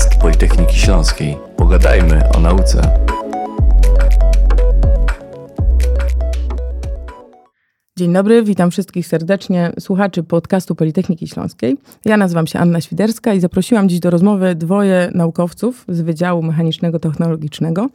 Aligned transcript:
podcast 0.00 0.20
Politechniki 0.20 0.76
Śląskiej. 0.76 1.36
Pogadajmy 1.56 2.22
o 2.36 2.40
nauce. 2.40 2.82
Dzień 7.98 8.12
dobry, 8.12 8.42
witam 8.42 8.70
wszystkich 8.70 9.06
serdecznie, 9.06 9.72
słuchaczy 9.80 10.22
podcastu 10.22 10.74
Politechniki 10.74 11.28
Śląskiej. 11.28 11.76
Ja 12.04 12.16
nazywam 12.16 12.46
się 12.46 12.58
Anna 12.58 12.80
Świderska 12.80 13.34
i 13.34 13.40
zaprosiłam 13.40 13.88
dziś 13.88 14.00
do 14.00 14.10
rozmowy 14.10 14.54
dwoje 14.54 15.10
naukowców 15.14 15.84
z 15.88 16.00
Wydziału 16.00 16.42
Mechanicznego 16.42 16.98
Technologicznego, 16.98 17.88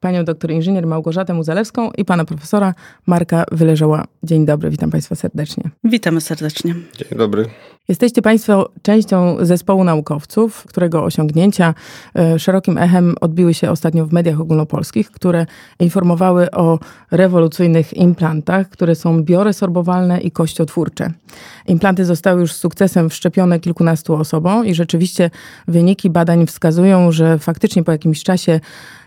panią 0.00 0.24
doktor 0.24 0.50
inżynier 0.50 0.86
Małgorzatę 0.86 1.34
Muzalewską 1.34 1.90
i 1.90 2.04
pana 2.04 2.24
profesora 2.24 2.74
Marka 3.06 3.44
Wyleżała. 3.52 4.04
Dzień 4.22 4.46
dobry, 4.46 4.70
witam 4.70 4.90
państwa 4.90 5.14
serdecznie. 5.14 5.64
Witamy 5.84 6.20
serdecznie. 6.20 6.74
Dzień 6.98 7.18
dobry. 7.18 7.46
Jesteście 7.88 8.22
Państwo 8.22 8.70
częścią 8.82 9.36
zespołu 9.40 9.84
naukowców, 9.84 10.64
którego 10.68 11.04
osiągnięcia 11.04 11.74
e, 12.18 12.38
szerokim 12.38 12.78
echem 12.78 13.14
odbiły 13.20 13.54
się 13.54 13.70
ostatnio 13.70 14.06
w 14.06 14.12
mediach 14.12 14.40
ogólnopolskich, 14.40 15.10
które 15.10 15.46
informowały 15.80 16.50
o 16.50 16.78
rewolucyjnych 17.10 17.94
implantach, 17.94 18.68
które 18.68 18.94
są 18.94 19.22
bioresorbowalne 19.22 20.20
i 20.20 20.30
kościotwórcze. 20.30 21.10
Implanty 21.66 22.04
zostały 22.04 22.40
już 22.40 22.52
z 22.52 22.56
sukcesem 22.56 23.10
wszczepione 23.10 23.60
kilkunastu 23.60 24.14
osobom 24.14 24.66
i 24.66 24.74
rzeczywiście 24.74 25.30
wyniki 25.68 26.10
badań 26.10 26.46
wskazują, 26.46 27.12
że 27.12 27.38
faktycznie 27.38 27.84
po 27.84 27.92
jakimś 27.92 28.22
czasie 28.22 28.60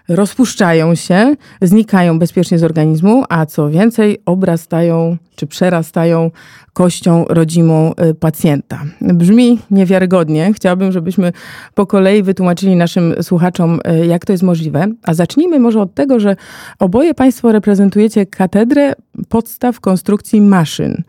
rozpuszczają 0.09 0.95
się, 0.95 1.35
znikają 1.61 2.19
bezpiecznie 2.19 2.59
z 2.59 2.63
organizmu, 2.63 3.23
a 3.29 3.45
co 3.45 3.69
więcej, 3.69 4.17
obrastają 4.25 5.17
czy 5.35 5.47
przerastają 5.47 6.31
kością 6.73 7.25
rodzimą 7.29 7.93
y, 8.09 8.13
pacjenta. 8.13 8.79
Brzmi 9.01 9.59
niewiarygodnie. 9.71 10.53
Chciałabym, 10.53 10.91
żebyśmy 10.91 11.33
po 11.75 11.85
kolei 11.85 12.23
wytłumaczyli 12.23 12.75
naszym 12.75 13.15
słuchaczom, 13.21 13.79
y, 14.01 14.05
jak 14.05 14.25
to 14.25 14.31
jest 14.31 14.43
możliwe. 14.43 14.87
A 15.03 15.13
zacznijmy 15.13 15.59
może 15.59 15.81
od 15.81 15.93
tego, 15.93 16.19
że 16.19 16.35
oboje 16.79 17.13
Państwo 17.13 17.51
reprezentujecie 17.51 18.25
katedrę 18.25 18.93
podstaw 19.29 19.79
konstrukcji 19.79 20.41
maszyn. 20.41 21.03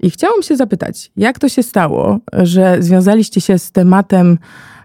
I 0.00 0.10
chciałam 0.10 0.42
się 0.42 0.56
zapytać, 0.56 1.10
jak 1.16 1.38
to 1.38 1.48
się 1.48 1.62
stało, 1.62 2.18
że 2.32 2.76
związaliście 2.80 3.40
się 3.40 3.58
z 3.58 3.72
tematem 3.72 4.38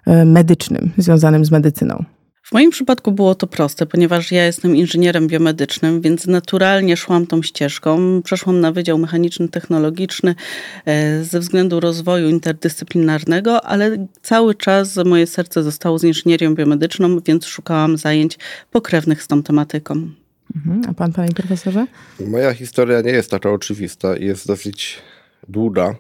y, 0.08 0.26
medycznym, 0.26 0.92
związanym 0.98 1.46
z 1.46 1.52
medycyną? 1.52 2.06
W 2.46 2.52
moim 2.52 2.72
przypadku 2.72 3.12
było 3.12 3.36
to 3.36 3.48
proste, 3.48 3.86
ponieważ 3.86 4.32
ja 4.32 4.46
jestem 4.46 4.76
inżynierem 4.76 5.28
biomedycznym, 5.28 6.02
więc 6.02 6.28
naturalnie 6.28 6.98
szłam 6.98 7.28
tą 7.28 7.42
ścieżką. 7.42 8.22
Przeszłam 8.24 8.60
na 8.60 8.72
Wydział 8.72 8.98
Mechaniczny 8.98 9.50
Technologiczny 9.50 10.36
e, 10.86 11.24
ze 11.24 11.40
względu 11.40 11.80
rozwoju 11.80 12.30
interdyscyplinarnego, 12.30 13.66
ale 13.66 14.08
cały 14.22 14.56
czas 14.56 14.96
moje 15.06 15.28
serce 15.28 15.64
zostało 15.64 16.00
z 16.00 16.04
inżynierią 16.04 16.56
biomedyczną, 16.56 17.20
więc 17.20 17.46
szukałam 17.46 17.98
zajęć 17.98 18.38
pokrewnych 18.72 19.24
z 19.24 19.28
tą 19.28 19.44
tematyką. 19.44 20.10
Mhm. 20.56 20.82
A 20.90 20.94
pan, 20.94 21.14
panie 21.14 21.34
profesorze? 21.34 21.88
Moja 22.20 22.54
historia 22.54 23.02
nie 23.02 23.12
jest 23.12 23.32
taka 23.32 23.52
oczywista 23.52 24.18
i 24.18 24.26
jest 24.26 24.48
dosyć 24.48 24.98
długa, 25.50 25.96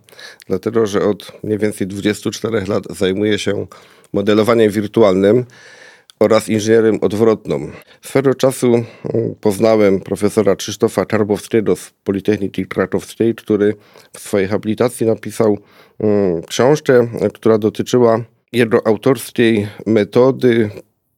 dlatego 0.48 0.86
że 0.86 1.02
od 1.02 1.32
mniej 1.44 1.58
więcej 1.58 1.88
24 1.88 2.66
lat 2.68 2.84
zajmuję 2.90 3.40
się 3.40 3.68
modelowaniem 4.14 4.72
wirtualnym 4.72 5.46
oraz 6.20 6.50
inżynierem 6.50 7.00
odwrotną. 7.02 7.72
Swego 8.02 8.34
czasu 8.34 8.74
mm, 8.74 8.86
poznałem 9.42 10.00
profesora 10.00 10.56
Krzysztofa 10.56 11.06
Czarbowskiego 11.06 11.76
z 11.76 11.94
Politechniki 12.04 12.66
Krakowskiej, 12.66 13.36
który 13.36 13.76
w 14.14 14.20
swojej 14.20 14.48
habilitacji 14.48 15.06
napisał 15.06 15.58
mm, 16.00 16.42
książkę, 16.42 17.08
która 17.34 17.58
dotyczyła 17.58 18.22
jego 18.52 18.88
autorskiej 18.88 19.68
metody 19.86 20.70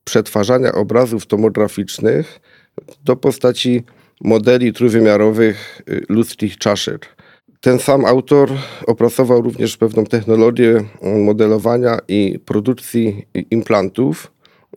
przetwarzania 0.03 0.71
obrazów 0.71 1.25
tomograficznych 1.25 2.39
do 3.03 3.15
postaci 3.15 3.83
modeli 4.21 4.73
trójwymiarowych 4.73 5.81
y, 5.89 6.05
ludzkich 6.09 6.57
czaszek. 6.57 7.17
Ten 7.61 7.79
sam 7.79 8.05
autor 8.05 8.49
opracował 8.87 9.41
również 9.41 9.77
pewną 9.77 10.03
technologię 10.05 10.83
mm, 11.01 11.23
modelowania 11.23 11.99
i 12.07 12.39
produkcji 12.45 13.27
implantów, 13.51 14.31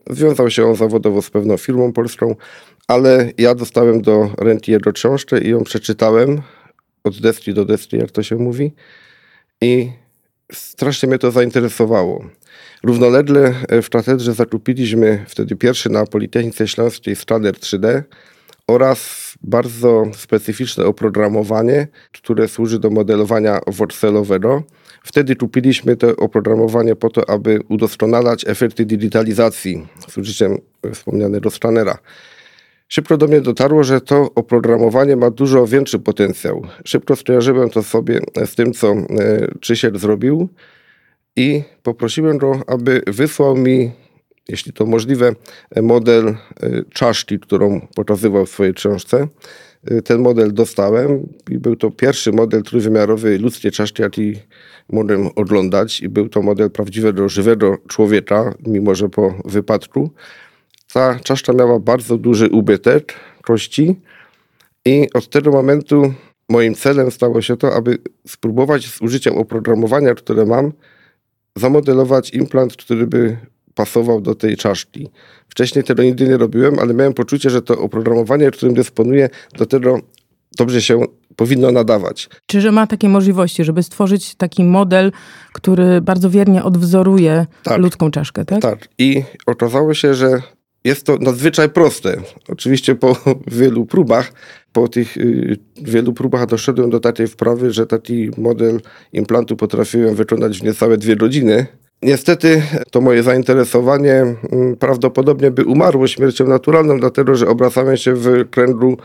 Związał 0.09 0.49
się 0.49 0.65
on 0.65 0.75
zawodowo 0.75 1.21
z 1.21 1.29
pewną 1.29 1.57
firmą 1.57 1.93
polską, 1.93 2.35
ale 2.87 3.31
ja 3.37 3.55
dostałem 3.55 4.01
do 4.01 4.29
ręki 4.37 4.71
jego 4.71 4.93
książkę 4.93 5.41
i 5.41 5.49
ją 5.49 5.63
przeczytałem 5.63 6.41
od 7.03 7.21
deski 7.21 7.53
do 7.53 7.65
deski, 7.65 7.97
jak 7.97 8.11
to 8.11 8.23
się 8.23 8.35
mówi. 8.35 8.73
I 9.61 9.91
strasznie 10.53 11.09
mnie 11.09 11.17
to 11.17 11.31
zainteresowało. 11.31 12.25
Równolegle 12.83 13.53
w 13.81 13.89
katedrze 13.89 14.33
zakupiliśmy 14.33 15.25
wtedy 15.27 15.55
pierwszy 15.55 15.89
na 15.89 16.05
Politechnice 16.05 16.67
Śląskiej 16.67 17.15
skaner 17.15 17.53
3D 17.53 18.01
oraz 18.67 19.31
bardzo 19.41 20.03
specyficzne 20.15 20.85
oprogramowanie, 20.85 21.87
które 22.11 22.47
służy 22.47 22.79
do 22.79 22.89
modelowania 22.89 23.59
worcelowego. 23.67 24.63
Wtedy 25.03 25.35
kupiliśmy 25.35 25.95
to 25.95 26.15
oprogramowanie 26.15 26.95
po 26.95 27.09
to, 27.09 27.29
aby 27.29 27.59
udoskonalać 27.69 28.47
efekty 28.47 28.85
digitalizacji 28.85 29.87
z 30.07 30.17
użyciem 30.17 30.57
wspomnianego 30.93 31.51
skanera. 31.51 31.97
Szybko 32.87 33.17
do 33.17 33.27
mnie 33.27 33.41
dotarło, 33.41 33.83
że 33.83 34.01
to 34.01 34.31
oprogramowanie 34.35 35.15
ma 35.15 35.29
dużo 35.29 35.67
większy 35.67 35.99
potencjał. 35.99 36.61
Szybko 36.85 37.15
skojarzyłem 37.15 37.69
to 37.69 37.83
sobie 37.83 38.19
z 38.45 38.55
tym, 38.55 38.73
co 38.73 38.91
e, 38.91 39.05
Krzysiek 39.59 39.97
zrobił 39.97 40.49
i 41.35 41.63
poprosiłem 41.83 42.37
go, 42.37 42.61
aby 42.67 43.01
wysłał 43.07 43.57
mi, 43.57 43.91
jeśli 44.49 44.73
to 44.73 44.85
możliwe, 44.85 45.31
model 45.81 46.27
e, 46.27 46.35
czaszki, 46.93 47.39
którą 47.39 47.87
pokazywał 47.95 48.45
w 48.45 48.49
swojej 48.49 48.73
książce. 48.73 49.27
E, 49.85 50.01
ten 50.01 50.21
model 50.21 50.53
dostałem 50.53 51.27
i 51.49 51.57
był 51.57 51.75
to 51.75 51.91
pierwszy 51.91 52.31
model 52.31 52.63
trójwymiarowy 52.63 53.37
ludzkiej 53.37 53.71
czaszki, 53.71 54.03
mogłem 54.89 55.29
oglądać 55.35 56.01
i 56.01 56.09
był 56.09 56.29
to 56.29 56.41
model 56.41 56.71
prawdziwego, 56.71 57.29
żywego 57.29 57.77
człowieka, 57.87 58.53
mimo 58.67 58.95
że 58.95 59.09
po 59.09 59.33
wypadku. 59.45 60.11
Ta 60.93 61.19
czaszka 61.19 61.53
miała 61.53 61.79
bardzo 61.79 62.17
duży 62.17 62.49
ubytek 62.49 63.13
kości 63.41 63.99
i 64.85 65.07
od 65.13 65.29
tego 65.29 65.51
momentu 65.51 66.13
moim 66.49 66.75
celem 66.75 67.11
stało 67.11 67.41
się 67.41 67.57
to, 67.57 67.75
aby 67.75 67.97
spróbować 68.27 68.87
z 68.87 69.01
użyciem 69.01 69.37
oprogramowania, 69.37 70.15
które 70.15 70.45
mam, 70.45 70.71
zamodelować 71.55 72.29
implant, 72.29 72.75
który 72.75 73.07
by 73.07 73.37
pasował 73.75 74.21
do 74.21 74.35
tej 74.35 74.57
czaszki. 74.57 75.09
Wcześniej 75.49 75.83
tego 75.83 76.03
nigdy 76.03 76.27
nie 76.27 76.37
robiłem, 76.37 76.79
ale 76.79 76.93
miałem 76.93 77.13
poczucie, 77.13 77.49
że 77.49 77.61
to 77.61 77.79
oprogramowanie, 77.79 78.51
którym 78.51 78.75
dysponuję, 78.75 79.29
do 79.57 79.65
tego 79.65 79.99
dobrze 80.57 80.81
się 80.81 81.01
powinno 81.35 81.71
nadawać. 81.71 82.29
Czy 82.45 82.61
że 82.61 82.71
ma 82.71 82.87
takie 82.87 83.09
możliwości, 83.09 83.63
żeby 83.63 83.83
stworzyć 83.83 84.35
taki 84.35 84.63
model, 84.63 85.11
który 85.53 86.01
bardzo 86.01 86.29
wiernie 86.29 86.63
odwzoruje 86.63 87.45
tak. 87.63 87.79
ludzką 87.79 88.11
czaszkę, 88.11 88.45
tak? 88.45 88.61
Tak. 88.61 88.87
I 88.97 89.23
okazało 89.45 89.93
się, 89.93 90.13
że 90.13 90.41
jest 90.83 91.05
to 91.05 91.17
nadzwyczaj 91.17 91.69
proste. 91.69 92.17
Oczywiście 92.49 92.95
po 92.95 93.15
wielu 93.61 93.85
próbach, 93.85 94.33
po 94.73 94.87
tych 94.87 95.17
y, 95.17 95.57
wielu 95.81 96.13
próbach 96.13 96.45
doszedłem 96.45 96.89
do 96.89 96.99
takiej 96.99 97.27
wprawy, 97.27 97.71
że 97.71 97.87
taki 97.87 98.29
model 98.37 98.81
implantu 99.13 99.57
potrafiłem 99.57 100.15
wykonać 100.15 100.59
w 100.59 100.63
niecałe 100.63 100.97
dwie 100.97 101.15
godziny. 101.15 101.65
Niestety 102.01 102.63
to 102.91 103.01
moje 103.01 103.23
zainteresowanie 103.23 104.13
mm, 104.51 104.75
prawdopodobnie 104.79 105.51
by 105.51 105.65
umarło 105.65 106.07
śmiercią 106.07 106.47
naturalną, 106.47 106.99
dlatego 106.99 107.35
że 107.35 107.47
obracałem 107.47 107.97
się 107.97 108.13
w 108.13 108.49
kręgu 108.49 108.97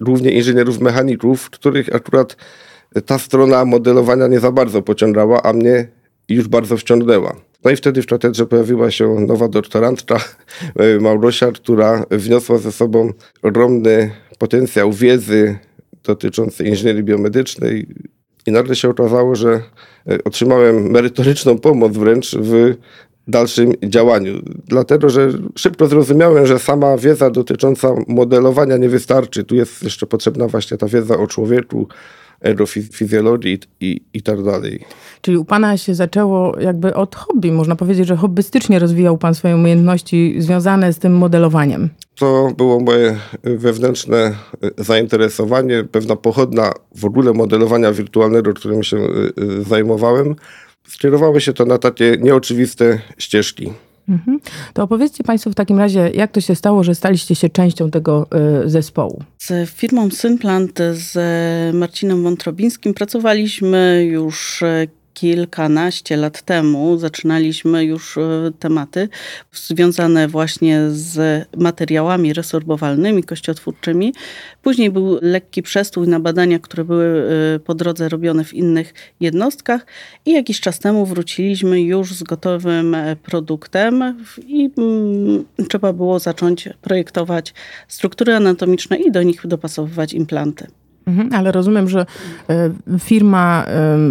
głównie 0.00 0.30
inżynierów 0.30 0.80
mechaników, 0.80 1.50
których 1.50 1.94
akurat 1.94 2.36
ta 3.06 3.18
strona 3.18 3.64
modelowania 3.64 4.26
nie 4.26 4.40
za 4.40 4.52
bardzo 4.52 4.82
pociągała, 4.82 5.42
a 5.42 5.52
mnie 5.52 5.88
już 6.28 6.48
bardzo 6.48 6.76
wciągnęła. 6.76 7.36
No 7.64 7.70
i 7.70 7.76
wtedy 7.76 8.02
w 8.02 8.06
katedrze 8.06 8.46
pojawiła 8.46 8.90
się 8.90 9.20
nowa 9.20 9.48
doktorantka 9.48 10.20
e, 10.76 11.00
Małgosia, 11.00 11.52
która 11.52 12.04
wniosła 12.10 12.58
ze 12.58 12.72
sobą 12.72 13.12
ogromny 13.42 14.10
potencjał 14.38 14.92
wiedzy 14.92 15.58
dotyczący 16.04 16.64
inżynierii 16.64 17.02
biomedycznej 17.02 17.86
i 18.50 18.52
nagle 18.52 18.76
się 18.76 18.88
okazało, 18.88 19.34
że 19.34 19.62
e, 20.08 20.24
otrzymałem 20.24 20.90
merytoryczną 20.90 21.58
pomoc 21.58 21.92
wręcz 21.92 22.34
w 22.34 22.74
dalszym 23.28 23.72
działaniu. 23.82 24.42
Dlatego, 24.66 25.10
że 25.10 25.28
szybko 25.56 25.86
zrozumiałem, 25.86 26.46
że 26.46 26.58
sama 26.58 26.96
wiedza 26.96 27.30
dotycząca 27.30 27.94
modelowania 28.08 28.76
nie 28.76 28.88
wystarczy. 28.88 29.44
Tu 29.44 29.54
jest 29.54 29.82
jeszcze 29.82 30.06
potrzebna 30.06 30.48
właśnie 30.48 30.76
ta 30.76 30.86
wiedza 30.86 31.18
o 31.18 31.26
człowieku, 31.26 31.88
aerofizjologii 32.44 33.58
i, 33.80 34.00
i 34.14 34.22
tak 34.22 34.42
dalej. 34.42 34.84
Czyli 35.20 35.36
u 35.36 35.44
Pana 35.44 35.76
się 35.76 35.94
zaczęło 35.94 36.60
jakby 36.60 36.94
od 36.94 37.16
hobby. 37.16 37.52
Można 37.52 37.76
powiedzieć, 37.76 38.06
że 38.06 38.16
hobbystycznie 38.16 38.78
rozwijał 38.78 39.18
Pan 39.18 39.34
swoje 39.34 39.54
umiejętności 39.54 40.34
związane 40.38 40.92
z 40.92 40.98
tym 40.98 41.16
modelowaniem. 41.16 41.88
To 42.14 42.52
było 42.56 42.80
moje 42.80 43.16
wewnętrzne 43.42 44.34
zainteresowanie, 44.78 45.84
pewna 45.84 46.16
pochodna 46.16 46.72
w 46.96 47.04
ogóle 47.04 47.32
modelowania 47.32 47.92
wirtualnego, 47.92 48.54
którym 48.54 48.82
się 48.82 48.96
y, 48.96 49.32
y, 49.42 49.62
zajmowałem 49.62 50.34
skierowały 50.88 51.40
się 51.40 51.52
to 51.52 51.64
na 51.64 51.78
takie 51.78 52.16
nieoczywiste 52.20 53.00
ścieżki. 53.18 53.72
Mhm. 54.10 54.40
To 54.74 54.82
opowiedzcie 54.82 55.24
Państwo 55.24 55.50
w 55.50 55.54
takim 55.54 55.78
razie, 55.78 56.10
jak 56.14 56.32
to 56.32 56.40
się 56.40 56.54
stało, 56.54 56.84
że 56.84 56.94
staliście 56.94 57.34
się 57.34 57.48
częścią 57.48 57.90
tego 57.90 58.26
y, 58.64 58.70
zespołu? 58.70 59.22
Z 59.38 59.70
firmą 59.70 60.10
Symplant, 60.10 60.78
z 60.92 61.14
Marcinem 61.74 62.22
Wątrobińskim 62.22 62.94
pracowaliśmy 62.94 64.06
już 64.10 64.64
kilkanaście 65.14 66.16
lat 66.16 66.42
temu 66.42 66.98
zaczynaliśmy 66.98 67.84
już 67.84 68.18
e, 68.18 68.50
tematy 68.58 69.08
związane 69.52 70.28
właśnie 70.28 70.80
z 70.90 71.46
materiałami 71.56 72.32
resorbowalnymi, 72.32 73.22
kościotwórczymi. 73.24 74.14
Później 74.62 74.90
był 74.90 75.18
lekki 75.22 75.62
przestój 75.62 76.08
na 76.08 76.20
badania, 76.20 76.58
które 76.58 76.84
były 76.84 77.30
e, 77.56 77.58
po 77.58 77.74
drodze 77.74 78.08
robione 78.08 78.44
w 78.44 78.54
innych 78.54 78.94
jednostkach 79.20 79.86
i 80.26 80.32
jakiś 80.32 80.60
czas 80.60 80.78
temu 80.78 81.06
wróciliśmy 81.06 81.80
już 81.80 82.14
z 82.14 82.22
gotowym 82.22 82.94
e, 82.94 83.16
produktem 83.16 84.24
i 84.46 84.70
mm, 84.78 85.44
trzeba 85.68 85.92
było 85.92 86.18
zacząć 86.18 86.68
projektować 86.82 87.54
struktury 87.88 88.34
anatomiczne 88.34 88.96
i 88.96 89.12
do 89.12 89.22
nich 89.22 89.46
dopasowywać 89.46 90.12
implanty. 90.12 90.79
Mhm, 91.10 91.32
ale 91.32 91.52
rozumiem, 91.52 91.88
że 91.88 92.06
e, 92.50 92.70
firma 92.98 93.66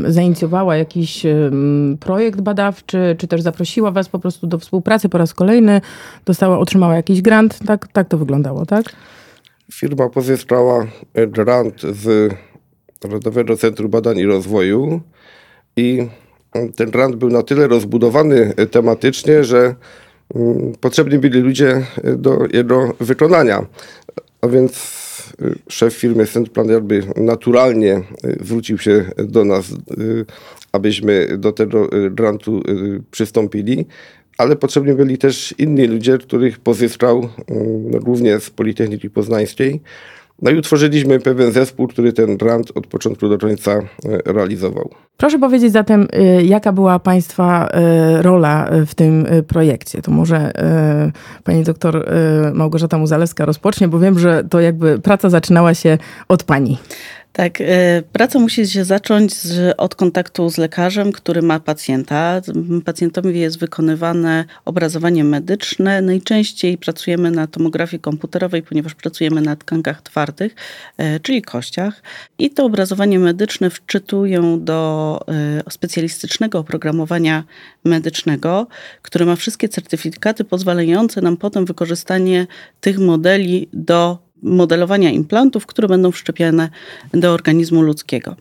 zainicjowała 0.08 0.78
jakiś 0.78 1.26
projekt 2.00 2.42
badawczy, 2.42 3.16
czy 3.18 3.28
też 3.28 3.42
zaprosiła 3.42 3.92
was 3.92 4.10
po 4.10 4.20
prostu 4.20 4.48
do 4.48 4.60
współpracy 4.60 5.10
po 5.10 5.18
raz 5.18 5.34
kolejny, 5.34 5.82
dostała, 6.26 6.60
otrzymała 6.60 6.96
jakiś 6.96 7.22
grant. 7.22 7.60
Tak, 7.68 7.88
tak 7.88 8.08
to 8.08 8.18
wyglądało, 8.18 8.66
tak? 8.66 8.86
Firma 9.74 10.10
pozyskała 10.10 10.86
grant 11.28 11.82
z 11.82 12.34
Narodowego 13.04 13.58
Centrum 13.58 13.92
Badań 13.92 14.18
i 14.18 14.26
Rozwoju 14.26 15.02
i 15.76 16.08
ten 16.76 16.92
grant 16.92 17.16
był 17.16 17.30
na 17.30 17.44
tyle 17.44 17.68
rozbudowany 17.68 18.54
tematycznie, 18.72 19.44
że 19.44 19.76
mm, 20.36 20.74
potrzebni 20.82 21.20
byli 21.20 21.40
ludzie 21.40 21.86
do 22.18 22.38
jego 22.54 22.94
wykonania. 23.00 23.66
A 24.42 24.48
więc 24.48 25.09
szef 25.70 25.94
firmy 25.94 26.26
Centplan 26.26 26.70
jakby 26.70 27.04
naturalnie 27.16 28.02
y, 28.26 28.38
zwrócił 28.44 28.78
się 28.78 29.06
do 29.18 29.46
nas, 29.46 29.72
y, 29.72 30.26
abyśmy 30.72 31.38
do 31.38 31.52
tego 31.52 31.98
y, 31.98 32.12
grantu 32.12 32.64
przystąpili, 33.12 33.86
ale 34.38 34.56
potrzebni 34.56 34.94
byli 34.94 35.18
też 35.18 35.56
inni 35.58 35.88
ludzie, 35.88 36.18
których 36.18 36.60
pozyskał 36.60 37.30
no, 37.92 38.00
głównie 38.00 38.40
z 38.40 38.50
Politechniki 38.50 39.10
Poznańskiej. 39.10 39.82
No 40.42 40.52
i 40.52 40.58
utworzyliśmy 40.58 41.20
pewien 41.20 41.52
zespół, 41.52 41.88
który 41.88 42.14
ten 42.14 42.38
grant 42.38 42.72
od 42.76 42.88
początku 42.88 43.30
do 43.30 43.38
końca 43.38 43.72
e, 43.72 43.84
realizował. 44.26 44.90
Proszę 45.18 45.40
powiedzieć 45.40 45.72
zatem, 45.72 46.08
e, 46.14 46.44
jaka 46.44 46.72
była 46.72 47.00
Państwa 47.00 47.68
e, 47.68 48.22
rola 48.22 48.70
w 48.88 48.96
tym 48.96 49.26
projekcie? 49.48 50.02
To 50.02 50.12
może 50.12 50.52
pani 51.44 51.64
doktor 51.64 52.10
Małgorzata 52.54 52.98
Muzalewska 52.98 53.46
rozpocznie, 53.46 53.88
bo 53.88 54.00
wiem, 54.00 54.20
że 54.20 54.44
to 54.50 54.60
jakby 54.60 55.00
praca 55.00 55.30
zaczynała 55.30 55.74
się 55.74 55.98
od 56.28 56.44
Pani. 56.44 56.78
Tak, 57.34 57.62
e, 57.62 58.04
praca 58.12 58.40
musi 58.40 58.68
się 58.68 58.86
zacząć 58.86 59.34
z, 59.34 59.76
od 59.78 59.96
kontaktu 59.96 60.50
z 60.50 60.58
lekarzem, 60.58 61.12
który 61.12 61.42
ma 61.42 61.60
pacjenta. 61.60 62.42
Pacjentowi 62.86 63.40
jest 63.40 63.60
wykonywane 63.60 64.46
obrazowanie 64.66 65.24
medyczne. 65.24 66.02
Najczęściej 66.02 66.78
pracujemy 66.78 67.32
na 67.32 67.48
tomografii 67.48 68.02
komputerowej, 68.02 68.64
ponieważ 68.64 68.96
pracujemy 68.96 69.42
na 69.42 69.56
tkankach 69.56 70.02
twardych, 70.02 70.56
e, 70.98 71.20
czyli 71.20 71.42
kościach. 71.42 72.04
I 72.40 72.50
to 72.50 72.66
obrazowanie 72.66 73.20
medyczne 73.20 73.70
wczytują 73.70 74.64
do 74.64 75.20
e, 75.68 75.72
specjalistycznego 75.72 76.60
oprogramowania 76.60 77.44
medycznego, 77.84 78.68
które 79.02 79.26
ma 79.26 79.36
wszystkie 79.36 79.70
certyfikaty 79.70 80.44
pozwalające 80.44 81.22
nam 81.22 81.38
potem 81.38 81.66
wykorzystanie 81.66 82.48
tych 82.82 83.00
modeli 83.00 83.70
do 83.74 84.29
modelowania 84.42 85.12
implantów, 85.12 85.66
które 85.66 85.88
będą 85.88 86.12
wszczepiane 86.12 86.70
do 87.14 87.34
organizmu 87.34 87.82
ludzkiego. 87.82 88.36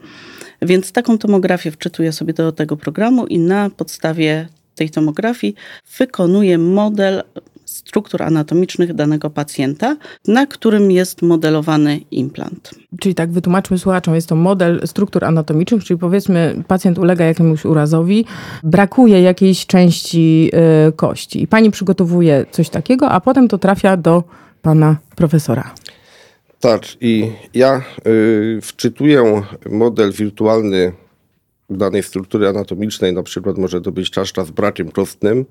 Więc 0.62 0.92
taką 0.92 1.18
tomografię 1.18 1.70
wczytuję 1.70 2.12
sobie 2.12 2.32
do 2.32 2.52
tego 2.52 2.76
programu 2.76 3.26
i 3.26 3.38
na 3.38 3.70
podstawie 3.70 4.48
tej 4.74 4.90
tomografii 4.90 5.54
wykonuję 5.98 6.58
model 6.58 7.22
struktur 7.64 8.22
anatomicznych 8.22 8.94
danego 8.94 9.30
pacjenta, 9.30 9.96
na 10.28 10.46
którym 10.46 10.90
jest 10.90 11.22
modelowany 11.22 12.00
implant. 12.10 12.70
Czyli 13.00 13.14
tak 13.14 13.32
wytłumaczmy 13.32 13.78
słuchaczom, 13.78 14.14
jest 14.14 14.28
to 14.28 14.36
model 14.36 14.80
struktur 14.86 15.24
anatomicznych, 15.24 15.84
czyli 15.84 15.98
powiedzmy 15.98 16.62
pacjent 16.68 16.98
ulega 16.98 17.24
jakiemuś 17.24 17.64
urazowi, 17.64 18.24
brakuje 18.62 19.22
jakiejś 19.22 19.66
części 19.66 20.50
y, 20.88 20.92
kości 20.92 21.42
i 21.42 21.46
pani 21.46 21.70
przygotowuje 21.70 22.46
coś 22.50 22.68
takiego, 22.68 23.10
a 23.10 23.20
potem 23.20 23.48
to 23.48 23.58
trafia 23.58 23.96
do 23.96 24.24
pana 24.62 24.96
profesora. 25.16 25.74
Tak, 26.60 26.82
i 27.00 27.32
ja 27.54 27.82
y, 28.06 28.58
wczytuję 28.62 29.42
model 29.70 30.12
wirtualny 30.12 30.92
danej 31.70 32.02
struktury 32.02 32.48
anatomicznej, 32.48 33.12
na 33.12 33.22
przykład 33.22 33.58
może 33.58 33.80
to 33.80 33.92
być 33.92 34.10
czaszka 34.10 34.44
z 34.44 34.50
brakiem 34.50 34.88
prostnym. 34.88 35.46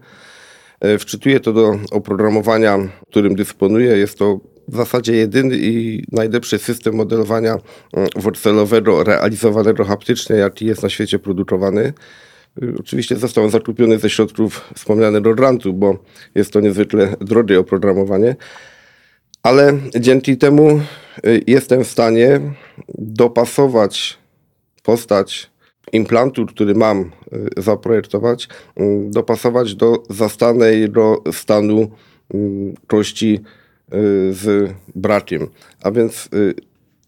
Y, 0.85 0.97
wczytuję 0.97 1.39
to 1.39 1.53
do 1.53 1.79
oprogramowania, 1.91 2.77
którym 3.09 3.35
dysponuję. 3.35 3.97
Jest 3.97 4.17
to 4.17 4.39
w 4.67 4.75
zasadzie 4.75 5.13
jedyny 5.13 5.57
i 5.57 6.03
najlepszy 6.11 6.57
system 6.57 6.95
modelowania 6.95 7.55
y, 7.55 8.21
worcelowego 8.21 9.03
realizowanego 9.03 9.85
haptycznie, 9.85 10.35
jaki 10.35 10.65
jest 10.65 10.83
na 10.83 10.89
świecie 10.89 11.19
produkowany. 11.19 11.93
Y, 12.63 12.73
oczywiście 12.79 13.15
został 13.15 13.49
zakupiony 13.49 13.99
ze 13.99 14.09
środków 14.09 14.69
wspomnianego 14.75 15.35
grantu, 15.35 15.73
bo 15.73 15.97
jest 16.35 16.53
to 16.53 16.59
niezwykle 16.59 17.15
drogie 17.21 17.59
oprogramowanie 17.59 18.35
ale 19.47 19.73
dzięki 19.99 20.37
temu 20.37 20.79
y, 21.27 21.43
jestem 21.47 21.83
w 21.83 21.87
stanie 21.87 22.41
dopasować 22.97 24.17
postać 24.83 25.51
implantu, 25.91 26.45
który 26.45 26.75
mam 26.75 27.01
y, 27.01 27.61
zaprojektować, 27.61 28.47
y, 28.79 28.83
dopasować 29.09 29.75
do 29.75 30.03
zastanego 30.09 31.23
stanu 31.31 31.91
kości 32.87 33.39
z 34.31 34.73
brakiem. 34.95 35.47
A 35.83 35.91
więc 35.91 36.29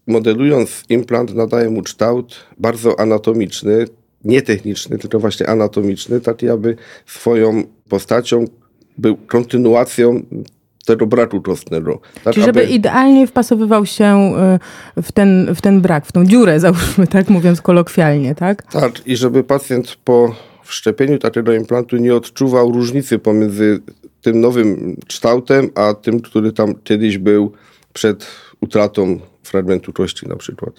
modelując 0.06 0.84
implant 0.88 1.34
nadaję 1.34 1.70
mu 1.70 1.82
kształt 1.82 2.46
bardzo 2.58 3.00
anatomiczny, 3.00 3.84
nie 4.24 4.42
techniczny, 4.42 4.98
tylko 4.98 5.20
właśnie 5.20 5.48
anatomiczny, 5.48 6.20
taki 6.20 6.48
aby 6.48 6.76
swoją 7.06 7.62
postacią 7.88 8.44
był 8.98 9.16
kontynuacją 9.16 10.22
tego 10.86 11.06
braku 11.06 11.42
kostnego. 11.42 12.00
Tak, 12.24 12.34
Czyli 12.34 12.46
żeby 12.46 12.62
aby... 12.62 12.70
idealnie 12.70 13.26
wpasowywał 13.26 13.86
się 13.86 14.32
y, 14.98 15.02
w 15.02 15.12
ten, 15.12 15.54
w 15.54 15.60
ten 15.60 15.80
brak, 15.80 16.06
w 16.06 16.12
tą 16.12 16.26
dziurę, 16.26 16.60
załóżmy, 16.60 17.06
tak 17.06 17.28
mówiąc 17.30 17.62
kolokwialnie, 17.62 18.34
tak? 18.34 18.72
Tak, 18.72 19.06
i 19.06 19.16
żeby 19.16 19.44
pacjent 19.44 19.96
po 20.04 20.34
wszczepieniu 20.64 21.18
takiego 21.18 21.52
implantu 21.52 21.96
nie 21.96 22.14
odczuwał 22.14 22.72
różnicy 22.72 23.18
pomiędzy 23.18 23.80
tym 24.22 24.40
nowym 24.40 24.96
kształtem, 25.06 25.70
a 25.74 25.94
tym, 25.94 26.20
który 26.20 26.52
tam 26.52 26.74
kiedyś 26.84 27.18
był 27.18 27.52
przed 27.92 28.26
utratą 28.60 29.20
fragmentu 29.50 29.92
kości 29.92 30.28
na 30.28 30.36
przykład. 30.36 30.74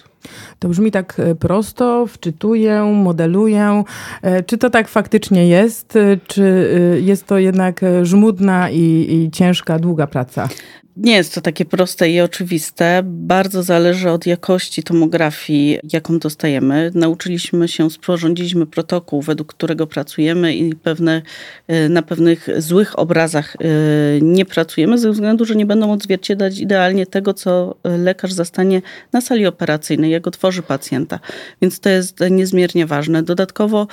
To 0.58 0.68
brzmi 0.68 0.90
tak 0.90 1.20
e, 1.20 1.34
prosto, 1.34 2.06
wczytuję, 2.06 2.82
modeluję. 2.82 3.84
E, 4.22 4.42
czy 4.42 4.58
to 4.58 4.70
tak 4.70 4.88
faktycznie 4.88 5.48
jest, 5.48 5.96
e, 5.96 6.16
czy 6.26 6.72
jest 7.02 7.26
to 7.26 7.38
jednak 7.38 7.80
żmudna 8.02 8.70
i, 8.70 9.06
i 9.10 9.30
ciężka, 9.30 9.78
długa 9.78 10.06
praca? 10.06 10.48
Nie 10.96 11.12
jest 11.12 11.34
to 11.34 11.40
takie 11.40 11.64
proste 11.64 12.10
i 12.10 12.20
oczywiste. 12.20 13.02
Bardzo 13.04 13.62
zależy 13.62 14.10
od 14.10 14.26
jakości 14.26 14.82
tomografii, 14.82 15.78
jaką 15.92 16.18
dostajemy. 16.18 16.90
Nauczyliśmy 16.94 17.68
się, 17.68 17.90
sporządziliśmy 17.90 18.66
protokół, 18.66 19.22
według 19.22 19.54
którego 19.54 19.86
pracujemy 19.86 20.54
i 20.54 20.74
pewne, 20.74 21.22
y, 21.70 21.88
na 21.88 22.02
pewnych 22.02 22.48
złych 22.58 22.98
obrazach 22.98 23.56
y, 23.56 24.20
nie 24.22 24.44
pracujemy, 24.44 24.98
ze 24.98 25.10
względu, 25.10 25.44
że 25.44 25.54
nie 25.54 25.66
będą 25.66 25.92
odzwierciedlać 25.92 26.58
idealnie 26.58 27.06
tego, 27.06 27.34
co 27.34 27.76
lekarz 27.84 28.32
zastanie 28.32 28.82
na 29.12 29.20
sali 29.20 29.46
operacyjnej, 29.46 30.10
jak 30.10 30.26
otworzy 30.26 30.62
pacjenta. 30.62 31.20
Więc 31.62 31.80
to 31.80 31.88
jest 31.88 32.20
niezmiernie 32.30 32.86
ważne. 32.86 33.22
Dodatkowo 33.22 33.86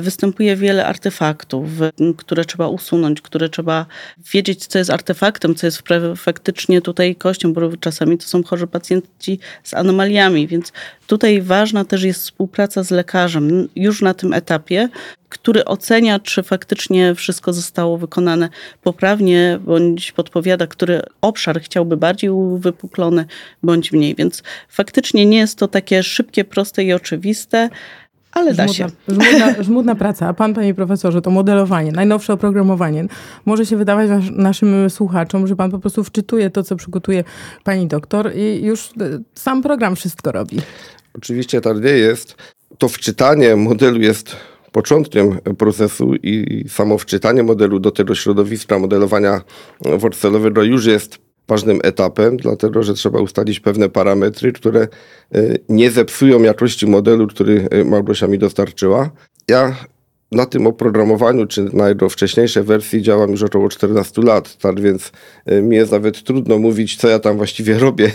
występuje 0.00 0.56
wiele 0.56 0.86
artefaktów, 0.86 1.68
które 2.16 2.44
trzeba 2.44 2.68
usunąć, 2.68 3.20
które 3.20 3.48
trzeba 3.48 3.86
wiedzieć, 4.32 4.66
co 4.66 4.78
jest 4.78 4.90
artefaktem, 4.90 5.54
co 5.54 5.66
jest 5.66 5.82
faktycznie 6.16 6.80
tutaj 6.80 7.16
kością, 7.16 7.52
bo 7.52 7.76
czasami 7.76 8.18
to 8.18 8.24
są 8.24 8.42
chorzy 8.42 8.66
pacjenci 8.66 9.38
z 9.62 9.74
anomaliami, 9.74 10.46
więc 10.46 10.72
tutaj 11.06 11.42
ważna 11.42 11.84
też 11.84 12.02
jest 12.02 12.22
współpraca 12.22 12.82
z 12.82 12.90
lekarzem 12.90 13.68
już 13.76 14.02
na 14.02 14.14
tym 14.14 14.32
etapie, 14.32 14.88
który 15.28 15.64
ocenia, 15.64 16.18
czy 16.18 16.42
faktycznie 16.42 17.14
wszystko 17.14 17.52
zostało 17.52 17.98
wykonane 17.98 18.48
poprawnie, 18.82 19.58
bądź 19.64 20.12
podpowiada, 20.12 20.66
który 20.66 21.02
obszar 21.20 21.60
chciałby 21.60 21.96
bardziej 21.96 22.30
uwypuklony, 22.30 23.24
bądź 23.62 23.92
mniej. 23.92 24.14
Więc 24.14 24.42
faktycznie 24.68 25.26
nie 25.26 25.38
jest 25.38 25.58
to 25.58 25.68
takie 25.68 26.02
szybkie, 26.02 26.44
proste 26.44 26.84
i 26.84 26.92
oczywiste 26.92 27.68
ale 28.38 28.54
da 28.54 28.68
się. 28.68 28.86
Żmudna, 29.08 29.54
żmudna 29.68 29.94
praca, 29.94 30.28
a 30.28 30.34
pan, 30.34 30.54
panie 30.54 30.74
profesorze, 30.74 31.22
to 31.22 31.30
modelowanie, 31.30 31.92
najnowsze 31.92 32.32
oprogramowanie. 32.32 33.04
Może 33.46 33.66
się 33.66 33.76
wydawać 33.76 34.08
nas, 34.08 34.24
naszym 34.30 34.90
słuchaczom, 34.90 35.46
że 35.46 35.56
pan 35.56 35.70
po 35.70 35.78
prostu 35.78 36.04
wczytuje 36.04 36.50
to, 36.50 36.62
co 36.62 36.76
przygotuje 36.76 37.24
pani 37.64 37.86
doktor 37.86 38.32
i 38.36 38.64
już 38.64 38.86
e, 38.86 38.90
sam 39.34 39.62
program 39.62 39.96
wszystko 39.96 40.32
robi. 40.32 40.56
Oczywiście 41.14 41.60
tak 41.60 41.84
nie 41.84 41.90
jest. 41.90 42.36
To 42.78 42.88
wczytanie 42.88 43.56
modelu 43.56 44.00
jest 44.00 44.36
początkiem 44.72 45.38
procesu 45.58 46.14
i 46.14 46.64
samo 46.68 46.98
wczytanie 46.98 47.42
modelu 47.42 47.80
do 47.80 47.90
tego 47.90 48.14
środowiska 48.14 48.78
modelowania 48.78 49.40
worcelowego 49.80 50.62
już 50.62 50.86
jest 50.86 51.27
ważnym 51.48 51.80
etapem, 51.84 52.36
dlatego 52.36 52.82
że 52.82 52.94
trzeba 52.94 53.20
ustalić 53.20 53.60
pewne 53.60 53.88
parametry, 53.88 54.52
które 54.52 54.80
e, 54.80 54.88
nie 55.68 55.90
zepsują 55.90 56.42
jakości 56.42 56.86
modelu, 56.86 57.26
który 57.26 57.68
e, 57.70 57.84
Małgosia 57.84 58.26
mi 58.26 58.38
dostarczyła. 58.38 59.10
Ja 59.48 59.76
na 60.32 60.46
tym 60.46 60.66
oprogramowaniu, 60.66 61.46
czy 61.46 61.62
na 61.72 61.88
jego 61.88 62.08
wcześniejszej 62.08 62.62
wersji 62.62 63.02
działam 63.02 63.30
już 63.30 63.42
około 63.42 63.68
14 63.68 64.22
lat, 64.22 64.56
tak 64.56 64.80
więc 64.80 65.12
e, 65.46 65.62
mi 65.62 65.76
jest 65.76 65.92
nawet 65.92 66.22
trudno 66.22 66.58
mówić, 66.58 66.96
co 66.96 67.08
ja 67.08 67.18
tam 67.18 67.36
właściwie 67.36 67.78
robię, 67.88 68.10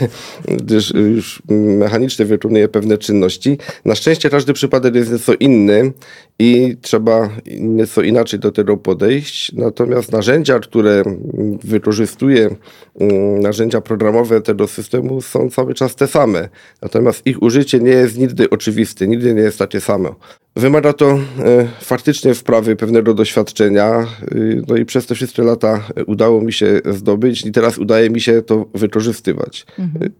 gdyż 0.47 0.93
już 0.93 1.41
mechanicznie 1.49 2.25
wykonuję 2.25 2.67
pewne 2.67 2.97
czynności. 2.97 3.57
Na 3.85 3.95
szczęście 3.95 4.29
każdy 4.29 4.53
przypadek 4.53 4.95
jest 4.95 5.11
nieco 5.11 5.33
inny 5.33 5.91
i 6.39 6.77
trzeba 6.81 7.29
nieco 7.59 8.01
inaczej 8.01 8.39
do 8.39 8.51
tego 8.51 8.77
podejść. 8.77 9.51
Natomiast 9.53 10.11
narzędzia, 10.11 10.59
które 10.59 11.03
wykorzystuję, 11.63 12.55
mm, 12.99 13.39
narzędzia 13.39 13.81
programowe 13.81 14.41
tego 14.41 14.67
systemu 14.67 15.21
są 15.21 15.49
cały 15.49 15.73
czas 15.73 15.95
te 15.95 16.07
same. 16.07 16.49
Natomiast 16.81 17.27
ich 17.27 17.43
użycie 17.43 17.79
nie 17.79 17.91
jest 17.91 18.17
nigdy 18.17 18.49
oczywiste, 18.49 19.07
nigdy 19.07 19.33
nie 19.33 19.41
jest 19.41 19.59
takie 19.59 19.81
samo. 19.81 20.15
Wymaga 20.55 20.93
to 20.93 21.11
e, 21.11 21.19
faktycznie 21.81 22.33
wprawy 22.33 22.75
pewnego 22.75 23.13
doświadczenia, 23.13 24.07
y, 24.31 24.61
no 24.67 24.75
i 24.75 24.85
przez 24.85 25.05
te 25.05 25.15
wszystkie 25.15 25.43
lata 25.43 25.87
udało 26.07 26.41
mi 26.41 26.53
się 26.53 26.81
zdobyć 26.85 27.45
i 27.45 27.51
teraz 27.51 27.77
udaje 27.77 28.09
mi 28.09 28.21
się 28.21 28.41
to 28.41 28.65
wykorzystywać. 28.73 29.65
Mhm. 29.79 30.11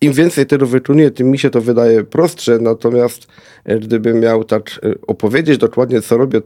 Im 0.00 0.12
więcej 0.12 0.46
tego 0.46 0.66
wykonuję, 0.66 1.10
tym 1.10 1.30
mi 1.30 1.38
się 1.38 1.50
to 1.50 1.60
wydaje 1.60 2.04
prostsze, 2.04 2.58
natomiast 2.58 3.26
e, 3.64 3.78
gdybym 3.78 4.20
miał 4.20 4.44
tak 4.44 4.80
e, 4.82 4.94
opowiedzieć 5.06 5.58
dokładnie, 5.58 6.02
co 6.02 6.16
robię, 6.16 6.40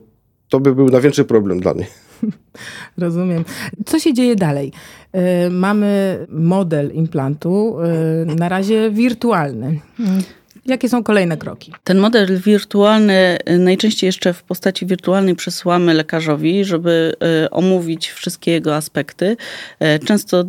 to 0.49 0.61
by 0.61 0.75
był 0.75 0.89
największy 0.89 1.25
problem 1.25 1.61
dla 1.61 1.75
mnie. 1.75 1.87
Rozumiem. 2.99 3.45
Co 3.87 3.99
się 3.99 4.15
dzieje 4.15 4.37
dalej? 4.37 4.73
Mamy 5.51 6.19
model 6.29 6.91
implantu, 6.93 7.77
na 8.39 8.49
razie 8.49 8.91
wirtualny. 8.91 9.81
Jakie 10.69 10.89
są 10.89 11.03
kolejne 11.03 11.37
kroki? 11.37 11.73
Ten 11.85 11.99
model 11.99 12.39
wirtualny 12.39 13.39
y, 13.51 13.59
najczęściej 13.59 14.09
jeszcze 14.09 14.35
w 14.35 14.43
postaci 14.43 14.87
wirtualnej 14.87 15.37
przesyłamy 15.37 15.95
lekarzowi, 15.95 16.65
żeby 16.65 17.15
y, 17.45 17.51
omówić 17.51 18.11
wszystkie 18.11 18.53
jego 18.53 18.77
aspekty. 18.77 19.37
Y, 19.97 20.07
często 20.07 20.45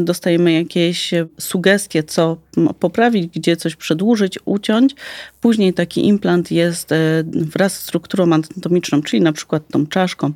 dostajemy 0.00 0.52
jakieś 0.52 1.10
sugestie, 1.38 2.02
co 2.02 2.36
poprawić, 2.80 3.26
gdzie 3.26 3.56
coś 3.56 3.76
przedłużyć, 3.76 4.38
uciąć. 4.44 4.94
Później 5.40 5.74
taki 5.74 6.06
implant 6.06 6.50
jest 6.50 6.90
wraz 7.24 7.72
z 7.72 7.82
strukturą 7.82 8.24
anatomiczną, 8.24 9.02
czyli 9.02 9.22
na 9.22 9.32
przykład 9.32 9.62
tą 9.70 9.86
czaszką, 9.86 10.32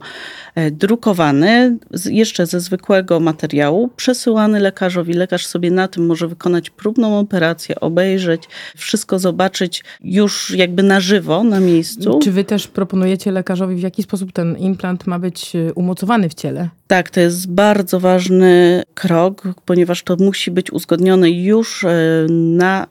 drukowany 0.73 1.79
jeszcze 2.05 2.47
ze 2.47 2.61
zwykłego 2.61 3.21
materiału, 3.21 3.91
przesyłany 3.97 4.61
lekarzowi. 4.61 5.13
Lekarz 5.13 5.47
sobie 5.47 5.71
na 5.71 5.89
tym 5.89 6.07
może 6.07 6.29
wykonać 6.29 6.71
próbną 6.71 7.19
operację, 7.19 7.81
obejrzeć 7.81 8.43
wszystko 8.77 9.19
zobaczyć 9.19 9.85
już 10.01 10.51
jakby 10.51 10.83
na 10.83 11.01
żywo, 11.01 11.45
na 11.45 11.61
miejscu. 11.61 12.19
Czy 12.23 12.33
wy 12.33 12.45
też 12.45 12.69
proponujecie 12.69 13.33
lekarzowi, 13.33 13.77
w 13.77 13.83
jaki 13.83 14.03
sposób 14.03 14.33
ten 14.33 14.57
implant 14.59 15.07
ma 15.07 15.19
być 15.19 15.57
y, 15.57 15.73
umocowany 15.75 16.29
w 16.29 16.35
ciele? 16.35 16.69
Tak, 16.87 17.11
to 17.11 17.21
jest 17.21 17.53
bardzo 17.53 18.01
ważny 18.01 18.83
krok, 18.95 19.43
ponieważ 19.65 20.03
to 20.03 20.17
musi 20.17 20.51
być 20.51 20.71
uzgodnione 20.71 21.31
już 21.31 21.85
y, 21.85 21.87
na 22.31 22.87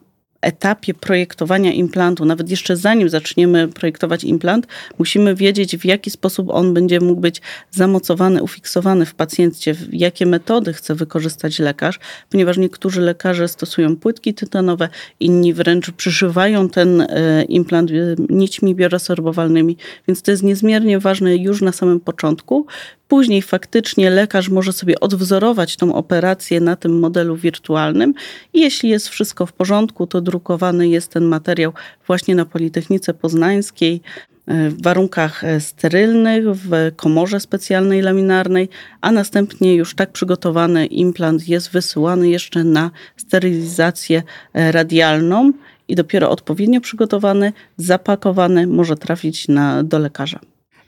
etapie 0.45 0.93
projektowania 0.93 1.73
implantu, 1.73 2.25
nawet 2.25 2.49
jeszcze 2.49 2.77
zanim 2.77 3.09
zaczniemy 3.09 3.67
projektować 3.67 4.23
implant, 4.23 4.67
musimy 4.99 5.35
wiedzieć, 5.35 5.77
w 5.77 5.85
jaki 5.85 6.09
sposób 6.09 6.49
on 6.49 6.73
będzie 6.73 6.99
mógł 6.99 7.21
być 7.21 7.41
zamocowany, 7.71 8.43
ufiksowany 8.43 9.05
w 9.05 9.15
pacjencie, 9.15 9.75
jakie 9.91 10.25
metody 10.25 10.73
chce 10.73 10.95
wykorzystać 10.95 11.59
lekarz, 11.59 11.99
ponieważ 12.29 12.57
niektórzy 12.57 13.01
lekarze 13.01 13.47
stosują 13.47 13.95
płytki 13.95 14.33
tytanowe, 14.33 14.89
inni 15.19 15.53
wręcz 15.53 15.91
przyszywają 15.91 16.69
ten 16.69 17.01
e, 17.01 17.43
implant 17.43 17.91
e, 17.91 17.93
nićmi 18.29 18.75
bioresorbowalnymi, 18.75 19.77
więc 20.07 20.21
to 20.21 20.31
jest 20.31 20.43
niezmiernie 20.43 20.99
ważne 20.99 21.35
już 21.35 21.61
na 21.61 21.71
samym 21.71 21.99
początku. 21.99 22.65
Później 23.07 23.41
faktycznie 23.41 24.09
lekarz 24.09 24.49
może 24.49 24.73
sobie 24.73 24.99
odwzorować 24.99 25.75
tą 25.75 25.95
operację 25.95 26.59
na 26.59 26.75
tym 26.75 26.99
modelu 26.99 27.35
wirtualnym 27.35 28.13
i 28.53 28.61
jeśli 28.61 28.89
jest 28.89 29.09
wszystko 29.09 29.45
w 29.45 29.53
porządku, 29.53 30.07
to 30.07 30.21
drukowany 30.35 30.87
jest 30.87 31.11
ten 31.11 31.25
materiał 31.25 31.73
właśnie 32.07 32.35
na 32.35 32.45
Politechnice 32.45 33.13
Poznańskiej 33.13 34.01
e, 34.47 34.69
w 34.69 34.81
warunkach 34.81 35.43
e, 35.43 35.59
sterylnych, 35.59 36.43
w 36.45 36.91
komorze 36.95 37.39
specjalnej 37.39 38.01
laminarnej, 38.01 38.69
a 39.01 39.11
następnie 39.11 39.75
już 39.75 39.95
tak 39.95 40.11
przygotowany 40.11 40.85
implant 40.85 41.47
jest 41.47 41.71
wysyłany 41.71 42.29
jeszcze 42.29 42.63
na 42.63 42.91
sterylizację 43.17 44.23
e, 44.53 44.71
radialną 44.71 45.53
i 45.87 45.95
dopiero 45.95 46.29
odpowiednio 46.29 46.81
przygotowany, 46.81 47.53
zapakowany 47.77 48.67
może 48.67 48.95
trafić 48.95 49.47
na, 49.47 49.83
do 49.83 49.99
lekarza. 49.99 50.39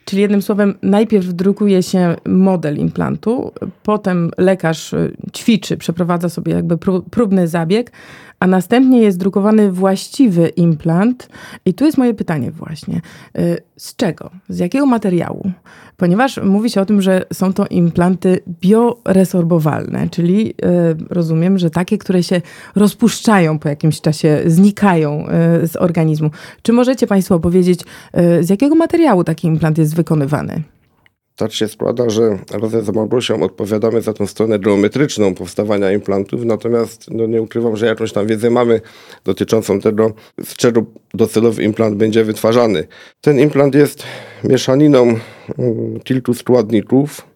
Czyli 0.05 0.21
jednym 0.21 0.41
słowem, 0.41 0.73
najpierw 0.81 1.33
drukuje 1.33 1.83
się 1.83 2.15
model 2.25 2.77
implantu, 2.77 3.51
potem 3.83 4.31
lekarz 4.37 4.95
ćwiczy, 5.35 5.77
przeprowadza 5.77 6.29
sobie 6.29 6.53
jakby 6.53 6.77
próbny 7.11 7.47
zabieg, 7.47 7.91
a 8.39 8.47
następnie 8.47 9.01
jest 9.01 9.17
drukowany 9.17 9.71
właściwy 9.71 10.47
implant. 10.47 11.29
I 11.65 11.73
tu 11.73 11.85
jest 11.85 11.97
moje 11.97 12.13
pytanie 12.13 12.51
właśnie. 12.51 13.01
Y, 13.39 13.57
z 13.77 13.95
czego? 13.95 14.29
Z 14.49 14.59
jakiego 14.59 14.85
materiału? 14.85 15.51
Ponieważ 15.97 16.39
mówi 16.43 16.69
się 16.69 16.81
o 16.81 16.85
tym, 16.85 17.01
że 17.01 17.25
są 17.33 17.53
to 17.53 17.65
implanty 17.67 18.39
bioresorbowalne, 18.61 20.09
czyli 20.09 20.49
y, 20.49 20.53
rozumiem, 21.09 21.57
że 21.57 21.69
takie, 21.69 21.97
które 21.97 22.23
się 22.23 22.41
rozpuszczają 22.75 23.59
po 23.59 23.69
jakimś 23.69 24.01
czasie, 24.01 24.41
znikają 24.45 25.25
z 25.63 25.75
organizmu. 25.75 26.31
Czy 26.61 26.73
możecie 26.73 27.07
Państwo 27.07 27.35
opowiedzieć, 27.35 27.81
z 28.41 28.49
jakiego 28.49 28.75
materiału 28.75 29.23
taki 29.23 29.47
implant 29.47 29.77
jest 29.77 29.95
wykonywany? 29.95 30.63
Tak 31.37 31.53
się 31.53 31.67
składa, 31.67 32.09
że 32.09 32.39
razem 32.51 32.85
z 32.85 32.89
Małgosią 32.89 33.43
odpowiadamy 33.43 34.01
za 34.01 34.13
tą 34.13 34.27
stronę 34.27 34.59
geometryczną 34.59 35.35
powstawania 35.35 35.91
implantów, 35.91 36.45
natomiast 36.45 37.11
no 37.11 37.25
nie 37.25 37.41
ukrywam, 37.41 37.77
że 37.77 37.85
jakąś 37.85 38.11
tam 38.11 38.27
wiedzę 38.27 38.49
mamy 38.49 38.81
dotyczącą 39.23 39.79
tego, 39.79 40.13
z 40.43 40.55
czego 40.55 40.85
docelowy 41.13 41.63
implant 41.63 41.95
będzie 41.95 42.23
wytwarzany. 42.23 42.87
Ten 43.21 43.39
implant 43.39 43.75
jest 43.75 44.03
mieszaniną 44.43 45.01
mm, 45.57 45.99
kilku 46.03 46.33
składników. 46.33 47.27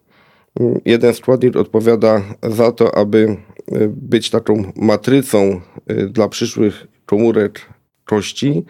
Jeden 0.84 1.14
składnik 1.14 1.56
odpowiada 1.56 2.22
za 2.42 2.72
to, 2.72 2.94
aby 2.94 3.36
y, 3.72 3.88
być 3.88 4.30
taką 4.30 4.72
matrycą 4.76 5.60
y, 5.90 6.08
dla 6.08 6.28
przyszłych 6.28 6.86
komórek 7.06 7.60
kości, 8.04 8.64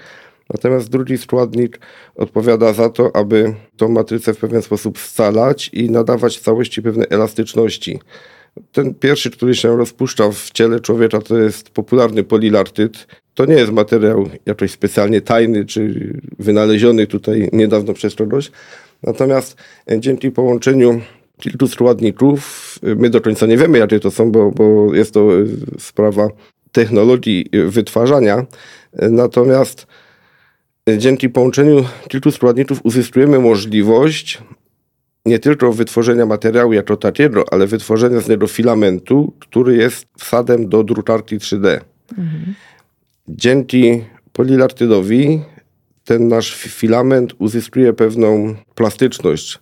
Natomiast 0.53 0.89
drugi 0.89 1.19
składnik 1.19 1.81
odpowiada 2.15 2.73
za 2.73 2.91
to, 2.91 3.17
aby 3.17 3.55
tą 3.77 3.89
matrycę 3.89 4.35
w 4.35 4.39
pewien 4.39 4.63
sposób 4.63 4.99
scalać 4.99 5.71
i 5.73 5.91
nadawać 5.91 6.41
całości 6.41 6.83
pewnej 6.83 7.07
elastyczności. 7.11 8.01
Ten 8.73 8.95
pierwszy, 8.95 9.31
który 9.31 9.55
się 9.55 9.77
rozpuszcza 9.77 10.31
w 10.33 10.51
ciele 10.51 10.81
człowieka, 10.81 11.21
to 11.21 11.39
jest 11.39 11.71
popularny 11.71 12.25
polilartyt. 12.25 13.07
To 13.35 13.45
nie 13.45 13.55
jest 13.55 13.73
materiał 13.73 14.29
jakoś 14.47 14.71
specjalnie 14.71 15.21
tajny 15.21 15.65
czy 15.65 16.13
wynaleziony 16.39 17.07
tutaj 17.07 17.49
niedawno 17.53 17.95
przez 17.95 18.15
kogoś. 18.15 18.51
Natomiast 19.03 19.57
dzięki 19.99 20.31
połączeniu 20.31 21.01
kilku 21.41 21.69
składników, 21.69 22.79
my 22.83 23.11
do 23.11 23.21
końca 23.21 23.47
nie 23.47 23.57
wiemy, 23.57 23.79
jakie 23.79 24.01
to 24.01 24.11
są, 24.11 24.33
bo, 24.33 24.51
bo 24.51 24.95
jest 24.95 25.15
to 25.15 25.29
sprawa 25.79 26.29
technologii 26.73 27.51
wytwarzania. 27.67 28.47
Natomiast 28.93 29.87
dzięki 30.89 31.29
połączeniu 31.29 31.85
kilku 32.09 32.31
składników 32.31 32.81
uzyskujemy 32.85 33.39
możliwość 33.39 34.43
nie 35.27 35.39
tylko 35.39 35.73
wytworzenia 35.73 36.27
materiału 36.27 36.73
jako 36.73 36.97
takiego, 36.97 37.45
ale 37.53 37.67
wytworzenia 37.67 38.21
z 38.21 38.29
niego 38.29 38.47
filamentu, 38.47 39.33
który 39.39 39.77
jest 39.77 40.07
wsadem 40.19 40.69
do 40.69 40.85
drukarki 40.85 41.39
3D. 41.39 41.81
Mhm. 42.11 42.55
Dzięki 43.29 44.05
polilartydowi 44.33 45.43
ten 46.05 46.29
nasz 46.29 46.55
filament 46.55 47.35
uzyskuje 47.39 47.93
pewną 47.93 48.55
plastyczność. 48.75 49.59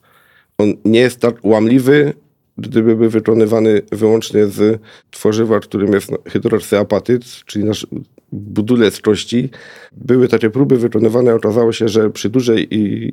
On 0.59 0.75
nie 0.85 1.01
jest 1.01 1.21
tak 1.21 1.45
łamliwy, 1.45 2.15
gdyby 2.59 2.97
był 2.97 3.11
wykonywany 3.11 3.83
wyłącznie 3.93 4.47
z 4.47 4.81
tworzywa, 5.11 5.61
którym 5.61 5.93
jest 5.93 6.11
hydroksyapatyt, 6.29 7.25
czyli 7.25 7.65
nasz 7.65 7.87
budulec 8.33 9.01
czności. 9.01 9.51
Były 9.93 10.29
takie 10.29 10.51
próby 10.51 10.77
wykonywane, 10.77 11.35
okazało 11.35 11.73
się, 11.73 11.89
że 11.89 12.11
przy 12.11 12.31
dużej 12.31 12.69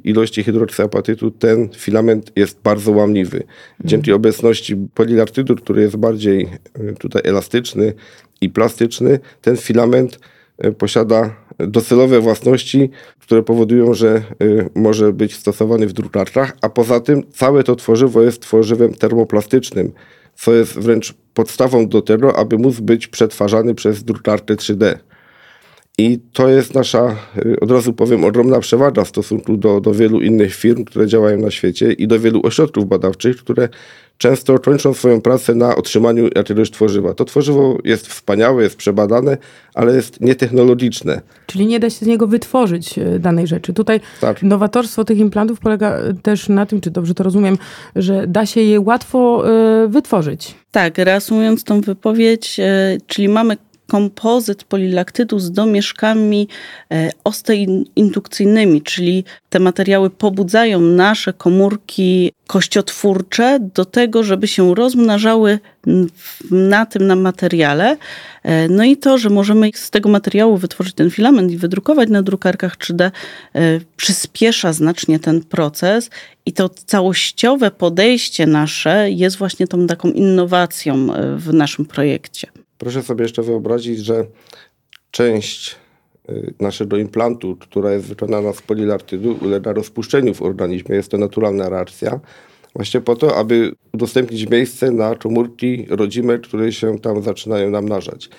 ilości 0.09 0.43
hydroksyapatytu 0.43 1.31
ten 1.31 1.69
filament 1.75 2.31
jest 2.35 2.59
bardzo 2.63 2.91
łamliwy. 2.91 3.43
Dzięki 3.85 4.13
obecności 4.13 4.75
polilartydu, 4.93 5.55
który 5.55 5.81
jest 5.81 5.95
bardziej 5.95 6.49
y, 6.79 6.95
tutaj 6.99 7.21
elastyczny 7.25 7.93
i 8.41 8.49
plastyczny, 8.49 9.19
ten 9.41 9.57
filament 9.57 10.19
y, 10.65 10.71
posiada 10.71 11.35
docelowe 11.59 12.19
własności, 12.19 12.89
które 13.19 13.43
powodują, 13.43 13.93
że 13.93 14.21
y, 14.43 14.69
może 14.75 15.13
być 15.13 15.35
stosowany 15.35 15.87
w 15.87 15.93
drukarkach, 15.93 16.57
a 16.61 16.69
poza 16.69 16.99
tym 16.99 17.23
całe 17.31 17.63
to 17.63 17.75
tworzywo 17.75 18.21
jest 18.21 18.41
tworzywem 18.41 18.93
termoplastycznym, 18.93 19.91
co 20.35 20.53
jest 20.53 20.79
wręcz 20.79 21.13
podstawą 21.37 21.87
do 21.87 22.01
tego, 22.01 22.37
aby 22.37 22.57
móc 22.57 22.79
być 22.79 23.07
przetwarzany 23.07 23.75
przez 23.75 24.03
drukarkę 24.03 24.55
3D. 24.55 24.97
I 25.97 26.19
to 26.33 26.49
jest 26.49 26.75
nasza, 26.75 27.15
y, 27.45 27.59
od 27.59 27.71
razu 27.71 27.93
powiem, 27.93 28.23
ogromna 28.23 28.59
przewaga 28.59 29.03
w 29.03 29.07
stosunku 29.07 29.57
do, 29.57 29.81
do 29.81 29.93
wielu 29.93 30.21
innych 30.21 30.55
firm, 30.55 30.85
które 30.85 31.07
działają 31.07 31.37
na 31.37 31.51
świecie 31.51 31.91
i 31.91 32.07
do 32.07 32.19
wielu 32.19 32.41
ośrodków 32.43 32.85
badawczych, 32.85 33.37
które 33.37 33.69
często 34.17 34.59
kończą 34.59 34.93
swoją 34.93 35.21
pracę 35.21 35.55
na 35.55 35.75
otrzymaniu 35.75 36.29
jakiegoś 36.35 36.71
tworzywa. 36.71 37.13
To 37.13 37.25
tworzywo 37.25 37.77
jest 37.83 38.07
wspaniałe, 38.07 38.63
jest 38.63 38.75
przebadane, 38.75 39.37
ale 39.73 39.95
jest 39.95 40.21
nietechnologiczne. 40.21 41.21
Czyli 41.45 41.65
nie 41.65 41.79
da 41.79 41.89
się 41.89 42.05
z 42.05 42.07
niego 42.07 42.27
wytworzyć 42.27 42.99
e, 42.99 43.19
danej 43.19 43.47
rzeczy. 43.47 43.73
Tutaj 43.73 43.99
tak. 44.21 44.43
nowatorstwo 44.43 45.03
tych 45.03 45.17
implantów 45.17 45.59
polega 45.59 45.91
e, 45.91 46.13
też 46.13 46.49
na 46.49 46.65
tym, 46.65 46.81
czy 46.81 46.91
dobrze 46.91 47.13
to 47.13 47.23
rozumiem, 47.23 47.57
że 47.95 48.27
da 48.27 48.45
się 48.45 48.61
je 48.61 48.79
łatwo 48.79 49.49
e, 49.49 49.87
wytworzyć. 49.87 50.55
Tak, 50.71 50.97
reasumując 50.97 51.63
tą 51.63 51.81
wypowiedź, 51.81 52.57
czyli 53.07 53.29
mamy 53.29 53.57
kompozyt 53.87 54.63
polilaktydu 54.63 55.39
z 55.39 55.51
domieszkami 55.51 56.47
e, 56.91 57.09
osteindukcyjnymi, 57.23 58.81
czyli 58.81 59.23
te 59.49 59.59
materiały 59.59 60.09
pobudzają 60.09 60.81
nasze 60.81 61.33
komórki 61.33 62.31
kościotwórcze 62.47 63.59
do 63.75 63.85
tego, 63.85 64.23
żeby 64.23 64.47
się 64.47 64.75
rozmnażały 64.75 65.59
na 66.51 66.85
tym 66.85 67.07
na 67.07 67.15
materiale. 67.15 67.97
E, 68.43 68.67
no 68.67 68.83
i 68.83 68.97
to, 68.97 69.17
że 69.17 69.29
możemy 69.29 69.69
z 69.73 69.89
tego 69.89 70.09
materiału 70.09 70.57
wytworzyć 70.57 70.93
ten 70.93 71.09
filament 71.09 71.51
i 71.51 71.57
wydrukować 71.57 72.09
na 72.09 72.21
drukarkach 72.21 72.77
3D, 72.77 73.03
e, 73.03 73.11
przyspiesza 73.97 74.73
znacznie 74.73 75.19
ten 75.19 75.43
proces 75.43 76.09
i 76.45 76.53
to 76.53 76.69
całościowe 76.69 77.71
podejście 77.71 78.47
nasze 78.47 79.11
jest 79.11 79.37
właśnie 79.37 79.67
tą 79.67 79.87
taką 79.87 80.11
innowacją 80.11 81.07
w 81.37 81.53
naszym 81.53 81.85
projekcie. 81.85 82.47
Proszę 82.77 83.03
sobie 83.03 83.23
jeszcze 83.23 83.43
wyobrazić, 83.43 83.99
że 83.99 84.25
część 85.11 85.75
y, 86.29 86.53
naszego 86.59 86.97
implantu, 86.97 87.55
która 87.55 87.91
jest 87.91 88.05
wykonana 88.05 88.53
z 88.53 88.61
polilartydu, 88.61 89.37
ulega 89.41 89.73
rozpuszczeniu 89.73 90.33
w 90.33 90.41
organizmie. 90.41 90.95
Jest 90.95 91.11
to 91.11 91.17
naturalna 91.17 91.69
reakcja. 91.69 92.19
Właśnie 92.75 93.01
po 93.01 93.15
to, 93.15 93.35
aby 93.35 93.71
udostępnić 93.93 94.49
miejsce 94.49 94.91
na 94.91 95.15
komórki 95.15 95.85
rodzime, 95.89 96.39
które 96.39 96.71
się 96.71 96.99
tam 96.99 97.23
zaczynają 97.23 97.69
namnażać. 97.69 98.29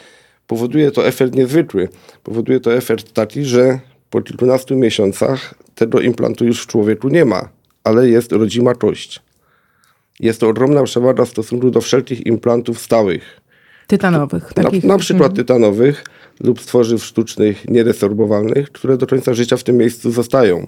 Powoduje 0.46 0.90
to 0.90 1.06
efekt 1.06 1.34
niezwykły. 1.34 1.88
Powoduje 2.22 2.60
to 2.60 2.74
efekt 2.74 3.12
taki, 3.12 3.44
że 3.44 3.80
po 4.10 4.22
kilkunastu 4.22 4.76
miesiącach 4.76 5.54
tego 5.74 6.00
implantu 6.00 6.44
już 6.44 6.62
w 6.62 6.66
człowieku 6.66 7.08
nie 7.08 7.24
ma, 7.24 7.48
ale 7.84 8.08
jest 8.08 8.32
rodzima 8.32 8.74
kość. 8.74 9.20
Jest 10.20 10.40
to 10.40 10.48
ogromna 10.48 10.82
przewaga 10.82 11.24
w 11.24 11.28
stosunku 11.28 11.70
do 11.70 11.80
wszelkich 11.80 12.26
implantów 12.26 12.78
stałych 12.78 13.37
Tytanowych. 13.88 14.52
Takich. 14.52 14.84
Na, 14.84 14.92
na 14.92 14.98
przykład 14.98 15.30
mhm. 15.30 15.36
tytanowych 15.36 16.04
lub 16.40 16.60
tworzyw 16.60 17.04
sztucznych 17.04 17.68
nieresorbowalnych, 17.68 18.72
które 18.72 18.96
do 18.96 19.06
końca 19.06 19.34
życia 19.34 19.56
w 19.56 19.64
tym 19.64 19.76
miejscu 19.76 20.10
zostają. 20.10 20.66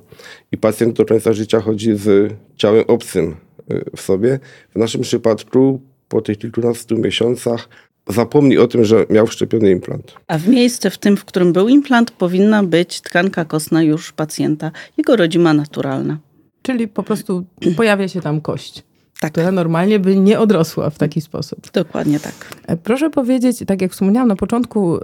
I 0.53 0.59
pacjent 0.59 0.97
do 0.97 1.05
końca 1.05 1.33
życia 1.33 1.61
chodzi 1.61 1.97
z 1.97 2.35
ciałem 2.57 2.85
obcym 2.87 3.37
y, 3.73 3.85
w 3.97 4.00
sobie. 4.00 4.39
W 4.75 4.79
naszym 4.79 5.00
przypadku 5.00 5.81
po 6.09 6.21
tych 6.21 6.38
kilkunastu 6.38 6.99
miesiącach 6.99 7.68
zapomni 8.09 8.59
o 8.59 8.68
tym, 8.68 8.85
że 8.85 9.07
miał 9.11 9.27
wszczepiony 9.27 9.71
implant. 9.71 10.12
A 10.27 10.38
w 10.38 10.49
miejsce 10.49 10.90
w 10.90 10.99
tym, 10.99 11.16
w 11.16 11.25
którym 11.25 11.53
był 11.53 11.68
implant, 11.68 12.11
powinna 12.11 12.62
być 12.62 13.01
tkanka 13.01 13.44
kostna 13.44 13.83
już 13.83 14.12
pacjenta, 14.12 14.71
jego 14.97 15.16
rodzima 15.16 15.55
naturalna. 15.55 16.18
Czyli 16.62 16.88
po 16.88 17.03
prostu 17.03 17.44
pojawia 17.77 18.09
się 18.09 18.21
tam 18.21 18.40
kość 18.40 18.89
tak. 19.20 19.33
która 19.33 19.53
normalnie 19.53 19.99
by 19.99 20.16
nie 20.16 20.38
odrosła 20.38 20.90
w 20.90 20.99
taki 20.99 21.20
sposób. 21.20 21.70
Dokładnie 21.73 22.20
tak. 22.20 22.35
E, 22.66 22.77
proszę 22.77 23.11
powiedzieć, 23.11 23.62
tak 23.66 23.83
jak 23.83 23.92
wspomniałam 23.92 24.29
na 24.29 24.37
początku, 24.37 24.99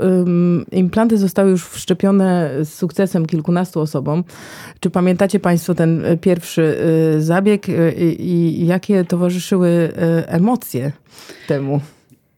implanty 0.72 1.18
zostały 1.18 1.50
już 1.50 1.68
wszczepione 1.68 2.50
z 2.64 2.74
sukcesem 2.74 3.26
kilkunastu 3.26 3.80
osobom. 3.80 4.24
Czy 4.80 4.90
pamiętacie 4.90 5.40
Państwo 5.40 5.74
ten 5.74 6.04
e, 6.04 6.16
pierwszy 6.16 6.78
e, 7.16 7.20
zabieg 7.20 7.66
i 8.18 8.66
jakie 8.66 9.04
towarzyszyły 9.04 9.92
emocje 10.26 10.92
temu? 11.48 11.80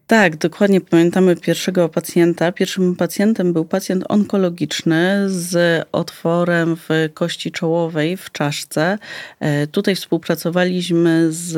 Tak, 0.09 0.37
dokładnie 0.37 0.81
pamiętamy 0.81 1.37
pierwszego 1.37 1.89
pacjenta. 1.89 2.53
Pierwszym 2.53 2.97
pacjentem 2.97 3.53
był 3.53 3.65
pacjent 3.65 4.05
onkologiczny 4.09 5.25
z 5.27 5.87
otworem 5.93 6.77
w 6.77 6.89
kości 7.15 7.53
czołowej 7.53 8.17
w 8.17 8.33
czaszce. 8.33 8.99
E, 9.41 9.67
tutaj 9.67 9.95
współpracowaliśmy 9.95 11.27
z 11.33 11.57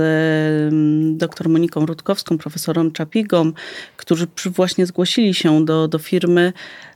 mm, 0.72 1.18
dr 1.18 1.48
Moniką 1.48 1.86
Rutkowską, 1.86 2.38
profesorem 2.38 2.92
Czapigą, 2.92 3.52
którzy 3.96 4.26
właśnie 4.46 4.86
zgłosili 4.86 5.34
się 5.34 5.64
do, 5.64 5.88
do 5.88 5.98
firmy 5.98 6.52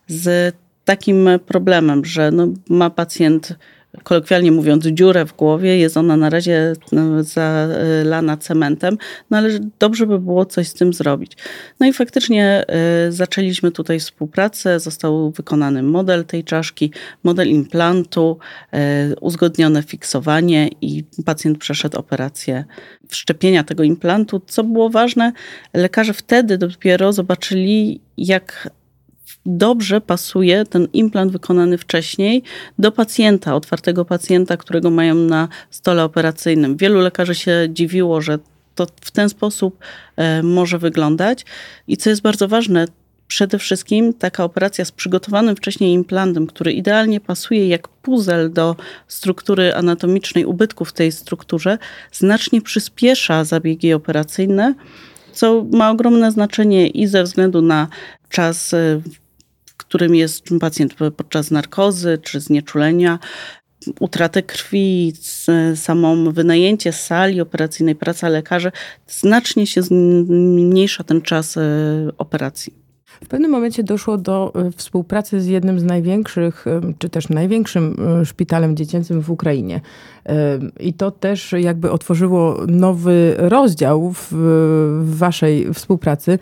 z 0.07 0.55
takim 0.85 1.29
problemem, 1.47 2.05
że 2.05 2.31
no, 2.31 2.47
ma 2.69 2.90
pacjent 2.90 3.57
kolokwialnie 4.02 4.52
mówiąc, 4.52 4.87
dziurę 4.87 5.26
w 5.26 5.37
głowie. 5.37 5.78
Jest 5.78 5.96
ona 5.96 6.16
na 6.16 6.30
razie 6.30 6.72
no, 6.92 7.22
zalana 7.22 8.37
cementem, 8.37 8.98
no 9.30 9.38
ale 9.38 9.50
dobrze 9.78 10.07
by 10.07 10.18
było 10.18 10.46
coś 10.46 10.68
z 10.68 10.74
tym 10.74 10.92
zrobić. 10.92 11.33
No 11.80 11.87
i 11.87 11.92
faktycznie 11.92 12.64
y, 13.09 13.12
zaczęliśmy 13.12 13.70
tutaj 13.70 14.00
współpracę. 14.00 14.80
Został 14.80 15.30
wykonany 15.30 15.83
model 15.83 16.24
tej 16.24 16.44
czaszki, 16.44 16.92
model 17.24 17.48
implantu, 17.48 18.38
y, 18.74 18.78
uzgodnione 19.20 19.83
fiksowanie 19.83 20.68
i 20.80 21.04
pacjent 21.24 21.59
przeszedł 21.59 21.98
operację 21.98 22.64
wszczepienia 23.09 23.64
tego 23.64 23.83
implantu. 23.83 24.40
Co 24.46 24.64
było 24.64 24.90
ważne, 24.90 25.33
lekarze 25.74 26.14
wtedy 26.14 26.59
dopiero 26.59 27.12
zobaczyli, 27.12 28.00
jak 28.16 28.70
dobrze 29.46 30.00
pasuje 30.00 30.64
ten 30.64 30.88
implant 30.92 31.32
wykonany 31.32 31.78
wcześniej 31.78 32.42
do 32.78 32.92
pacjenta, 32.92 33.54
otwartego 33.54 34.04
pacjenta, 34.04 34.56
którego 34.56 34.90
mają 34.90 35.14
na 35.14 35.48
stole 35.70 36.04
operacyjnym. 36.04 36.76
Wielu 36.76 37.00
lekarzy 37.00 37.34
się 37.34 37.68
dziwiło, 37.70 38.20
że 38.20 38.38
to 38.74 38.87
w 39.00 39.10
ten 39.10 39.28
sposób 39.28 39.78
e, 40.16 40.42
może 40.42 40.78
wyglądać. 40.78 41.44
I 41.88 41.96
co 41.96 42.10
jest 42.10 42.22
bardzo 42.22 42.48
ważne, 42.48 42.87
przede 43.28 43.58
wszystkim 43.58 44.14
taka 44.14 44.44
operacja 44.44 44.84
z 44.84 44.92
przygotowanym 44.92 45.56
wcześniej 45.56 45.92
implantem, 45.92 46.46
który 46.46 46.72
idealnie 46.72 47.20
pasuje 47.20 47.68
jak 47.68 47.88
puzzle 47.88 48.48
do 48.48 48.76
struktury 49.08 49.74
anatomicznej 49.74 50.44
ubytków 50.44 50.88
w 50.88 50.92
tej 50.92 51.12
strukturze, 51.12 51.78
znacznie 52.12 52.62
przyspiesza 52.62 53.44
zabiegi 53.44 53.92
operacyjne, 53.92 54.74
co 55.35 55.64
ma 55.73 55.90
ogromne 55.90 56.33
znaczenie 56.33 56.88
i 56.88 57.07
ze 57.07 57.23
względu 57.23 57.62
na 57.62 57.88
czas 58.29 58.75
e, 58.75 59.01
którym 59.77 60.14
jest 60.14 60.44
pacjent 60.61 60.94
podczas 61.16 61.51
narkozy 61.51 62.18
czy 62.23 62.40
znieczulenia, 62.40 63.18
utratę 64.01 64.42
krwi, 64.42 65.12
samą 65.75 66.33
wynajęcie 66.33 66.92
sali 66.92 67.40
operacyjnej, 67.40 67.94
praca 67.94 68.29
lekarzy, 68.29 68.73
znacznie 69.07 69.66
się 69.66 69.83
zmniejsza 69.83 71.05
ten 71.05 71.23
czas 71.23 71.57
e, 71.57 71.61
operacji. 72.18 72.75
W 73.25 73.29
pewnym 73.29 73.51
momencie 73.51 73.83
doszło 73.83 74.18
do 74.18 74.53
e, 74.55 74.70
współpracy 74.70 75.40
z 75.40 75.47
jednym 75.47 75.81
z 75.81 75.85
największych, 75.85 76.64
czy 76.99 77.09
też 77.09 77.29
największym 77.29 77.97
szpitalem 78.25 78.77
dziecięcym 78.77 79.20
w 79.20 79.31
Ukrainie. 79.31 79.81
I 80.80 80.92
to 80.92 81.10
też 81.10 81.52
jakby 81.52 81.90
otworzyło 81.90 82.56
nowy 82.68 83.34
rozdział 83.38 84.12
w, 84.12 84.28
w 85.04 85.16
waszej 85.18 85.74
współpracy. 85.74 86.38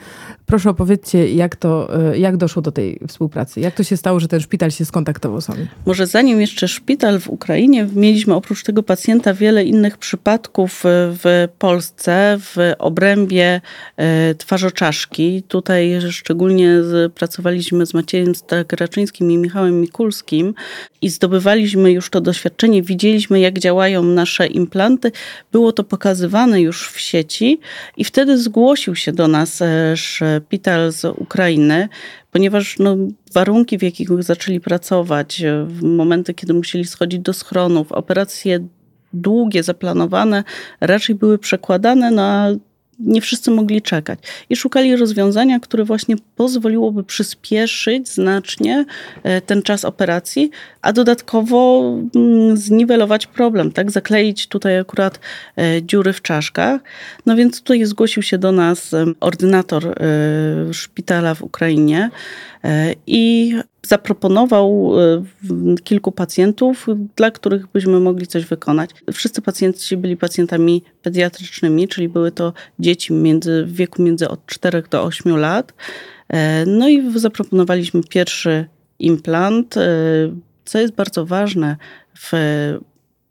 Proszę 0.46 0.70
opowiedzcie, 0.70 1.34
jak, 1.34 1.56
to, 1.56 1.96
e, 2.12 2.18
jak 2.18 2.36
doszło 2.36 2.62
do 2.62 2.72
tej 2.72 3.00
współpracy? 3.08 3.60
Jak 3.60 3.74
to 3.74 3.82
się 3.82 3.96
stało, 3.96 4.20
że 4.20 4.28
ten 4.28 4.40
szpital 4.40 4.70
się 4.70 4.84
skontaktował 4.84 5.40
z 5.40 5.46
wami? 5.46 5.66
Może 5.86 6.06
zanim 6.06 6.40
jeszcze 6.40 6.68
szpital 6.68 7.20
w 7.20 7.28
Ukrainie, 7.28 7.88
mieliśmy 7.94 8.34
oprócz 8.34 8.62
tego 8.62 8.82
pacjenta 8.82 9.34
wiele 9.34 9.64
innych 9.64 9.98
przypadków 9.98 10.82
w 10.84 11.48
Polsce 11.58 12.38
w 12.40 12.56
obrębie 12.78 13.60
e, 13.96 14.34
twarzoczaszki. 14.34 15.42
Tutaj 15.48 16.00
szczególnie 16.10 16.70
pracowaliśmy 17.14 17.86
z 17.86 17.94
Maciejem 17.94 18.34
Stagraczyńskim 18.34 19.30
i 19.30 19.38
Michałem 19.38 19.80
Mikulskim 19.80 20.54
i 21.02 21.08
zdobywaliśmy 21.08 21.92
już 21.92 22.10
to 22.10 22.20
doświadczenie, 22.20 22.82
widzieliśmy 22.82 23.40
jak 23.40 23.58
działają 23.72 24.02
nasze 24.02 24.46
implanty. 24.46 25.12
Było 25.52 25.72
to 25.72 25.84
pokazywane 25.84 26.60
już 26.60 26.88
w 26.88 27.00
sieci 27.00 27.60
i 27.96 28.04
wtedy 28.04 28.38
zgłosił 28.38 28.94
się 28.96 29.12
do 29.12 29.28
nas 29.28 29.62
e, 29.62 29.96
szpital 29.96 30.92
z 30.92 31.04
Ukrainy, 31.04 31.88
ponieważ 32.30 32.78
no, 32.78 32.96
warunki, 33.34 33.78
w 33.78 33.82
jakich 33.82 34.22
zaczęli 34.22 34.60
pracować, 34.60 35.42
e, 35.42 35.64
w 35.64 35.82
momenty, 35.82 36.34
kiedy 36.34 36.54
musieli 36.54 36.84
schodzić 36.84 37.20
do 37.20 37.32
schronów, 37.32 37.92
operacje 37.92 38.60
długie, 39.12 39.62
zaplanowane, 39.62 40.44
raczej 40.80 41.14
były 41.14 41.38
przekładane 41.38 42.10
na 42.10 42.48
nie 43.02 43.20
wszyscy 43.20 43.50
mogli 43.50 43.82
czekać. 43.82 44.18
I 44.50 44.56
szukali 44.56 44.96
rozwiązania, 44.96 45.60
które 45.60 45.84
właśnie 45.84 46.16
pozwoliłoby 46.36 47.04
przyspieszyć 47.04 48.08
znacznie 48.08 48.84
e, 49.22 49.40
ten 49.40 49.62
czas 49.62 49.84
operacji, 49.84 50.50
a 50.82 50.92
dodatkowo 50.92 51.92
mm, 52.16 52.56
zniwelować 52.56 53.26
problem, 53.26 53.72
tak? 53.72 53.90
Zakleić 53.90 54.46
tutaj 54.46 54.78
akurat 54.78 55.20
e, 55.56 55.82
dziury 55.82 56.12
w 56.12 56.22
czaszkach. 56.22 56.80
No 57.26 57.36
więc 57.36 57.62
tutaj 57.62 57.84
zgłosił 57.84 58.22
się 58.22 58.38
do 58.38 58.52
nas 58.52 58.90
ordynator 59.20 59.86
e, 59.86 59.94
szpitala 60.74 61.34
w 61.34 61.42
Ukrainie 61.42 62.10
i 63.06 63.54
zaproponował 63.86 64.92
e, 65.00 65.24
kilku 65.84 66.12
pacjentów, 66.12 66.86
dla 67.16 67.30
których 67.30 67.66
byśmy 67.66 68.00
mogli 68.00 68.26
coś 68.26 68.44
wykonać. 68.44 68.90
Wszyscy 69.12 69.42
pacjenci 69.42 69.96
byli 69.96 70.16
pacjentami 70.16 70.82
pediatrycznymi, 71.02 71.88
czyli 71.88 72.08
były 72.08 72.32
to 72.32 72.52
dzieci 72.78 73.12
między, 73.12 73.64
w 73.64 73.72
wieku 73.72 74.02
między 74.02 74.28
od 74.28 74.46
4 74.46 74.82
do 74.90 75.02
8 75.02 75.36
lat. 75.36 75.74
E, 76.28 76.66
no 76.66 76.88
i 76.88 77.18
zaproponowaliśmy 77.18 78.00
pierwszy 78.08 78.66
implant. 78.98 79.76
E, 79.76 79.80
co 80.64 80.78
jest 80.78 80.94
bardzo 80.94 81.26
ważne 81.26 81.76
w 82.18 82.32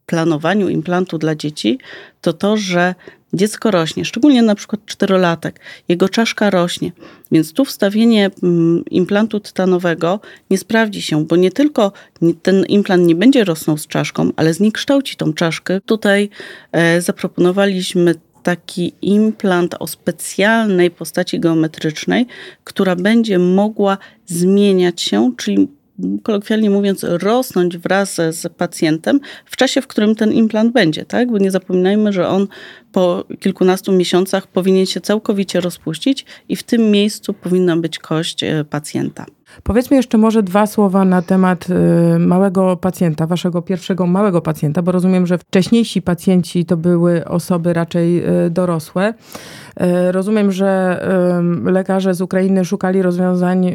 planowaniu 0.05 0.69
implantu 0.69 1.17
dla 1.17 1.35
dzieci, 1.35 1.79
to 2.21 2.33
to, 2.33 2.57
że 2.57 2.95
dziecko 3.33 3.71
rośnie, 3.71 4.05
szczególnie 4.05 4.41
na 4.41 4.55
przykład 4.55 4.85
czterolatek, 4.85 5.59
jego 5.87 6.09
czaszka 6.09 6.49
rośnie, 6.49 6.91
więc 7.31 7.53
tu 7.53 7.65
wstawienie 7.65 8.29
mm, 8.43 8.85
implantu 8.85 9.39
tytanowego 9.39 10.19
nie 10.49 10.57
sprawdzi 10.57 11.01
się, 11.01 11.25
bo 11.25 11.35
nie 11.35 11.51
tylko 11.51 11.91
ten 12.41 12.65
implant 12.65 13.07
nie 13.07 13.15
będzie 13.15 13.43
rosnął 13.43 13.77
z 13.77 13.87
czaszką, 13.87 14.29
ale 14.35 14.53
zniekształci 14.53 15.15
tą 15.15 15.33
czaszkę. 15.33 15.81
Tutaj 15.85 16.29
e, 16.71 17.01
zaproponowaliśmy 17.01 18.15
taki 18.43 18.93
implant 19.01 19.75
o 19.79 19.87
specjalnej 19.87 20.91
postaci 20.91 21.39
geometrycznej, 21.39 22.27
która 22.63 22.95
będzie 22.95 23.39
mogła 23.39 23.97
zmieniać 24.25 25.01
się, 25.01 25.31
czyli 25.37 25.67
kolokwialnie 26.23 26.69
mówiąc, 26.69 27.05
rosnąć 27.09 27.77
wraz 27.77 28.15
z 28.15 28.53
pacjentem 28.53 29.19
w 29.45 29.55
czasie, 29.55 29.81
w 29.81 29.87
którym 29.87 30.15
ten 30.15 30.33
implant 30.33 30.73
będzie, 30.73 31.05
tak? 31.05 31.31
Bo 31.31 31.37
nie 31.37 31.51
zapominajmy, 31.51 32.13
że 32.13 32.27
on 32.27 32.47
po 32.91 33.25
kilkunastu 33.39 33.91
miesiącach 33.91 34.47
powinien 34.47 34.85
się 34.85 35.01
całkowicie 35.01 35.61
rozpuścić 35.61 36.25
i 36.49 36.55
w 36.55 36.63
tym 36.63 36.91
miejscu 36.91 37.33
powinna 37.33 37.77
być 37.77 37.99
kość 37.99 38.43
e, 38.43 38.65
pacjenta. 38.69 39.25
Powiedzmy 39.63 39.97
jeszcze 39.97 40.17
może 40.17 40.43
dwa 40.43 40.67
słowa 40.67 41.05
na 41.05 41.21
temat 41.21 41.67
y, 42.15 42.19
małego 42.19 42.77
pacjenta, 42.77 43.27
waszego 43.27 43.61
pierwszego 43.61 44.07
małego 44.07 44.41
pacjenta, 44.41 44.81
bo 44.81 44.91
rozumiem, 44.91 45.27
że 45.27 45.37
wcześniejsi 45.37 46.01
pacjenci 46.01 46.65
to 46.65 46.77
były 46.77 47.25
osoby 47.25 47.73
raczej 47.73 48.25
y, 48.45 48.49
dorosłe. 48.49 49.13
Y, 49.81 50.11
rozumiem, 50.11 50.51
że 50.51 50.71
lekarze 51.63 52.13
z 52.13 52.21
Ukrainy 52.21 52.65
szukali 52.65 53.01
rozwiązań 53.01 53.73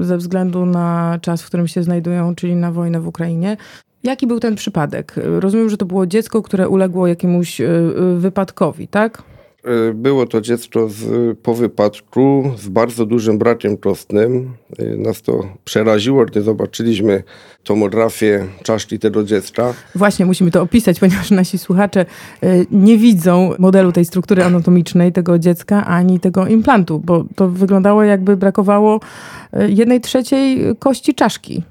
ze 0.00 0.16
względu 0.16 0.66
na 0.66 1.18
czas, 1.20 1.42
w 1.42 1.46
którym 1.46 1.68
się 1.68 1.82
znajdują, 1.82 2.34
czyli 2.34 2.56
na 2.56 2.72
wojnę 2.72 3.00
w 3.00 3.06
Ukrainie. 3.06 3.56
Jaki 4.02 4.26
był 4.26 4.40
ten 4.40 4.54
przypadek? 4.54 5.14
Rozumiem, 5.16 5.70
że 5.70 5.76
to 5.76 5.86
było 5.86 6.06
dziecko, 6.06 6.42
które 6.42 6.68
uległo 6.68 7.06
jakiemuś 7.06 7.60
wypadkowi, 8.16 8.88
tak? 8.88 9.22
E, 9.66 9.92
było 9.94 10.26
to 10.26 10.40
dziecko 10.40 10.88
z, 10.88 11.38
po 11.38 11.54
wypadku 11.54 12.52
z 12.58 12.68
bardzo 12.68 13.06
dużym 13.06 13.38
brakiem 13.38 13.76
kostnym. 13.76 14.54
E, 14.78 14.84
nas 14.84 15.22
to 15.22 15.48
przeraziło, 15.64 16.24
gdy 16.24 16.42
zobaczyliśmy 16.42 17.22
tomografię 17.64 18.46
czaszki 18.62 18.98
tego 18.98 19.24
dziecka. 19.24 19.74
Właśnie, 19.94 20.26
musimy 20.26 20.50
to 20.50 20.62
opisać, 20.62 21.00
ponieważ 21.00 21.30
nasi 21.30 21.58
słuchacze 21.58 22.06
e, 22.42 22.64
nie 22.70 22.98
widzą 22.98 23.52
modelu 23.58 23.92
tej 23.92 24.04
struktury 24.04 24.44
anatomicznej 24.44 25.12
tego 25.12 25.38
dziecka, 25.38 25.86
ani 25.86 26.20
tego 26.20 26.46
implantu, 26.46 27.00
bo 27.04 27.24
to 27.36 27.48
wyglądało 27.48 28.02
jakby 28.02 28.36
brakowało 28.36 29.00
jednej 29.68 30.00
trzeciej 30.00 30.76
kości 30.78 31.14
czaszki. 31.14 31.62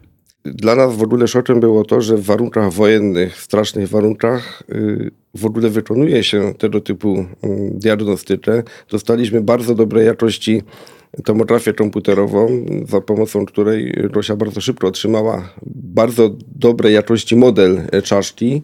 Dla 0.46 0.76
nas 0.76 0.96
w 0.96 1.04
ogóle 1.04 1.28
szokiem 1.28 1.60
było 1.60 1.84
to, 1.84 2.02
że 2.02 2.18
w 2.18 2.26
warunkach 2.26 2.72
wojennych, 2.72 3.38
w 3.38 3.42
strasznych 3.42 3.90
warunkach 3.90 4.64
w 5.36 5.46
ogóle 5.46 5.70
wykonuje 5.70 6.24
się 6.24 6.54
tego 6.58 6.82
typu 6.82 7.26
mm, 7.42 7.80
diagnostykę. 7.80 8.64
Dostaliśmy 8.90 9.42
bardzo 9.42 9.76
dobrej 9.76 10.06
jakości 10.06 10.64
tomografię 11.24 11.74
komputerową, 11.74 12.66
za 12.88 13.02
pomocą 13.02 13.46
której 13.46 13.92
Rosia 14.14 14.36
bardzo 14.36 14.62
szybko 14.62 14.88
otrzymała 14.88 15.50
bardzo 15.66 16.30
dobrej 16.56 16.94
jakości 16.94 17.36
model 17.36 17.82
czaszki. 18.04 18.62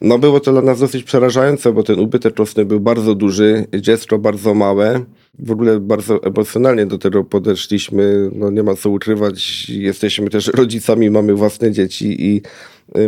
No 0.00 0.18
było 0.18 0.40
to 0.40 0.52
dla 0.52 0.62
nas 0.62 0.80
dosyć 0.80 1.04
przerażające, 1.04 1.72
bo 1.72 1.82
ten 1.82 2.00
ubytek 2.00 2.34
kostny 2.34 2.64
był 2.64 2.80
bardzo 2.80 3.14
duży, 3.14 3.66
dziecko 3.80 4.18
bardzo 4.18 4.54
małe. 4.54 5.04
W 5.38 5.50
ogóle 5.50 5.80
bardzo 5.80 6.22
emocjonalnie 6.22 6.86
do 6.86 6.98
tego 6.98 7.24
podeszliśmy. 7.24 8.30
No 8.32 8.50
nie 8.50 8.62
ma 8.62 8.74
co 8.74 8.90
ukrywać, 8.90 9.68
jesteśmy 9.68 10.30
też 10.30 10.46
rodzicami, 10.46 11.10
mamy 11.10 11.34
własne 11.34 11.72
dzieci 11.72 12.26
i 12.26 12.42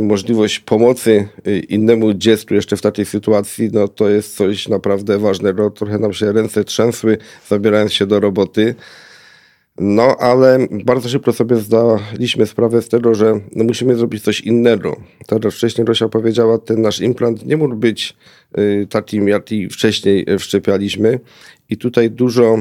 możliwość 0.01 0.59
pomocy 0.59 1.29
y, 1.47 1.59
innemu 1.59 2.14
dziecku 2.14 2.55
jeszcze 2.55 2.77
w 2.77 2.83
takiej 2.83 3.05
sytuacji, 3.05 3.71
no 3.73 3.88
to 3.88 4.09
jest 4.09 4.37
coś 4.37 4.68
naprawdę 4.68 5.18
ważnego. 5.18 5.71
Trochę 5.71 5.99
nam 5.99 6.12
się 6.12 6.33
ręce 6.33 6.64
trzęsły, 6.64 7.18
zabierając 7.49 7.92
się 7.92 8.07
do 8.07 8.21
roboty. 8.21 8.75
No, 9.79 10.16
ale 10.16 10.66
bardzo 10.85 11.09
szybko 11.09 11.33
sobie 11.33 11.57
zdaliśmy 11.57 12.47
sprawę 12.47 12.83
z 12.83 12.88
tego, 12.88 13.14
że 13.14 13.40
no, 13.57 13.64
musimy 13.64 13.97
zrobić 13.97 14.23
coś 14.23 14.40
innego. 14.40 14.97
Tak 15.27 15.45
jak 15.45 15.53
wcześniej 15.53 15.87
Rosia 15.87 16.09
powiedziała, 16.09 16.59
ten 16.59 16.83
nasz 16.83 17.01
implant 17.01 17.47
nie 17.47 17.57
mógł 17.57 17.77
być 17.77 18.16
y, 18.59 18.87
takim, 18.90 19.29
jaki 19.29 19.68
wcześniej 19.68 20.27
wszczepialiśmy. 20.38 21.21
I 21.68 21.77
tutaj 21.77 22.11
dużo 22.11 22.59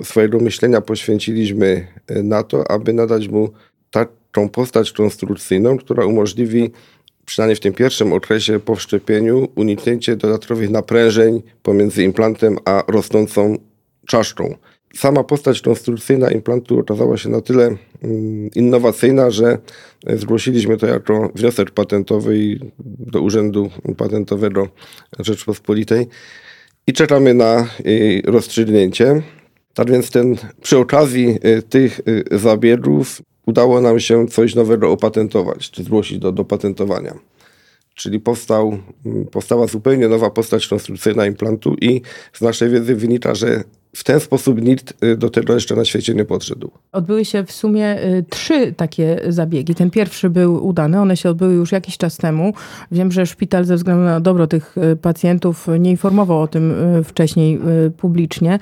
y, 0.00 0.04
swojego 0.04 0.40
myślenia 0.40 0.80
poświęciliśmy 0.80 1.86
y, 2.10 2.22
na 2.22 2.42
to, 2.42 2.70
aby 2.70 2.92
nadać 2.92 3.28
mu 3.28 3.50
taką 4.32 4.48
postać 4.48 4.92
konstrukcyjną, 4.92 5.78
która 5.78 6.06
umożliwi 6.06 6.70
przynajmniej 7.26 7.56
w 7.56 7.60
tym 7.60 7.72
pierwszym 7.72 8.12
okresie 8.12 8.60
po 8.60 8.76
wszczepieniu 8.76 9.48
uniknięcie 9.54 10.16
dodatkowych 10.16 10.70
naprężeń 10.70 11.42
pomiędzy 11.62 12.04
implantem 12.04 12.58
a 12.64 12.82
rosnącą 12.88 13.56
czaszką 14.06 14.54
sama 14.94 15.24
postać 15.24 15.60
konstrukcyjna 15.60 16.30
implantu 16.30 16.78
okazała 16.78 17.16
się 17.16 17.28
na 17.28 17.40
tyle 17.40 17.64
mm, 18.02 18.50
innowacyjna, 18.54 19.30
że 19.30 19.58
zgłosiliśmy 20.16 20.76
to 20.76 20.86
jako 20.86 21.30
wniosek 21.34 21.70
patentowy 21.70 22.58
do 22.98 23.20
Urzędu 23.20 23.70
Patentowego 23.96 24.68
Rzeczpospolitej 25.18 26.06
i 26.86 26.92
czekamy 26.92 27.34
na 27.34 27.66
jej 27.84 28.22
rozstrzygnięcie. 28.22 29.22
Tak 29.74 29.90
więc 29.90 30.10
ten, 30.10 30.36
przy 30.62 30.78
okazji 30.78 31.38
y, 31.44 31.62
tych 31.62 32.00
zabiegów 32.30 33.22
udało 33.46 33.80
nam 33.80 34.00
się 34.00 34.26
coś 34.26 34.54
nowego 34.54 34.90
opatentować, 34.90 35.70
czy 35.70 35.84
zgłosić 35.84 36.18
do, 36.18 36.32
do 36.32 36.44
patentowania. 36.44 37.14
Czyli 37.94 38.20
powstał, 38.20 38.78
mm, 39.06 39.26
powstała 39.26 39.66
zupełnie 39.66 40.08
nowa 40.08 40.30
postać 40.30 40.66
konstrukcyjna 40.66 41.26
implantu 41.26 41.74
i 41.80 42.02
z 42.32 42.40
naszej 42.40 42.70
wiedzy 42.70 42.96
wynika, 42.96 43.34
że 43.34 43.64
w 43.96 44.04
ten 44.04 44.20
sposób 44.20 44.62
nikt 44.62 45.04
y, 45.04 45.16
do 45.16 45.30
tego 45.30 45.54
jeszcze 45.54 45.76
na 45.76 45.84
świecie 45.84 46.14
nie 46.14 46.24
podszedł. 46.24 46.70
Odbyły 46.92 47.24
się 47.24 47.44
w 47.44 47.52
sumie 47.52 48.04
y, 48.04 48.24
trzy 48.30 48.72
takie 48.72 49.20
zabiegi. 49.28 49.74
Ten 49.74 49.90
pierwszy 49.90 50.30
był 50.30 50.66
udany, 50.66 51.00
one 51.00 51.16
się 51.16 51.30
odbyły 51.30 51.54
już 51.54 51.72
jakiś 51.72 51.96
czas 51.96 52.16
temu. 52.16 52.52
Wiem, 52.92 53.12
że 53.12 53.26
szpital 53.26 53.64
ze 53.64 53.76
względu 53.76 54.04
na 54.04 54.20
dobro 54.20 54.46
tych 54.46 54.78
y, 54.78 54.96
pacjentów 54.96 55.66
nie 55.78 55.90
informował 55.90 56.40
o 56.40 56.48
tym 56.48 56.74
wcześniej 57.04 57.60
publicznie. 57.96 58.58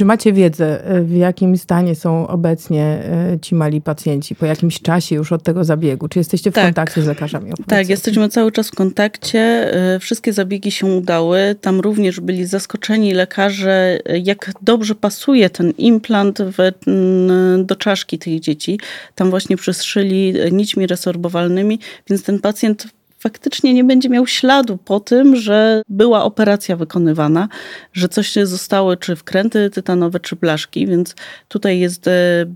Czy 0.00 0.04
macie 0.04 0.32
wiedzę, 0.32 0.84
e, 0.84 1.02
w 1.02 1.16
jakim 1.16 1.56
stanie 1.56 1.94
są 1.94 2.28
obecnie 2.28 2.84
e, 2.84 3.38
ci 3.42 3.54
mali 3.54 3.80
pacjenci, 3.80 4.34
po 4.34 4.46
jakimś 4.46 4.80
czasie 4.80 5.14
już 5.14 5.32
od 5.32 5.42
tego 5.42 5.64
zabiegu? 5.64 6.08
Czy 6.08 6.18
jesteście 6.18 6.50
w 6.50 6.54
tak. 6.54 6.64
kontakcie 6.64 7.02
z 7.02 7.06
lekarzami? 7.06 7.52
Tak, 7.66 7.88
jesteśmy 7.88 8.28
cały 8.28 8.52
czas 8.52 8.68
w 8.68 8.74
kontakcie. 8.74 9.40
E, 9.94 9.98
wszystkie 9.98 10.32
zabiegi 10.32 10.70
się 10.70 10.86
udały. 10.86 11.56
Tam 11.60 11.80
również 11.80 12.20
byli 12.20 12.46
zaskoczeni 12.46 13.12
lekarze, 13.12 13.98
jak 14.22 14.52
dobrze 14.62 14.94
pasuje 14.94 15.50
ten 15.50 15.70
implant 15.70 16.38
w, 16.42 16.72
do 17.64 17.76
czaszki 17.76 18.18
tych 18.18 18.40
dzieci. 18.40 18.80
Tam 19.14 19.30
właśnie 19.30 19.56
przyszyli 19.56 20.34
nićmi 20.52 20.86
resorbowalnymi, 20.86 21.78
więc 22.08 22.22
ten 22.22 22.38
pacjent 22.38 22.86
faktycznie 23.20 23.74
nie 23.74 23.84
będzie 23.84 24.08
miał 24.08 24.26
śladu 24.26 24.76
po 24.76 25.00
tym, 25.00 25.36
że 25.36 25.82
była 25.88 26.24
operacja 26.24 26.76
wykonywana, 26.76 27.48
że 27.92 28.08
coś 28.08 28.32
zostało, 28.44 28.96
czy 28.96 29.16
wkręty 29.16 29.70
tytanowe, 29.70 30.20
czy 30.20 30.36
blaszki, 30.36 30.86
więc 30.86 31.14
tutaj 31.48 31.78
jest 31.78 32.08
e, 32.08 32.46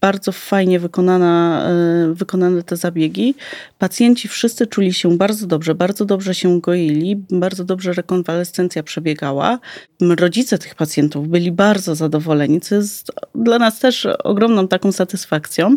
bardzo 0.00 0.32
fajnie 0.32 0.80
wykonana, 0.80 1.64
e, 1.68 2.14
wykonane 2.14 2.62
te 2.62 2.76
zabiegi. 2.76 3.34
Pacjenci 3.78 4.28
wszyscy 4.28 4.66
czuli 4.66 4.94
się 4.94 5.16
bardzo 5.16 5.46
dobrze, 5.46 5.74
bardzo 5.74 6.04
dobrze 6.04 6.34
się 6.34 6.60
goili, 6.60 7.16
bardzo 7.30 7.64
dobrze 7.64 7.92
rekonwalescencja 7.92 8.82
przebiegała. 8.82 9.58
Rodzice 10.00 10.58
tych 10.58 10.74
pacjentów 10.74 11.28
byli 11.28 11.52
bardzo 11.52 11.94
zadowoleni, 11.94 12.60
co 12.60 12.74
jest 12.74 13.12
dla 13.34 13.58
nas 13.58 13.80
też 13.80 14.06
ogromną 14.24 14.68
taką 14.68 14.92
satysfakcją. 14.92 15.76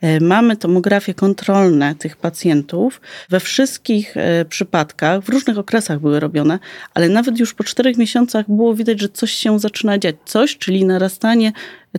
E, 0.00 0.20
mamy 0.20 0.56
tomografie 0.56 1.14
kontrolne 1.14 1.94
tych 1.94 2.16
pacjentów. 2.16 3.00
We 3.30 3.40
wszystkich 3.40 4.16
e, 4.16 4.44
przypadkach, 4.44 5.20
w 5.24 5.28
różnych 5.28 5.58
okresach 5.58 6.00
były 6.00 6.20
robione, 6.20 6.58
ale 6.94 7.08
nawet 7.08 7.38
już 7.38 7.54
po 7.54 7.64
czterech 7.64 7.98
miesiącach 7.98 8.46
było 8.48 8.74
widać, 8.74 9.00
że 9.00 9.08
coś 9.08 9.32
się 9.32 9.58
zaczyna 9.58 9.98
dziać. 9.98 10.16
Coś, 10.24 10.58
czyli 10.58 10.84
narastanie 10.84 11.52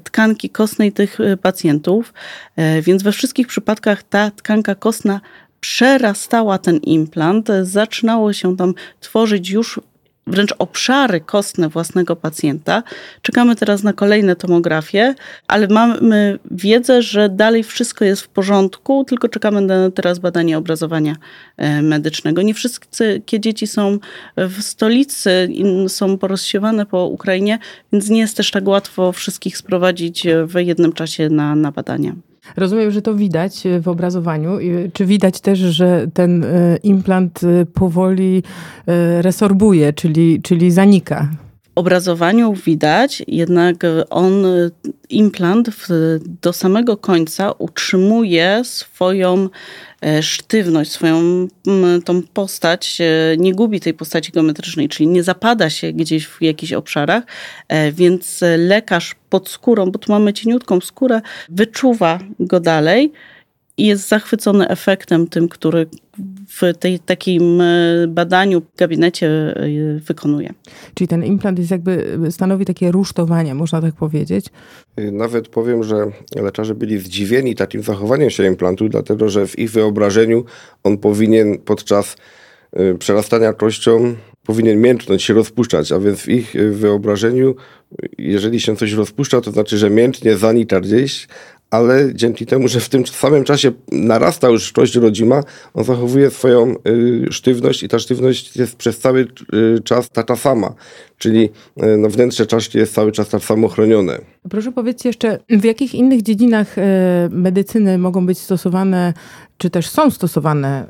tkanki 0.03 0.49
kostnej 0.49 0.91
tych 0.91 1.19
e, 1.19 1.37
pacjentów. 1.37 2.13
Więc 2.81 3.03
we 3.03 3.11
wszystkich 3.11 3.47
przypadkach 3.47 4.03
ta 4.03 4.31
tkanka 4.31 4.75
kostna 4.75 5.21
przerastała 5.59 6.57
ten 6.57 6.77
implant, 6.77 7.47
zaczynało 7.61 8.33
się 8.33 8.57
tam 8.57 8.73
tworzyć 8.99 9.49
już 9.49 9.79
wręcz 10.27 10.53
obszary 10.59 11.21
kostne 11.21 11.69
własnego 11.69 12.15
pacjenta. 12.15 12.83
Czekamy 13.21 13.55
teraz 13.55 13.83
na 13.83 13.93
kolejne 13.93 14.35
tomografie, 14.35 15.15
ale 15.47 15.67
mamy 15.67 16.39
wiedzę, 16.51 17.01
że 17.01 17.29
dalej 17.29 17.63
wszystko 17.63 18.05
jest 18.05 18.21
w 18.21 18.27
porządku, 18.27 19.05
tylko 19.07 19.29
czekamy 19.29 19.61
na 19.61 19.91
teraz 19.91 20.19
badanie 20.19 20.57
obrazowania 20.57 21.15
e, 21.57 21.81
medycznego. 21.81 22.41
Nie 22.41 22.53
wszystkie 22.53 23.39
dzieci 23.39 23.67
są 23.67 23.97
w 24.37 24.61
stolicy, 24.61 25.49
są 25.87 26.17
porozsiewane 26.17 26.85
po 26.85 27.05
Ukrainie, 27.05 27.59
więc 27.93 28.09
nie 28.09 28.19
jest 28.19 28.37
też 28.37 28.51
tak 28.51 28.67
łatwo 28.67 29.11
wszystkich 29.11 29.57
sprowadzić 29.57 30.27
w 30.45 30.59
jednym 30.59 30.93
czasie 30.93 31.29
na, 31.29 31.55
na 31.55 31.71
badania. 31.71 32.15
Rozumiem, 32.57 32.91
że 32.91 33.01
to 33.01 33.15
widać 33.15 33.63
w 33.81 33.87
obrazowaniu. 33.87 34.51
Czy 34.93 35.05
widać 35.05 35.41
też, 35.41 35.59
że 35.59 36.07
ten 36.13 36.43
e, 36.43 36.77
implant 36.83 37.41
e, 37.43 37.65
powoli 37.65 38.43
e, 38.87 39.21
resorbuje, 39.21 39.93
czyli, 39.93 40.41
czyli 40.41 40.71
zanika? 40.71 41.29
W 41.75 41.77
obrazowaniu 41.77 42.53
widać, 42.53 43.23
jednak 43.27 43.75
on, 44.09 44.43
implant 45.09 45.69
do 46.41 46.53
samego 46.53 46.97
końca 46.97 47.51
utrzymuje 47.51 48.61
swoją 48.63 49.49
E, 50.05 50.23
sztywność, 50.23 50.91
swoją 50.91 51.47
tą 52.05 52.21
postać, 52.33 52.97
nie 53.37 53.53
gubi 53.53 53.79
tej 53.79 53.93
postaci 53.93 54.31
geometrycznej, 54.31 54.89
czyli 54.89 55.07
nie 55.07 55.23
zapada 55.23 55.69
się 55.69 55.93
gdzieś 55.93 56.27
w 56.27 56.41
jakichś 56.41 56.73
obszarach, 56.73 57.23
e, 57.67 57.91
więc 57.91 58.39
lekarz 58.57 59.15
pod 59.29 59.49
skórą, 59.49 59.91
bo 59.91 59.99
tu 59.99 60.11
mamy 60.11 60.33
cieniutką 60.33 60.81
skórę, 60.81 61.21
wyczuwa 61.49 62.19
go 62.39 62.59
dalej 62.59 63.11
i 63.77 63.85
jest 63.85 64.07
zachwycony 64.07 64.67
efektem 64.67 65.27
tym, 65.27 65.49
który 65.49 65.87
w 66.51 66.77
tej, 66.79 66.99
takim 66.99 67.61
e, 67.61 68.07
badaniu 68.07 68.61
w 68.61 68.77
gabinecie 68.77 69.27
e, 69.27 69.99
wykonuje. 69.99 70.53
Czyli 70.93 71.07
ten 71.07 71.23
implant 71.23 71.59
jest 71.59 71.71
jakby, 71.71 72.19
stanowi 72.31 72.65
takie 72.65 72.91
rusztowanie, 72.91 73.55
można 73.55 73.81
tak 73.81 73.95
powiedzieć? 73.95 74.45
Y, 74.99 75.11
nawet 75.11 75.47
powiem, 75.47 75.83
że 75.83 76.11
lekarze 76.35 76.75
byli 76.75 76.99
zdziwieni 76.99 77.55
takim 77.55 77.83
zachowaniem 77.83 78.29
się 78.29 78.47
implantu, 78.47 78.89
dlatego 78.89 79.29
że 79.29 79.47
w 79.47 79.59
ich 79.59 79.71
wyobrażeniu 79.71 80.45
on 80.83 80.97
powinien 80.97 81.57
podczas 81.57 82.15
y, 82.79 82.97
przerastania 82.97 83.53
kością 83.53 84.15
powinien 84.45 84.81
mięknąć 84.81 85.23
się 85.23 85.33
rozpuszczać, 85.33 85.91
a 85.91 85.99
więc 85.99 86.19
w 86.21 86.27
ich 86.29 86.55
y, 86.55 86.71
wyobrażeniu, 86.71 87.55
jeżeli 88.17 88.59
się 88.59 88.75
coś 88.75 88.91
rozpuszcza, 88.93 89.41
to 89.41 89.51
znaczy, 89.51 89.77
że 89.77 89.89
mięknie 89.89 90.37
zanika 90.37 90.79
gdzieś, 90.79 91.27
ale 91.71 92.15
dzięki 92.15 92.45
temu, 92.45 92.67
że 92.67 92.79
w 92.79 92.89
tym 92.89 93.07
samym 93.07 93.43
czasie 93.43 93.71
narasta 93.91 94.49
już 94.49 94.63
szczość 94.63 94.95
rodzima, 94.95 95.43
on 95.73 95.83
zachowuje 95.83 96.29
swoją 96.29 96.75
y, 96.87 97.27
sztywność 97.31 97.83
i 97.83 97.87
ta 97.87 97.99
sztywność 97.99 98.57
jest 98.57 98.75
przez 98.75 98.99
cały 98.99 99.27
y, 99.53 99.79
czas 99.83 100.09
taka 100.09 100.35
sama, 100.35 100.73
czyli 101.17 101.49
y, 101.83 101.97
no, 101.97 102.09
wnętrze 102.09 102.45
czaszki 102.45 102.77
jest 102.77 102.93
cały 102.93 103.11
czas 103.11 103.29
tak 103.29 103.43
samo 103.43 103.67
chronione. 103.67 104.17
Proszę 104.49 104.71
powiedzieć 104.71 105.05
jeszcze, 105.05 105.39
w 105.49 105.63
jakich 105.63 105.95
innych 105.95 106.21
dziedzinach 106.21 106.77
y, 106.77 106.81
medycyny 107.29 107.97
mogą 107.97 108.25
być 108.25 108.37
stosowane, 108.37 109.13
czy 109.57 109.69
też 109.69 109.89
są 109.89 110.11
stosowane 110.11 110.87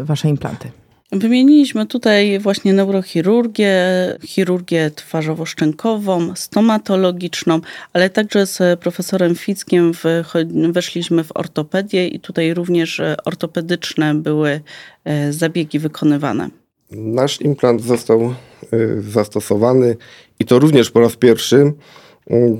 y, 0.00 0.04
wasze 0.04 0.28
implanty? 0.28 0.81
Wymieniliśmy 1.12 1.86
tutaj 1.86 2.38
właśnie 2.38 2.72
neurochirurgię, 2.72 3.76
chirurgię 4.26 4.90
twarzowo-szczękową, 4.90 6.36
stomatologiczną, 6.36 7.60
ale 7.92 8.10
także 8.10 8.46
z 8.46 8.80
profesorem 8.80 9.34
Fickiem 9.34 9.92
weszliśmy 10.72 11.24
w 11.24 11.32
ortopedię 11.34 12.08
i 12.08 12.20
tutaj 12.20 12.54
również 12.54 13.00
ortopedyczne 13.24 14.14
były 14.14 14.60
e, 15.04 15.32
zabiegi 15.32 15.78
wykonywane. 15.78 16.48
Nasz 16.90 17.40
implant 17.40 17.82
został 17.82 18.20
e, 18.22 18.34
zastosowany 19.00 19.96
i 20.40 20.44
to 20.44 20.58
również 20.58 20.90
po 20.90 21.00
raz 21.00 21.16
pierwszy 21.16 21.72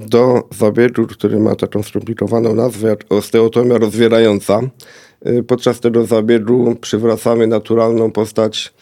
do 0.09 0.49
zabiegu, 0.59 1.07
który 1.07 1.41
ma 1.41 1.57
taką 1.57 1.83
skomplikowaną 1.83 2.55
nazwę 2.55 2.97
osteotomia 3.09 3.79
rozwierająca. 3.79 4.61
Y, 5.27 5.43
podczas 5.43 5.81
tego 5.81 6.05
zabiegu 6.05 6.77
przywracamy 6.81 7.47
naturalną 7.47 8.11
postać 8.11 8.73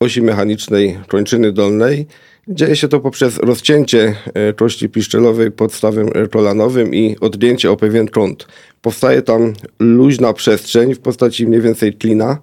osi 0.00 0.22
mechanicznej 0.22 0.98
kończyny 1.08 1.52
dolnej. 1.52 2.06
Dzieje 2.48 2.76
się 2.76 2.88
to 2.88 3.00
poprzez 3.00 3.38
rozcięcie 3.38 4.14
y, 4.50 4.54
kości 4.54 4.88
piszczelowej 4.88 5.50
podstawem 5.50 6.08
kolanowym 6.30 6.94
i 6.94 7.16
odjęcie 7.20 7.70
o 7.70 7.76
pewien 7.76 8.08
kąt. 8.08 8.46
Powstaje 8.80 9.22
tam 9.22 9.52
luźna 9.78 10.32
przestrzeń 10.32 10.94
w 10.94 11.00
postaci 11.00 11.46
mniej 11.46 11.60
więcej 11.60 11.94
klina 11.94 12.38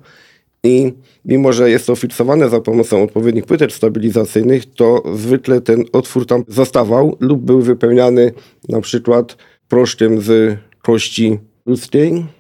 i 0.64 0.94
mimo, 1.26 1.54
że 1.54 1.70
jest 1.70 1.88
to 1.88 1.96
fiksowane 1.96 2.50
za 2.50 2.62
pomocą 2.62 3.04
odpowiednich 3.04 3.46
płytek 3.46 3.72
stabilizacyjnych, 3.72 4.74
to 4.74 5.04
zwykle 5.16 5.62
ten 5.62 5.84
otwór 5.92 6.26
tam 6.26 6.44
zostawał 6.48 7.18
lub 7.20 7.42
był 7.42 7.62
wypełniany 7.62 8.32
na 8.70 8.82
przykład 8.82 9.38
proszkiem 9.68 10.22
z 10.22 10.58
kości 10.82 11.40
ludzkiej 11.66 12.39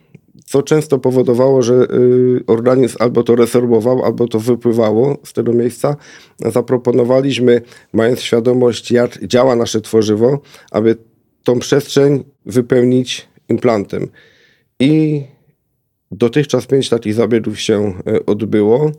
co 0.50 0.64
często 0.64 1.00
powodowało, 1.00 1.62
że 1.62 1.74
y, 1.74 2.44
organizm 2.48 2.98
albo 3.00 3.24
to 3.24 3.36
resorbował, 3.36 4.06
albo 4.06 4.28
to 4.28 4.40
wypływało 4.40 5.18
z 5.24 5.34
tego 5.34 5.54
miejsca. 5.54 5.96
Zaproponowaliśmy, 6.40 7.62
mając 7.94 8.22
świadomość, 8.22 8.92
jak 8.92 9.26
działa 9.26 9.56
nasze 9.56 9.82
tworzywo, 9.82 10.40
aby 10.72 10.96
tą 11.44 11.60
przestrzeń 11.60 12.24
wypełnić 12.46 13.28
implantem. 13.50 14.08
I 14.80 15.24
dotychczas 16.12 16.66
pięć 16.66 16.90
takich 16.90 17.14
zabiegów 17.14 17.60
się 17.60 17.94
y, 18.08 18.26
odbyło. 18.26 18.92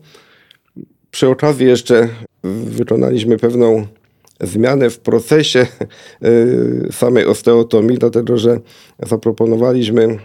Przy 1.10 1.28
okazji 1.28 1.66
jeszcze 1.66 2.08
wykonaliśmy 2.64 3.38
pewną 3.38 3.86
zmianę 4.40 4.90
w 4.90 4.98
procesie 4.98 5.66
y, 6.24 6.88
samej 6.92 7.26
osteotomii, 7.26 7.98
dlatego 7.98 8.38
że 8.38 8.60
zaproponowaliśmy 8.98 10.02
y, 10.02 10.18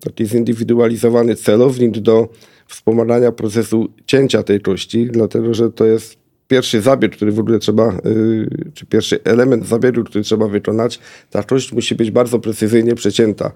taki 0.00 0.26
zindywidualizowany 0.26 1.36
celownik 1.36 1.98
do 1.98 2.28
wspomagania 2.66 3.32
procesu 3.32 3.88
cięcia 4.06 4.42
tej 4.42 4.60
kości, 4.60 5.06
dlatego 5.10 5.54
że 5.54 5.72
to 5.72 5.84
jest 5.84 6.16
pierwszy 6.48 6.80
zabieg, 6.80 7.16
który 7.16 7.32
w 7.32 7.38
ogóle 7.38 7.58
trzeba, 7.58 7.98
y, 8.06 8.72
czy 8.74 8.86
pierwszy 8.86 9.24
element 9.24 9.66
zabiegu, 9.66 10.04
który 10.04 10.24
trzeba 10.24 10.48
wykonać. 10.48 11.00
Ta 11.30 11.42
kość 11.42 11.72
musi 11.72 11.94
być 11.94 12.10
bardzo 12.10 12.38
precyzyjnie 12.38 12.94
przecięta. 12.94 13.52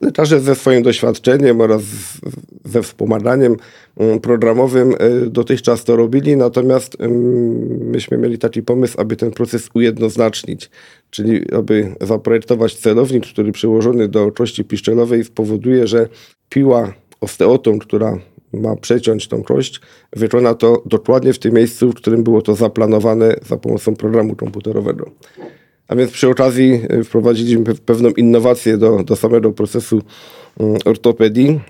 Lekarze 0.00 0.40
ze 0.40 0.54
swoim 0.54 0.82
doświadczeniem 0.82 1.60
oraz 1.60 1.82
ze 2.64 2.82
wspomaganiem 2.82 3.56
mm, 3.96 4.20
programowym 4.20 4.92
y, 4.92 5.30
dotychczas 5.30 5.84
to 5.84 5.96
robili, 5.96 6.36
natomiast 6.36 6.96
myśmy 7.80 8.18
mieli 8.18 8.38
taki 8.38 8.62
pomysł, 8.62 9.00
aby 9.00 9.16
ten 9.16 9.30
proces 9.30 9.68
ujednoznacznić, 9.74 10.70
czyli 11.10 11.52
aby 11.52 11.94
zaprojektować 12.00 12.74
celownik, 12.74 13.26
który 13.26 13.52
przyłożony 13.52 14.08
do 14.08 14.32
kości 14.32 14.64
piszczelowej 14.64 15.24
spowoduje, 15.24 15.86
że 15.86 16.08
piła 16.48 16.92
osteotą, 17.20 17.78
która 17.78 18.18
ma 18.52 18.76
przeciąć 18.76 19.28
tą 19.28 19.42
kość, 19.42 19.80
wykona 20.12 20.54
to 20.54 20.82
dokładnie 20.86 21.32
w 21.32 21.38
tym 21.38 21.54
miejscu, 21.54 21.90
w 21.90 21.94
którym 21.94 22.22
było 22.24 22.42
to 22.42 22.54
zaplanowane 22.54 23.34
za 23.46 23.56
pomocą 23.56 23.96
programu 23.96 24.36
komputerowego. 24.36 25.10
A 25.88 25.96
więc 25.96 26.10
przy 26.10 26.28
okazji 26.28 26.80
y, 26.92 27.04
wprowadziliśmy 27.04 27.74
pewną 27.74 28.10
innowację 28.10 28.78
do, 28.78 29.02
do 29.02 29.16
samego 29.16 29.52
procesu 29.52 30.02
mm, 30.60 30.76
ortopedii. 30.84 31.60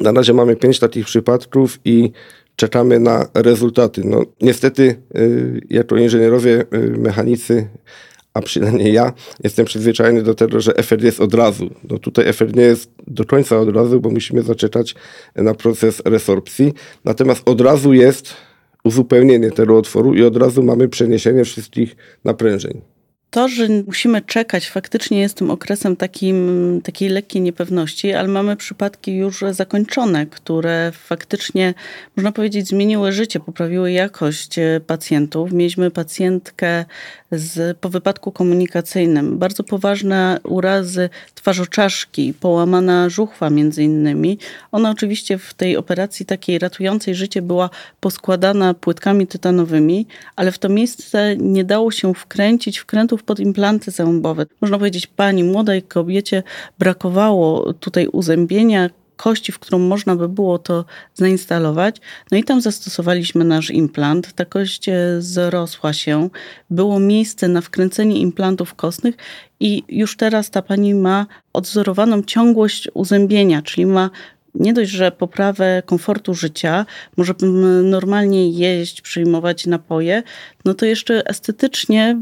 Na 0.00 0.12
razie 0.12 0.32
mamy 0.32 0.56
pięć 0.56 0.78
takich 0.78 1.06
przypadków 1.06 1.78
i 1.84 2.12
czekamy 2.56 3.00
na 3.00 3.28
rezultaty. 3.34 4.02
No, 4.04 4.22
niestety, 4.40 4.96
y, 5.18 5.60
jako 5.70 5.96
inżynierowie 5.96 6.64
y, 6.74 6.98
mechanicy, 6.98 7.68
a 8.34 8.42
przynajmniej 8.42 8.92
ja 8.92 9.12
jestem 9.44 9.66
przyzwyczajony 9.66 10.22
do 10.22 10.34
tego, 10.34 10.60
że 10.60 10.76
efekt 10.76 11.02
jest 11.02 11.20
od 11.20 11.34
razu. 11.34 11.70
No 11.90 11.98
tutaj 11.98 12.28
efekt 12.28 12.56
nie 12.56 12.62
jest 12.62 12.90
do 13.06 13.24
końca 13.24 13.58
od 13.58 13.76
razu, 13.76 14.00
bo 14.00 14.10
musimy 14.10 14.42
zaczekać 14.42 14.94
na 15.34 15.54
proces 15.54 16.02
resorpcji. 16.04 16.72
Natomiast 17.04 17.48
od 17.48 17.60
razu 17.60 17.92
jest 17.92 18.34
uzupełnienie 18.84 19.50
tego 19.50 19.78
otworu 19.78 20.14
i 20.14 20.22
od 20.22 20.36
razu 20.36 20.62
mamy 20.62 20.88
przeniesienie 20.88 21.44
wszystkich 21.44 21.96
naprężeń 22.24 22.95
to, 23.30 23.48
że 23.48 23.68
musimy 23.86 24.22
czekać, 24.22 24.70
faktycznie 24.70 25.20
jest 25.20 25.36
tym 25.36 25.50
okresem 25.50 25.96
takim, 25.96 26.80
takiej 26.84 27.08
lekkiej 27.08 27.42
niepewności, 27.42 28.12
ale 28.12 28.28
mamy 28.28 28.56
przypadki 28.56 29.16
już 29.16 29.44
zakończone, 29.50 30.26
które 30.26 30.92
faktycznie, 30.94 31.74
można 32.16 32.32
powiedzieć, 32.32 32.68
zmieniły 32.68 33.12
życie, 33.12 33.40
poprawiły 33.40 33.92
jakość 33.92 34.58
e, 34.58 34.80
pacjentów. 34.86 35.52
Mieliśmy 35.52 35.90
pacjentkę 35.90 36.84
z, 37.32 37.78
po 37.78 37.88
wypadku 37.88 38.32
komunikacyjnym, 38.32 39.38
bardzo 39.38 39.64
poważne 39.64 40.40
urazy 40.42 41.08
twarzoczaszki, 41.34 42.34
połamana 42.34 43.08
żuchwa 43.08 43.50
między 43.50 43.82
innymi. 43.82 44.38
Ona 44.72 44.90
oczywiście 44.90 45.38
w 45.38 45.54
tej 45.54 45.76
operacji 45.76 46.26
takiej 46.26 46.58
ratującej 46.58 47.14
życie 47.14 47.42
była 47.42 47.70
poskładana 48.00 48.74
płytkami 48.74 49.26
tytanowymi, 49.26 50.06
ale 50.36 50.52
w 50.52 50.58
to 50.58 50.68
miejsce 50.68 51.36
nie 51.36 51.64
dało 51.64 51.90
się 51.90 52.14
wkręcić 52.14 52.78
pod 53.22 53.40
implanty 53.40 53.90
zębowe. 53.90 54.46
Można 54.60 54.78
powiedzieć, 54.78 55.06
pani 55.06 55.44
młodej 55.44 55.82
kobiecie 55.82 56.42
brakowało 56.78 57.72
tutaj 57.72 58.06
uzębienia, 58.06 58.90
kości, 59.16 59.52
w 59.52 59.58
którą 59.58 59.78
można 59.78 60.16
by 60.16 60.28
było 60.28 60.58
to 60.58 60.84
zainstalować. 61.14 61.96
No 62.30 62.38
i 62.38 62.44
tam 62.44 62.60
zastosowaliśmy 62.60 63.44
nasz 63.44 63.70
implant. 63.70 64.32
Ta 64.32 64.44
kość 64.44 64.88
e, 64.88 64.94
zrosła 65.18 65.92
się. 65.92 66.28
Było 66.70 67.00
miejsce 67.00 67.48
na 67.48 67.60
wkręcenie 67.60 68.18
implantów 68.18 68.74
kostnych 68.74 69.14
i 69.60 69.82
już 69.88 70.16
teraz 70.16 70.50
ta 70.50 70.62
pani 70.62 70.94
ma 70.94 71.26
odzorowaną 71.52 72.22
ciągłość 72.22 72.88
uzębienia, 72.94 73.62
czyli 73.62 73.86
ma 73.86 74.10
nie 74.54 74.72
dość, 74.72 74.90
że 74.90 75.12
poprawę 75.12 75.82
komfortu 75.86 76.34
życia, 76.34 76.86
może 77.16 77.34
normalnie 77.82 78.50
jeść, 78.50 79.00
przyjmować 79.00 79.66
napoje, 79.66 80.22
no 80.64 80.74
to 80.74 80.86
jeszcze 80.86 81.26
estetycznie 81.26 82.16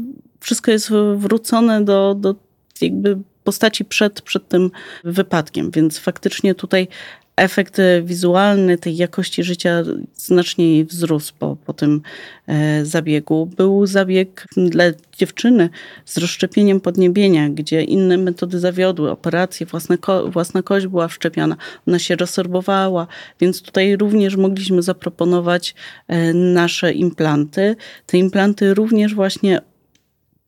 wszystko 0.45 0.71
jest 0.71 0.91
wrócone 1.15 1.83
do, 1.83 2.15
do 2.15 2.35
jakby 2.81 3.17
postaci 3.43 3.85
przed, 3.85 4.21
przed 4.21 4.47
tym 4.47 4.71
wypadkiem, 5.03 5.71
więc 5.71 5.99
faktycznie 5.99 6.55
tutaj 6.55 6.87
efekt 7.35 7.77
wizualny 8.03 8.77
tej 8.77 8.97
jakości 8.97 9.43
życia 9.43 9.83
znacznie 10.15 10.85
wzrósł 10.85 11.33
po, 11.39 11.57
po 11.65 11.73
tym 11.73 12.01
e, 12.47 12.85
zabiegu. 12.85 13.45
Był 13.45 13.85
zabieg 13.85 14.45
dla 14.57 14.83
dziewczyny 15.17 15.69
z 16.05 16.17
rozszczepieniem 16.17 16.81
podniebienia, 16.81 17.49
gdzie 17.49 17.83
inne 17.83 18.17
metody 18.17 18.59
zawiodły, 18.59 19.11
operacje, 19.11 19.65
własna, 19.65 19.97
ko 19.97 20.31
własna 20.31 20.63
kość 20.63 20.87
była 20.87 21.07
wszczepiana, 21.07 21.55
ona 21.87 21.99
się 21.99 22.15
resorbowała, 22.15 23.07
więc 23.39 23.61
tutaj 23.61 23.97
również 23.97 24.35
mogliśmy 24.35 24.81
zaproponować 24.81 25.75
e, 26.07 26.33
nasze 26.33 26.93
implanty. 26.93 27.75
Te 28.05 28.17
implanty 28.17 28.73
również 28.73 29.15
właśnie 29.15 29.61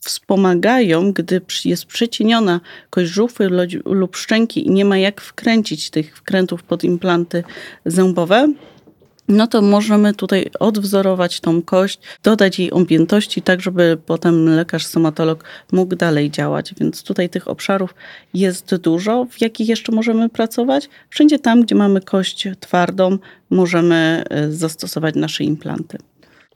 wspomagają, 0.07 1.11
gdy 1.11 1.41
jest 1.65 1.85
przecieniona 1.85 2.61
kość 2.89 3.11
żuchwy 3.11 3.49
lub 3.85 4.15
szczęki 4.15 4.67
i 4.67 4.71
nie 4.71 4.85
ma 4.85 4.97
jak 4.97 5.21
wkręcić 5.21 5.89
tych 5.89 6.17
wkrętów 6.17 6.63
pod 6.63 6.83
implanty 6.83 7.43
zębowe, 7.85 8.47
no 9.27 9.47
to 9.47 9.61
możemy 9.61 10.13
tutaj 10.13 10.49
odwzorować 10.59 11.39
tą 11.39 11.61
kość, 11.61 11.99
dodać 12.23 12.59
jej 12.59 12.71
objętości, 12.71 13.41
tak 13.41 13.61
żeby 13.61 13.97
potem 14.05 14.45
lekarz 14.45 14.85
stomatolog 14.85 15.43
mógł 15.71 15.95
dalej 15.95 16.31
działać. 16.31 16.73
Więc 16.79 17.03
tutaj 17.03 17.29
tych 17.29 17.47
obszarów 17.47 17.95
jest 18.33 18.75
dużo, 18.75 19.25
w 19.25 19.41
jakich 19.41 19.69
jeszcze 19.69 19.91
możemy 19.91 20.29
pracować. 20.29 20.89
Wszędzie 21.09 21.39
tam, 21.39 21.61
gdzie 21.61 21.75
mamy 21.75 22.01
kość 22.01 22.47
twardą, 22.59 23.17
możemy 23.49 24.23
e, 24.29 24.51
zastosować 24.51 25.15
nasze 25.15 25.43
implanty. 25.43 25.97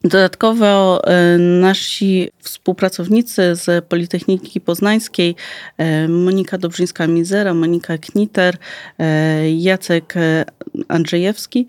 Dodatkowo 0.04 1.02
e, 1.08 1.38
nasi 1.38 2.30
współpracownicy 2.40 3.56
z 3.56 3.86
Politechniki 3.86 4.62
Poznańskiej, 4.62 5.36
e, 5.78 6.08
Monika 6.08 6.58
Dobrzyńska-Mizera, 6.58 7.54
Monika 7.56 7.98
Kniter, 7.98 8.58
e, 9.00 9.52
Jacek 9.52 10.14
Andrzejewski, 10.88 11.68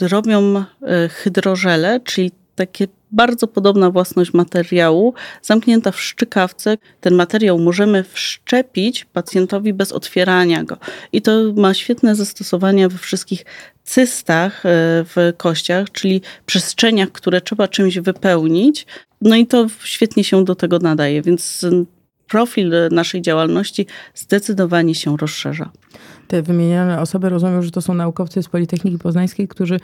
robią 0.00 0.64
hydrożele, 1.10 2.00
czyli 2.04 2.32
takie 2.54 2.88
bardzo 3.12 3.46
podobna 3.46 3.90
własność 3.90 4.32
materiału, 4.34 5.14
zamknięta 5.42 5.92
w 5.92 6.00
szczykawce. 6.00 6.78
Ten 7.00 7.14
materiał 7.14 7.58
możemy 7.58 8.04
wszczepić 8.04 9.04
pacjentowi 9.04 9.72
bez 9.72 9.92
otwierania 9.92 10.64
go. 10.64 10.76
I 11.12 11.22
to 11.22 11.32
ma 11.56 11.74
świetne 11.74 12.14
zastosowania 12.14 12.88
we 12.88 12.98
wszystkich 12.98 13.44
cystach 13.84 14.66
e, 14.66 14.68
w 15.04 15.32
kościach, 15.36 15.92
czyli 15.92 16.20
przestrzeniach, 16.46 17.12
które 17.12 17.40
trzeba 17.40 17.68
czymś 17.68 17.98
wypełnić. 17.98 18.86
No 19.20 19.36
i 19.36 19.46
to 19.46 19.66
świetnie 19.84 20.24
się 20.24 20.44
do 20.44 20.54
tego 20.54 20.78
nadaje, 20.78 21.22
więc 21.22 21.66
profil 22.28 22.72
naszej 22.90 23.22
działalności 23.22 23.86
zdecydowanie 24.14 24.94
się 24.94 25.16
rozszerza 25.16 25.70
te 26.28 26.42
wymienione 26.42 27.00
osoby 27.00 27.28
rozumiem, 27.28 27.62
że 27.62 27.70
to 27.70 27.82
są 27.82 27.94
naukowcy 27.94 28.42
z 28.42 28.48
Politechniki 28.48 28.98
Poznańskiej, 28.98 29.48
którzy 29.48 29.80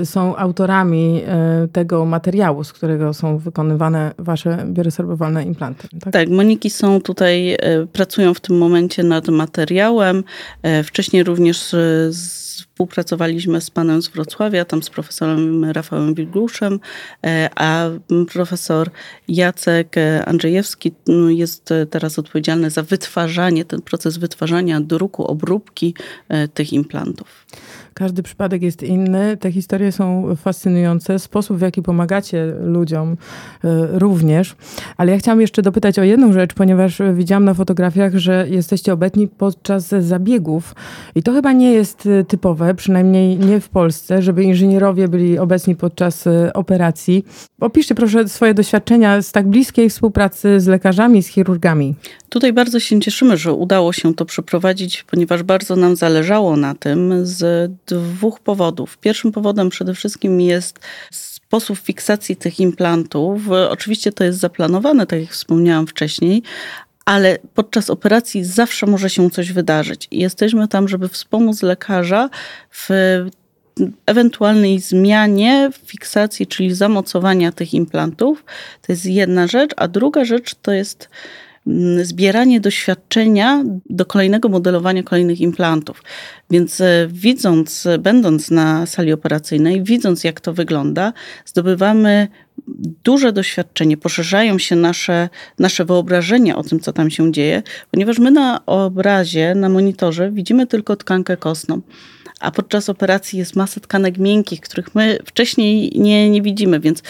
y, 0.00 0.06
są 0.06 0.36
autorami 0.36 1.22
y, 1.64 1.68
tego 1.68 2.04
materiału, 2.04 2.64
z 2.64 2.72
którego 2.72 3.14
są 3.14 3.38
wykonywane 3.38 4.12
wasze 4.18 4.64
bioresorbowalne 4.66 5.44
implanty. 5.44 5.88
Tak? 6.00 6.12
tak, 6.12 6.28
Moniki 6.28 6.70
są 6.70 7.00
tutaj, 7.00 7.54
y, 7.54 7.86
pracują 7.92 8.34
w 8.34 8.40
tym 8.40 8.58
momencie 8.58 9.02
nad 9.02 9.28
materiałem. 9.28 10.24
Wcześniej 10.84 11.24
również 11.24 11.74
Współpracowaliśmy 12.56 13.60
z 13.60 13.70
panem 13.70 14.02
z 14.02 14.08
Wrocławia, 14.08 14.64
tam 14.64 14.82
z 14.82 14.90
profesorem 14.90 15.64
Rafałem 15.64 16.14
Wilgluszem, 16.14 16.80
e, 17.26 17.50
a 17.56 17.88
profesor 18.32 18.90
Jacek 19.28 19.96
Andrzejewski 20.26 20.92
no, 21.06 21.30
jest 21.30 21.74
teraz 21.90 22.18
odpowiedzialny 22.18 22.70
za 22.70 22.82
wytwarzanie, 22.82 23.64
ten 23.64 23.82
proces 23.82 24.16
wytwarzania 24.16 24.80
druku, 24.80 25.15
obróbki 25.24 25.94
e, 26.28 26.48
tych 26.48 26.72
implantów. 26.72 27.46
Każdy 27.98 28.22
przypadek 28.22 28.62
jest 28.62 28.82
inny. 28.82 29.36
Te 29.36 29.52
historie 29.52 29.92
są 29.92 30.36
fascynujące. 30.36 31.18
Sposób, 31.18 31.58
w 31.58 31.60
jaki 31.60 31.82
pomagacie 31.82 32.54
ludziom 32.60 33.12
y, 33.12 33.16
również. 33.92 34.56
Ale 34.96 35.12
ja 35.12 35.18
chciałam 35.18 35.40
jeszcze 35.40 35.62
dopytać 35.62 35.98
o 35.98 36.02
jedną 36.02 36.32
rzecz, 36.32 36.54
ponieważ 36.54 36.98
widziałam 37.14 37.44
na 37.44 37.54
fotografiach, 37.54 38.14
że 38.14 38.46
jesteście 38.48 38.92
obecni 38.92 39.28
podczas 39.28 39.88
zabiegów. 39.88 40.74
I 41.14 41.22
to 41.22 41.32
chyba 41.32 41.52
nie 41.52 41.72
jest 41.72 42.06
y, 42.06 42.24
typowe, 42.28 42.74
przynajmniej 42.74 43.38
nie 43.38 43.60
w 43.60 43.68
Polsce, 43.68 44.22
żeby 44.22 44.44
inżynierowie 44.44 45.08
byli 45.08 45.38
obecni 45.38 45.76
podczas 45.76 46.26
y, 46.26 46.52
operacji. 46.54 47.24
Opiszcie 47.60 47.94
proszę 47.94 48.28
swoje 48.28 48.54
doświadczenia 48.54 49.22
z 49.22 49.32
tak 49.32 49.48
bliskiej 49.48 49.90
współpracy 49.90 50.60
z 50.60 50.66
lekarzami, 50.66 51.22
z 51.22 51.26
chirurgami. 51.26 51.94
Tutaj 52.28 52.52
bardzo 52.52 52.80
się 52.80 53.00
cieszymy, 53.00 53.36
że 53.36 53.52
udało 53.52 53.92
się 53.92 54.14
to 54.14 54.24
przeprowadzić, 54.24 55.02
ponieważ 55.02 55.42
bardzo 55.42 55.76
nam 55.76 55.96
zależało 55.96 56.56
na 56.56 56.74
tym 56.74 57.26
z 57.26 57.72
dwóch 57.86 58.40
powodów. 58.40 58.98
Pierwszym 58.98 59.32
powodem 59.32 59.70
przede 59.70 59.94
wszystkim 59.94 60.40
jest 60.40 60.78
sposób 61.12 61.78
fiksacji 61.78 62.36
tych 62.36 62.60
implantów. 62.60 63.42
Oczywiście 63.68 64.12
to 64.12 64.24
jest 64.24 64.38
zaplanowane, 64.38 65.06
tak 65.06 65.20
jak 65.20 65.30
wspomniałam 65.30 65.86
wcześniej, 65.86 66.42
ale 67.04 67.38
podczas 67.54 67.90
operacji 67.90 68.44
zawsze 68.44 68.86
może 68.86 69.10
się 69.10 69.30
coś 69.30 69.52
wydarzyć. 69.52 70.08
I 70.10 70.18
jesteśmy 70.18 70.68
tam, 70.68 70.88
żeby 70.88 71.08
wspomóc 71.08 71.62
lekarza 71.62 72.30
w 72.70 72.88
ewentualnej 74.06 74.80
zmianie 74.80 75.70
fiksacji, 75.84 76.46
czyli 76.46 76.74
zamocowania 76.74 77.52
tych 77.52 77.74
implantów. 77.74 78.44
To 78.82 78.92
jest 78.92 79.06
jedna 79.06 79.46
rzecz, 79.46 79.70
a 79.76 79.88
druga 79.88 80.24
rzecz 80.24 80.54
to 80.54 80.72
jest 80.72 81.08
zbieranie 82.02 82.60
doświadczenia 82.60 83.64
do 83.90 84.04
kolejnego 84.06 84.48
modelowania 84.48 85.02
kolejnych 85.02 85.40
implantów. 85.40 86.02
Więc 86.50 86.80
e, 86.80 87.08
widząc, 87.10 87.88
będąc 87.98 88.50
na 88.50 88.86
sali 88.86 89.12
operacyjnej, 89.12 89.82
widząc 89.82 90.24
jak 90.24 90.40
to 90.40 90.52
wygląda, 90.52 91.12
zdobywamy 91.44 92.28
duże 93.04 93.32
doświadczenie, 93.32 93.96
poszerzają 93.96 94.58
się 94.58 94.76
nasze, 94.76 95.28
nasze 95.58 95.84
wyobrażenia 95.84 96.56
o 96.56 96.62
tym, 96.62 96.80
co 96.80 96.92
tam 96.92 97.10
się 97.10 97.32
dzieje, 97.32 97.62
ponieważ 97.90 98.18
my 98.18 98.30
na 98.30 98.66
obrazie, 98.66 99.54
na 99.54 99.68
monitorze 99.68 100.30
widzimy 100.32 100.66
tylko 100.66 100.96
tkankę 100.96 101.36
kostną 101.36 101.80
a 102.40 102.50
podczas 102.50 102.88
operacji 102.88 103.38
jest 103.38 103.56
masa 103.56 103.80
tkanek 103.80 104.18
miękkich, 104.18 104.60
których 104.60 104.94
my 104.94 105.18
wcześniej 105.24 105.92
nie, 105.94 106.30
nie 106.30 106.42
widzimy, 106.42 106.80
więc 106.80 107.02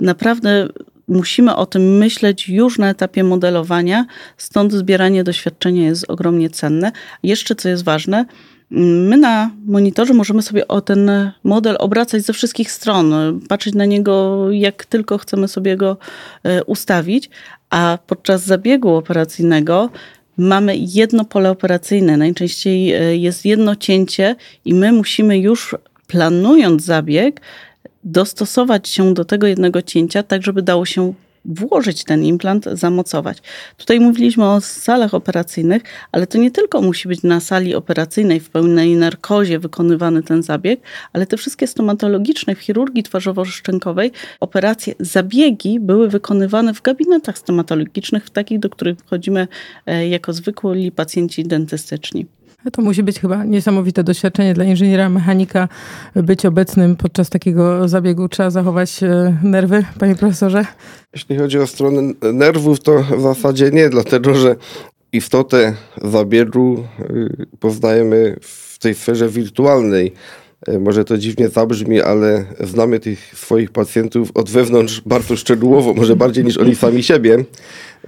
naprawdę 0.00 0.68
musimy 1.10 1.56
o 1.56 1.66
tym 1.66 1.98
myśleć 1.98 2.48
już 2.48 2.78
na 2.78 2.90
etapie 2.90 3.24
modelowania, 3.24 4.06
stąd 4.36 4.72
zbieranie 4.72 5.24
doświadczenia 5.24 5.84
jest 5.84 6.10
ogromnie 6.10 6.50
cenne. 6.50 6.92
Jeszcze 7.22 7.54
co 7.54 7.68
jest 7.68 7.84
ważne, 7.84 8.24
My 8.70 9.16
na 9.16 9.50
monitorze 9.66 10.14
możemy 10.14 10.42
sobie 10.42 10.68
o 10.68 10.80
ten 10.80 11.10
model 11.44 11.76
obracać 11.78 12.22
ze 12.22 12.32
wszystkich 12.32 12.72
stron, 12.72 13.12
patrzeć 13.48 13.74
na 13.74 13.84
niego 13.84 14.46
jak 14.50 14.84
tylko 14.84 15.18
chcemy 15.18 15.48
sobie 15.48 15.76
go 15.76 15.96
e, 16.42 16.64
ustawić, 16.64 17.30
a 17.70 17.98
podczas 18.06 18.44
zabiegu 18.44 18.94
operacyjnego 18.94 19.90
mamy 20.36 20.76
jedno 20.76 21.24
pole 21.24 21.50
operacyjne. 21.50 22.16
Najczęściej 22.16 22.92
e, 22.94 23.16
jest 23.16 23.44
jedno 23.44 23.76
cięcie 23.76 24.36
i 24.64 24.74
my 24.74 24.92
musimy 24.92 25.38
już 25.38 25.76
planując 26.06 26.84
zabieg, 26.84 27.40
dostosować 28.04 28.88
się 28.88 29.14
do 29.14 29.24
tego 29.24 29.46
jednego 29.46 29.82
cięcia, 29.82 30.22
tak 30.22 30.42
żeby 30.42 30.62
dało 30.62 30.86
się 30.86 31.14
włożyć 31.44 32.04
ten 32.04 32.24
implant, 32.24 32.64
zamocować. 32.72 33.38
Tutaj 33.76 34.00
mówiliśmy 34.00 34.44
o 34.44 34.60
salach 34.60 35.14
operacyjnych, 35.14 35.82
ale 36.12 36.26
to 36.26 36.38
nie 36.38 36.50
tylko 36.50 36.82
musi 36.82 37.08
być 37.08 37.22
na 37.22 37.40
sali 37.40 37.74
operacyjnej 37.74 38.40
w 38.40 38.50
pełnej 38.50 38.96
narkozie 38.96 39.58
wykonywany 39.58 40.22
ten 40.22 40.42
zabieg, 40.42 40.80
ale 41.12 41.26
te 41.26 41.36
wszystkie 41.36 41.66
stomatologiczne 41.66 42.54
w 42.54 42.60
chirurgii 42.60 43.02
twarzowo-szczękowej 43.02 44.10
operacje, 44.40 44.94
zabiegi 45.00 45.80
były 45.80 46.08
wykonywane 46.08 46.74
w 46.74 46.82
gabinetach 46.82 47.38
stomatologicznych, 47.38 48.24
w 48.24 48.30
takich, 48.30 48.58
do 48.58 48.70
których 48.70 48.98
wchodzimy 48.98 49.48
e, 49.86 50.08
jako 50.08 50.32
zwykli 50.32 50.92
pacjenci 50.92 51.44
dentystyczni. 51.44 52.26
To 52.72 52.82
musi 52.82 53.02
być 53.02 53.20
chyba 53.20 53.44
niesamowite 53.44 54.04
doświadczenie 54.04 54.54
dla 54.54 54.64
inżyniera 54.64 55.08
mechanika 55.08 55.68
być 56.14 56.46
obecnym 56.46 56.96
podczas 56.96 57.30
takiego 57.30 57.88
zabiegu. 57.88 58.28
Trzeba 58.28 58.50
zachować 58.50 59.02
e, 59.02 59.36
nerwy, 59.42 59.84
panie 59.98 60.14
profesorze? 60.14 60.66
Jeśli 61.14 61.38
chodzi 61.38 61.58
o 61.58 61.66
stronę 61.66 62.12
nerwów, 62.32 62.80
to 62.80 63.02
w 63.02 63.20
zasadzie 63.20 63.70
nie, 63.70 63.88
dlatego 63.88 64.34
że 64.34 64.56
istotę 65.12 65.74
zabiegu 66.02 66.84
y, 67.00 67.46
poznajemy 67.60 68.36
w 68.40 68.78
tej 68.78 68.94
sferze 68.94 69.28
wirtualnej. 69.28 70.12
E, 70.66 70.78
może 70.78 71.04
to 71.04 71.18
dziwnie 71.18 71.48
zabrzmi, 71.48 72.00
ale 72.00 72.44
znamy 72.60 73.00
tych 73.00 73.38
swoich 73.38 73.70
pacjentów 73.70 74.30
od 74.34 74.50
wewnątrz 74.50 75.02
bardzo 75.06 75.36
szczegółowo, 75.36 75.94
może 75.94 76.16
bardziej 76.16 76.44
niż 76.44 76.56
oni 76.56 76.74
sami 76.74 77.02
siebie. 77.02 77.44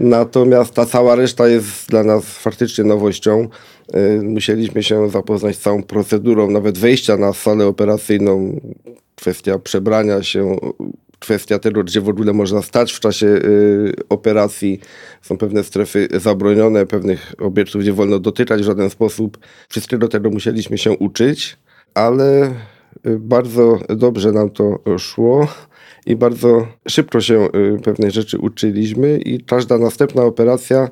Natomiast 0.01 0.75
ta 0.75 0.87
cała 0.87 1.15
reszta 1.15 1.49
jest 1.49 1.89
dla 1.89 2.05
nas 2.05 2.25
faktycznie 2.25 2.85
nowością. 2.85 3.49
E, 3.93 4.23
musieliśmy 4.23 4.83
się 4.83 5.11
zapoznać 5.11 5.57
z 5.57 5.61
całą 5.61 5.83
procedurą, 5.83 6.51
nawet 6.51 6.79
wejścia 6.79 7.17
na 7.17 7.33
salę 7.33 7.67
operacyjną, 7.67 8.61
kwestia 9.17 9.59
przebrania 9.59 10.23
się, 10.23 10.57
kwestia 11.19 11.59
tego, 11.59 11.85
gdzie 11.85 12.01
w 12.01 12.09
ogóle 12.09 12.33
można 12.33 12.63
stać 12.63 12.93
w 12.93 13.01
czasie 13.01 13.27
y, 13.27 13.93
operacji. 14.09 14.81
Są 15.23 15.39
pewne 15.39 15.65
strefy 15.65 16.09
zabronione, 16.15 16.87
pewnych 16.87 17.35
obiektów, 17.39 17.83
gdzie 17.83 17.93
wolno 17.93 18.19
dotykać 18.19 18.61
w 18.61 18.65
żaden 18.65 18.91
sposób. 18.91 19.39
Wszystkiego 19.69 20.09
tego 20.09 20.31
musieliśmy 20.31 20.79
się 20.79 20.91
uczyć 20.91 21.57
ale 21.95 22.55
y, 23.07 23.19
bardzo 23.19 23.79
dobrze 23.89 24.33
nam 24.33 24.51
to 24.51 24.79
szło 24.99 25.49
i 26.07 26.17
bardzo 26.17 26.67
szybko 26.89 27.21
się 27.21 27.49
y, 27.77 27.81
pewnej 27.85 28.11
rzeczy 28.11 28.39
uczyliśmy 28.39 29.19
i 29.19 29.45
każda 29.45 29.79
następna 29.79 30.23
operacja 30.23 30.89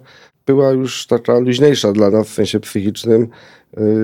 była 0.47 0.71
już 0.71 1.07
taka 1.07 1.39
luźniejsza 1.39 1.93
dla 1.93 2.11
nas 2.11 2.29
w 2.29 2.33
sensie 2.33 2.61
psychicznym. 2.61 3.23
Y, 3.23 3.29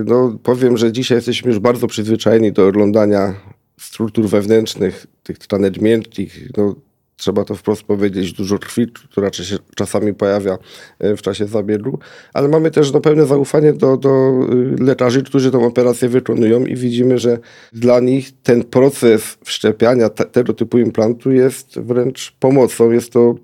no, 0.07 0.39
powiem, 0.43 0.77
że 0.77 0.93
dzisiaj 0.93 1.19
jesteśmy 1.19 1.51
już 1.51 1.59
bardzo 1.59 1.87
przyzwyczajeni 1.87 2.53
do 2.53 2.67
oglądania 2.67 3.35
struktur 3.81 4.29
wewnętrznych, 4.29 5.07
tych 5.23 5.39
tkanek 5.39 5.81
miękkich. 5.81 6.49
No, 6.57 6.75
trzeba 7.17 7.45
to 7.45 7.55
wprost 7.55 7.83
powiedzieć, 7.83 8.33
dużo 8.33 8.59
krwi, 8.59 8.87
która 8.87 9.33
się 9.33 9.59
czasami 9.75 10.15
pojawia 10.15 10.59
e, 10.99 11.17
w 11.17 11.23
czasie 11.23 11.47
zabiegu, 11.47 11.99
ale 12.33 12.49
mamy 12.49 12.71
też 12.71 12.93
no, 12.93 13.01
pełne 13.01 13.27
zaufanie 13.27 13.73
do, 13.73 13.97
do 13.97 14.33
y, 14.81 14.85
lekarzy, 14.85 15.23
którzy 15.23 15.51
tę 15.51 15.59
operację 15.59 16.09
wykonują 16.09 16.65
i 16.65 16.77
widzimy, 16.77 17.19
że 17.19 17.39
dla 17.73 18.01
nich 18.01 18.31
ten 18.43 18.65
proces 18.65 19.39
wszczepiania 19.45 20.09
te, 20.09 20.25
tego 20.25 20.55
typu 20.55 20.79
implantu 20.79 21.33
jest 21.33 21.81
wręcz 21.81 22.37
pomocą. 22.41 22.91
Jest 22.91 23.13
to 23.13 23.35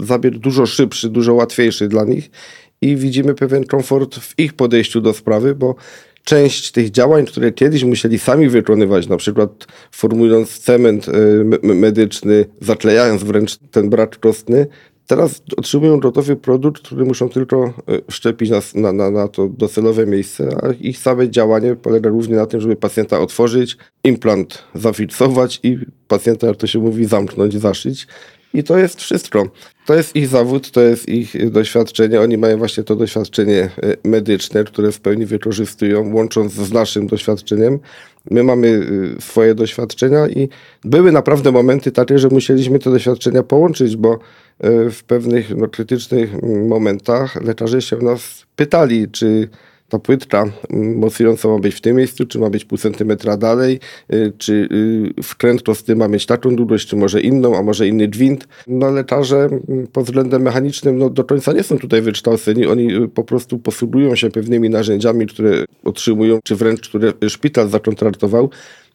zabieg 0.00 0.38
dużo 0.38 0.66
szybszy, 0.66 1.08
dużo 1.08 1.34
łatwiejszy 1.34 1.88
dla 1.88 2.04
nich 2.04 2.30
i 2.80 2.96
widzimy 2.96 3.34
pewien 3.34 3.64
komfort 3.64 4.14
w 4.14 4.38
ich 4.38 4.52
podejściu 4.52 5.00
do 5.00 5.12
sprawy, 5.12 5.54
bo 5.54 5.74
część 6.28 6.72
tych 6.72 6.90
działań, 6.90 7.26
które 7.26 7.52
kiedyś 7.52 7.84
musieli 7.84 8.18
sami 8.18 8.48
wykonywać, 8.48 9.08
na 9.08 9.16
przykład 9.16 9.66
formując 9.92 10.58
cement 10.58 11.06
e, 11.08 11.12
medyczny, 11.74 12.44
zaklejając 12.60 13.22
wręcz 13.22 13.56
ten 13.56 13.90
brak 13.90 14.20
kostny, 14.20 14.66
teraz 15.06 15.42
otrzymują 15.56 16.00
gotowy 16.00 16.36
produkt, 16.36 16.82
który 16.82 17.04
muszą 17.04 17.28
tylko 17.28 17.64
e, 17.66 17.72
wszczepić 18.10 18.50
na, 18.74 18.92
na, 18.92 19.10
na 19.10 19.28
to 19.28 19.48
docelowe 19.48 20.06
miejsce, 20.06 20.48
a 20.62 20.72
ich 20.72 20.98
całe 20.98 21.30
działanie 21.30 21.76
polega 21.76 22.10
głównie 22.10 22.36
na 22.36 22.46
tym, 22.46 22.60
żeby 22.60 22.76
pacjenta 22.76 23.20
otworzyć, 23.20 23.76
implant 24.04 24.64
zafiksować 24.74 25.60
i 25.62 25.78
pacjenta, 26.08 26.46
jak 26.46 26.56
to 26.56 26.66
się 26.66 26.78
mówi, 26.78 27.04
zamknąć, 27.04 27.54
zaszyć. 27.54 28.06
I 28.54 28.64
to 28.64 28.78
jest 28.78 29.00
wszystko. 29.00 29.46
To 29.86 29.94
jest 29.94 30.16
ich 30.16 30.28
zawód, 30.28 30.70
to 30.70 30.80
jest 30.80 31.08
ich 31.08 31.50
doświadczenie. 31.50 32.20
Oni 32.20 32.38
mają 32.38 32.58
właśnie 32.58 32.84
to 32.84 32.96
doświadczenie 32.96 33.70
e, 33.82 33.96
medyczne, 34.04 34.64
które 34.64 34.92
w 34.92 35.00
pełni 35.00 35.26
wykorzystują, 35.26 36.14
łącząc 36.14 36.52
z 36.52 36.72
naszym 36.72 37.06
doświadczeniem. 37.06 37.78
My 38.30 38.42
mamy 38.42 38.86
e, 39.18 39.20
swoje 39.20 39.54
doświadczenia 39.54 40.28
i 40.28 40.48
były 40.84 41.12
naprawdę 41.12 41.52
momenty 41.52 41.92
takie, 41.92 42.18
że 42.18 42.28
musieliśmy 42.28 42.78
te 42.78 42.90
doświadczenia 42.90 43.42
połączyć, 43.42 43.96
bo 43.96 44.12
e, 44.12 44.90
w 44.90 45.04
pewnych 45.04 45.56
no, 45.56 45.68
krytycznych 45.68 46.42
momentach 46.68 47.44
lekarze 47.44 47.82
się 47.82 47.96
nas 47.96 48.46
pytali, 48.56 49.08
czy 49.08 49.48
ta 49.88 49.98
płytka 49.98 50.44
mocująca 50.70 51.48
ma 51.48 51.58
być 51.58 51.74
w 51.74 51.80
tym 51.80 51.96
miejscu, 51.96 52.26
czy 52.26 52.38
ma 52.38 52.50
być 52.50 52.64
pół 52.64 52.78
centymetra 52.78 53.36
dalej, 53.36 53.80
y, 54.12 54.32
czy 54.38 54.68
y, 55.18 55.22
wkręt 55.22 55.62
prosty 55.62 55.96
ma 55.96 56.08
mieć 56.08 56.26
taką 56.26 56.56
długość, 56.56 56.88
czy 56.88 56.96
może 56.96 57.20
inną, 57.20 57.56
a 57.56 57.62
może 57.62 57.88
inny 57.88 58.08
gwint. 58.08 58.48
No 58.66 58.90
lekarze 58.90 59.48
pod 59.92 60.04
względem 60.04 60.42
mechanicznym 60.42 60.98
no, 60.98 61.10
do 61.10 61.24
końca 61.24 61.52
nie 61.52 61.62
są 61.62 61.78
tutaj 61.78 62.02
wykształceni, 62.02 62.66
oni 62.66 62.94
y, 62.94 63.08
po 63.08 63.24
prostu 63.24 63.58
posługują 63.58 64.16
się 64.16 64.30
pewnymi 64.30 64.70
narzędziami, 64.70 65.26
które 65.26 65.64
otrzymują, 65.84 66.38
czy 66.44 66.56
wręcz 66.56 66.88
które 66.88 67.12
szpital 67.28 67.68
zakontraktował. 67.68 68.50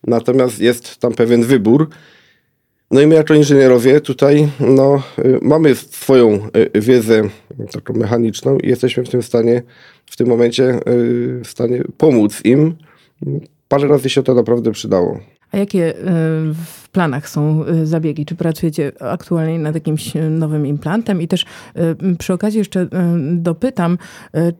Natomiast 0.07 0.59
jest 0.59 0.97
tam 0.97 1.13
pewien 1.13 1.43
wybór, 1.43 1.89
no 2.93 3.01
i 3.01 3.07
my 3.07 3.15
jako 3.15 3.33
inżynierowie 3.33 4.01
tutaj 4.01 4.47
no, 4.59 5.03
mamy 5.41 5.75
swoją 5.75 6.39
wiedzę 6.75 7.21
taką 7.71 7.93
mechaniczną 7.93 8.57
i 8.57 8.67
jesteśmy 8.67 9.03
w 9.03 9.09
tym 9.09 9.23
stanie 9.23 9.63
w 10.05 10.15
tym 10.15 10.27
momencie 10.27 10.63
y, 10.63 11.41
w 11.43 11.47
stanie 11.47 11.83
pomóc 11.97 12.41
im. 12.45 12.75
Parę 13.67 13.87
razy 13.87 14.09
się 14.09 14.23
to 14.23 14.33
naprawdę 14.33 14.71
przydało. 14.71 15.19
A 15.53 15.57
jakie 15.57 15.89
y, 15.89 15.93
w 16.53 16.89
planach 16.91 17.29
są 17.29 17.65
y, 17.67 17.87
zabiegi? 17.87 18.25
Czy 18.25 18.35
pracujecie 18.35 18.91
aktualnie 18.99 19.59
nad 19.59 19.75
jakimś 19.75 20.13
nowym 20.29 20.67
implantem? 20.67 21.21
I 21.21 21.27
też 21.27 21.45
przy 22.19 22.33
okazji 22.33 22.57
jeszcze 22.57 22.87
dopytam, 23.31 23.97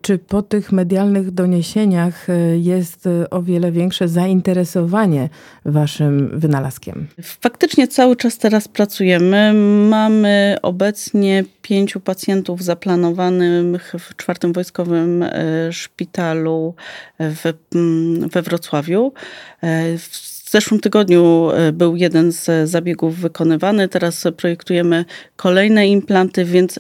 czy 0.02 0.18
po 0.18 0.42
tych 0.42 0.72
medialnych 0.72 1.32
doniesieniach 1.32 2.28
jest 2.56 3.10
o 3.32 3.42
wiele 3.42 3.72
większe 3.72 4.08
zainteresowanie 4.08 5.30
waszym 5.66 6.40
wynalazkiem? 6.40 7.08
Faktycznie 7.22 7.88
cały 7.88 8.16
czas 8.16 8.38
teraz 8.38 8.68
pracujemy. 8.68 9.54
Mamy 9.90 10.58
obecnie 10.62 11.44
pięciu 11.62 12.00
pacjentów 12.00 12.64
zaplanowanych 12.64 13.94
w 14.00 14.16
czwartym 14.16 14.54
wojskowym 14.54 15.24
e, 15.24 15.34
szpitalu 15.72 16.76
w, 17.20 17.54
we 18.32 18.42
Wrocławiu. 18.42 19.14
E, 19.64 19.98
zeszłym 20.54 20.80
tygodniu 20.80 21.50
e, 21.50 21.72
był 21.72 21.96
jeden 21.96 22.32
z 22.32 22.70
zabiegów 22.70 23.20
wykonywany. 23.20 23.88
Teraz 23.88 24.24
projektujemy 24.38 25.06
kolejne 25.36 25.88
implanty, 25.88 26.46
więc 26.46 26.80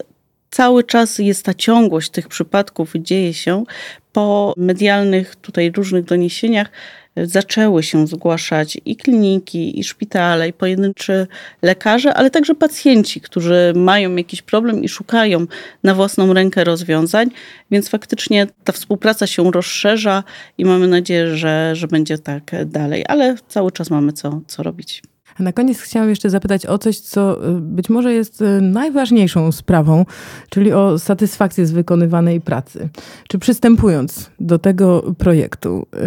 cały 0.49 0.83
czas 0.83 1.19
jest 1.19 1.45
ta 1.45 1.53
ciągłość 1.53 2.09
tych 2.09 2.27
przypadków, 2.27 2.93
dzieje 2.95 3.33
się 3.33 3.63
po 4.11 4.53
medialnych 4.57 5.35
tutaj 5.35 5.71
różnych 5.71 6.03
doniesieniach 6.03 6.69
zaczęły 7.17 7.83
się 7.83 8.07
zgłaszać 8.07 8.77
i 8.85 8.95
kliniki, 8.95 9.79
i 9.79 9.83
szpitale, 9.83 10.47
i 10.49 10.53
pojedynczy 10.53 11.27
lekarze, 11.61 12.13
ale 12.13 12.29
także 12.29 12.55
pacjenci, 12.55 13.21
którzy 13.21 13.73
mają 13.75 14.15
jakiś 14.15 14.41
problem 14.41 14.83
i 14.83 14.89
szukają 14.89 15.45
na 15.83 15.95
własną 15.95 16.33
rękę 16.33 16.63
rozwiązań, 16.63 17.29
więc 17.71 17.89
faktycznie 17.89 18.47
ta 18.63 18.73
współpraca 18.73 19.27
się 19.27 19.51
rozszerza 19.51 20.23
i 20.57 20.65
mamy 20.65 20.87
nadzieję, 20.87 21.37
że, 21.37 21.71
że 21.75 21.87
będzie 21.87 22.17
tak 22.17 22.51
dalej, 22.65 23.05
ale 23.07 23.35
cały 23.47 23.71
czas 23.71 23.89
mamy 23.89 24.13
co, 24.13 24.41
co 24.47 24.63
robić. 24.63 25.01
A 25.39 25.43
na 25.43 25.53
koniec 25.53 25.79
chciałam 25.79 26.09
jeszcze 26.09 26.29
zapytać 26.29 26.65
o 26.65 26.77
coś, 26.77 26.99
co 26.99 27.47
y, 27.49 27.61
być 27.61 27.89
może 27.89 28.13
jest 28.13 28.41
y, 28.41 28.61
najważniejszą 28.61 29.51
sprawą, 29.51 30.05
czyli 30.49 30.73
o 30.73 30.99
satysfakcję 30.99 31.65
z 31.65 31.71
wykonywanej 31.71 32.41
pracy. 32.41 32.89
Czy 33.27 33.39
przystępując 33.39 34.29
do 34.39 34.59
tego 34.59 35.15
projektu, 35.17 35.87
y, 35.95 35.99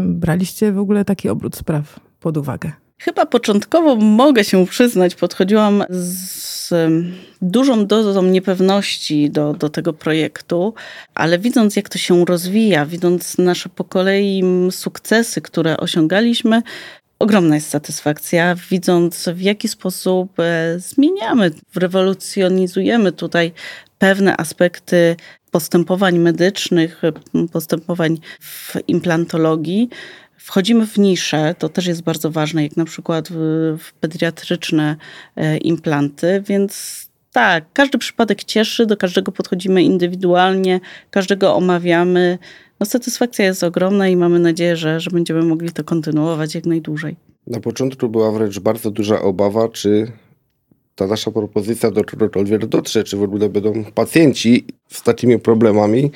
braliście 0.00 0.72
w 0.72 0.78
ogóle 0.78 1.04
taki 1.04 1.28
obrót 1.28 1.56
spraw 1.56 2.00
pod 2.20 2.36
uwagę? 2.36 2.72
Chyba 2.98 3.26
początkowo 3.26 3.96
mogę 3.96 4.44
się 4.44 4.66
przyznać, 4.66 5.14
podchodziłam 5.14 5.84
z 5.90 6.44
dużą 7.42 7.86
dozą 7.86 8.22
niepewności 8.22 9.30
do, 9.30 9.52
do 9.52 9.68
tego 9.68 9.92
projektu, 9.92 10.74
ale 11.14 11.38
widząc 11.38 11.76
jak 11.76 11.88
to 11.88 11.98
się 11.98 12.24
rozwija, 12.24 12.86
widząc 12.86 13.38
nasze 13.38 13.68
po 13.68 13.84
kolei 13.84 14.42
sukcesy, 14.70 15.40
które 15.40 15.76
osiągaliśmy, 15.76 16.62
ogromna 17.18 17.54
jest 17.54 17.70
satysfakcja, 17.70 18.54
widząc 18.70 19.28
w 19.28 19.40
jaki 19.40 19.68
sposób 19.68 20.40
e, 20.40 20.74
zmieniamy, 20.78 21.50
rewolucjonizujemy 21.74 23.12
tutaj 23.12 23.52
pewne 23.98 24.36
aspekty 24.36 25.16
postępowań 25.50 26.18
medycznych, 26.18 27.02
postępowań 27.52 28.18
w 28.40 28.74
implantologii. 28.88 29.88
Wchodzimy 30.36 30.86
w 30.86 30.98
nisze, 30.98 31.54
to 31.58 31.68
też 31.68 31.86
jest 31.86 32.02
bardzo 32.02 32.30
ważne, 32.30 32.62
jak 32.62 32.76
na 32.76 32.84
przykład 32.84 33.28
w, 33.30 33.92
pediatryczne 34.00 34.96
e, 35.36 35.56
implanty, 35.56 36.42
więc 36.46 37.04
tak, 37.32 37.64
każdy 37.72 37.98
przypadek 37.98 38.44
cieszy, 38.44 38.86
do 38.86 38.96
każdego 38.96 39.32
podchodzimy 39.32 39.82
indywidualnie, 39.82 40.80
każdego 41.10 41.54
omawiamy. 41.54 42.38
No, 42.80 42.86
satysfakcja 42.86 43.44
jest 43.44 43.64
ogromna 43.64 44.08
i 44.08 44.16
mamy 44.16 44.38
nadzieję, 44.38 44.76
że, 44.76 45.00
że 45.00 45.10
będziemy 45.10 45.42
mogli 45.42 45.70
to 45.70 45.84
kontynuować 45.84 46.54
jak 46.54 46.66
najdłużej. 46.66 47.16
Na 47.46 47.60
początku 47.60 48.08
była 48.08 48.32
wręcz 48.32 48.58
bardzo 48.58 48.90
duża 48.90 49.22
obawa, 49.22 49.68
czy 49.68 50.12
ta 50.94 51.06
nasza 51.06 51.30
propozycja 51.30 51.90
do 51.90 52.04
czegokolwiek 52.04 52.66
dotrze, 52.66 53.04
czy 53.04 53.16
w 53.16 53.22
ogóle 53.22 53.48
będą 53.48 53.84
pacjenci 53.84 54.64
z 54.88 55.02
takimi 55.02 55.38
problemami 55.38 56.10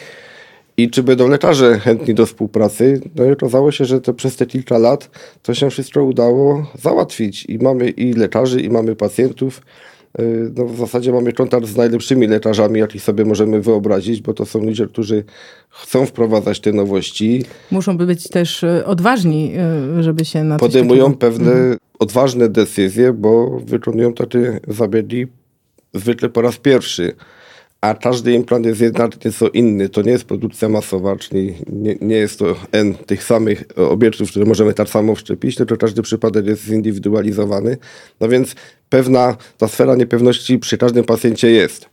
i 0.76 0.90
czy 0.90 1.02
będą 1.02 1.28
lekarze 1.28 1.78
chętni 1.78 2.14
do 2.14 2.26
współpracy. 2.26 3.00
No 3.14 3.24
i 3.24 3.32
okazało 3.32 3.72
się, 3.72 3.84
że 3.84 4.00
to 4.00 4.14
przez 4.14 4.36
te 4.36 4.46
kilka 4.46 4.78
lat 4.78 5.10
to 5.42 5.54
się 5.54 5.70
wszystko 5.70 6.04
udało 6.04 6.66
załatwić 6.82 7.44
i 7.44 7.58
mamy 7.58 7.90
i 7.90 8.12
lekarzy, 8.12 8.60
i 8.60 8.70
mamy 8.70 8.96
pacjentów. 8.96 9.62
Y, 10.20 10.52
no 10.56 10.64
w 10.64 10.76
zasadzie 10.76 11.12
mamy 11.12 11.32
kontakt 11.32 11.66
z 11.66 11.76
najlepszymi 11.76 12.26
lekarzami, 12.26 12.80
jakich 12.80 13.02
sobie 13.02 13.24
możemy 13.24 13.60
wyobrazić, 13.60 14.20
bo 14.20 14.34
to 14.34 14.46
są 14.46 14.58
ludzie, 14.58 14.86
którzy 14.86 15.24
chcą 15.70 16.06
wprowadzać 16.06 16.60
te 16.60 16.72
nowości. 16.72 17.44
Muszą 17.70 17.96
być 17.96 18.28
też 18.28 18.62
y, 18.62 18.86
odważni, 18.86 19.52
y, 19.98 20.02
żeby 20.02 20.24
się 20.24 20.44
na 20.44 20.56
Podejmują 20.56 21.04
takiego... 21.04 21.18
pewne 21.18 21.52
mhm. 21.52 21.76
odważne 21.98 22.48
decyzje, 22.48 23.12
bo 23.12 23.60
wykonują 23.64 24.12
takie 24.12 24.60
zabiegi 24.68 25.26
zwykle 25.94 26.28
po 26.28 26.42
raz 26.42 26.56
pierwszy 26.56 27.14
a 27.80 27.94
każdy 27.94 28.32
implant 28.32 28.66
jest 28.66 28.80
jednak 28.80 29.24
nieco 29.24 29.48
inny. 29.48 29.88
To 29.88 30.02
nie 30.02 30.10
jest 30.10 30.24
produkcja 30.24 30.68
masowa, 30.68 31.16
czyli 31.16 31.54
nie, 31.66 31.96
nie 32.00 32.16
jest 32.16 32.38
to 32.38 32.56
N 32.72 32.94
tych 32.94 33.24
samych 33.24 33.64
obiektów, 33.76 34.30
które 34.30 34.44
możemy 34.44 34.74
tak 34.74 34.88
samo 34.88 35.14
wszczepić, 35.14 35.56
tylko 35.56 35.76
każdy 35.76 36.02
przypadek 36.02 36.46
jest 36.46 36.64
zindywidualizowany. 36.64 37.76
No 38.20 38.28
więc 38.28 38.54
pewna 38.88 39.36
ta 39.58 39.68
sfera 39.68 39.96
niepewności 39.96 40.58
przy 40.58 40.78
każdym 40.78 41.04
pacjencie 41.04 41.50
jest. 41.50 41.88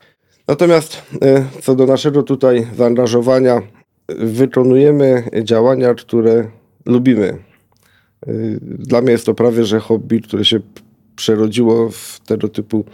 Natomiast 0.47 1.01
e, 1.21 1.45
co 1.61 1.75
do 1.75 1.85
naszego 1.85 2.23
tutaj 2.23 2.67
zaangażowania, 2.77 3.61
wykonujemy 4.09 5.23
działania, 5.43 5.93
które 5.93 6.47
lubimy. 6.85 7.27
E, 7.27 8.33
dla 8.61 9.01
mnie 9.01 9.11
jest 9.11 9.25
to 9.25 9.33
prawie, 9.33 9.65
że 9.65 9.79
hobby, 9.79 10.21
które 10.21 10.45
się 10.45 10.59
przerodziło 11.15 11.89
w 11.89 12.19
tego 12.25 12.47
typu 12.47 12.85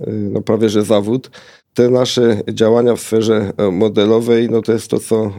e, 0.00 0.10
no 0.10 0.40
prawie, 0.40 0.68
że 0.68 0.82
zawód 0.82 1.30
te 1.74 1.90
nasze 1.90 2.42
działania 2.48 2.96
w 2.96 3.00
sferze 3.00 3.52
e, 3.56 3.70
modelowej, 3.70 4.50
no 4.50 4.62
to 4.62 4.72
jest 4.72 4.88
to, 4.88 5.00
co 5.00 5.24
e, 5.24 5.30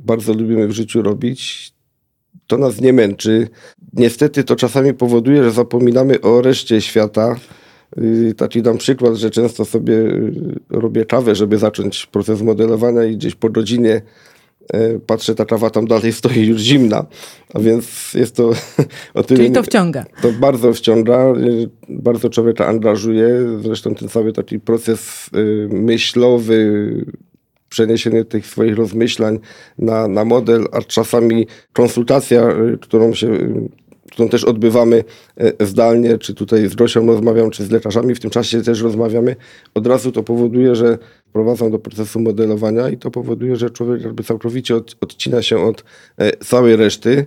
bardzo 0.00 0.32
lubimy 0.32 0.68
w 0.68 0.72
życiu 0.72 1.02
robić. 1.02 1.72
To 2.46 2.58
nas 2.58 2.80
nie 2.80 2.92
męczy. 2.92 3.48
Niestety 3.92 4.44
to 4.44 4.56
czasami 4.56 4.94
powoduje, 4.94 5.44
że 5.44 5.50
zapominamy 5.50 6.20
o 6.20 6.42
reszcie 6.42 6.80
świata. 6.80 7.36
Y, 7.98 8.34
taki 8.36 8.62
dam 8.62 8.78
przykład, 8.78 9.14
że 9.14 9.30
często 9.30 9.64
sobie 9.64 9.94
y, 9.94 10.32
robię 10.70 11.04
kawę, 11.04 11.34
żeby 11.34 11.58
zacząć 11.58 12.06
proces 12.06 12.42
modelowania 12.42 13.04
i 13.04 13.16
gdzieś 13.16 13.34
po 13.34 13.50
godzinie 13.50 14.02
patrzę, 15.06 15.34
ta 15.34 15.44
kawa 15.44 15.70
tam 15.70 15.86
dalej 15.86 16.12
stoi 16.12 16.46
już 16.46 16.60
zimna, 16.60 17.06
a 17.54 17.60
więc 17.60 18.14
jest 18.14 18.36
to 18.36 18.50
o. 19.14 19.24
Czyli 19.24 19.50
to 19.50 19.62
wciąga. 19.62 20.04
To 20.22 20.32
bardzo 20.32 20.72
wciąga, 20.72 21.18
e, 21.18 21.34
bardzo 21.88 22.30
człowieka 22.30 22.66
angażuje, 22.66 23.28
zresztą 23.62 23.94
ten 23.94 24.08
cały 24.08 24.32
taki 24.32 24.60
proces 24.60 25.30
e, 25.32 25.38
myślowy, 25.74 27.04
przeniesienie 27.68 28.24
tych 28.24 28.46
swoich 28.46 28.76
rozmyślań 28.76 29.38
na, 29.78 30.08
na 30.08 30.24
model, 30.24 30.66
a 30.72 30.82
czasami 30.82 31.46
konsultacja, 31.72 32.48
którą 32.80 33.14
się 33.14 33.28
którą 34.10 34.28
też 34.28 34.44
odbywamy 34.44 35.04
zdalnie, 35.60 36.18
czy 36.18 36.34
tutaj 36.34 36.68
z 36.68 36.74
Rosią 36.74 37.06
rozmawiam, 37.06 37.50
czy 37.50 37.64
z 37.64 37.70
lekarzami, 37.70 38.14
w 38.14 38.20
tym 38.20 38.30
czasie 38.30 38.62
też 38.62 38.80
rozmawiamy, 38.80 39.36
od 39.74 39.86
razu 39.86 40.12
to 40.12 40.22
powoduje, 40.22 40.74
że 40.74 40.98
wprowadzam 41.38 41.70
do 41.70 41.78
procesu 41.78 42.20
modelowania 42.20 42.88
i 42.88 42.96
to 42.96 43.10
powoduje, 43.10 43.56
że 43.56 43.70
człowiek 43.70 44.02
jakby 44.02 44.24
całkowicie 44.24 44.76
od, 44.76 44.96
odcina 45.00 45.42
się 45.42 45.58
od 45.58 45.84
e, 46.16 46.36
całej 46.36 46.76
reszty, 46.76 47.26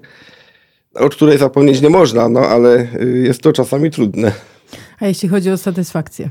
od 0.93 1.15
której 1.15 1.37
zapomnieć 1.37 1.81
nie 1.81 1.89
można, 1.89 2.29
no 2.29 2.39
ale 2.39 2.87
e, 2.99 3.05
jest 3.05 3.41
to 3.41 3.53
czasami 3.53 3.91
trudne. 3.91 4.31
A 4.99 5.07
jeśli 5.07 5.29
chodzi 5.29 5.51
o 5.51 5.57
satysfakcję? 5.57 6.29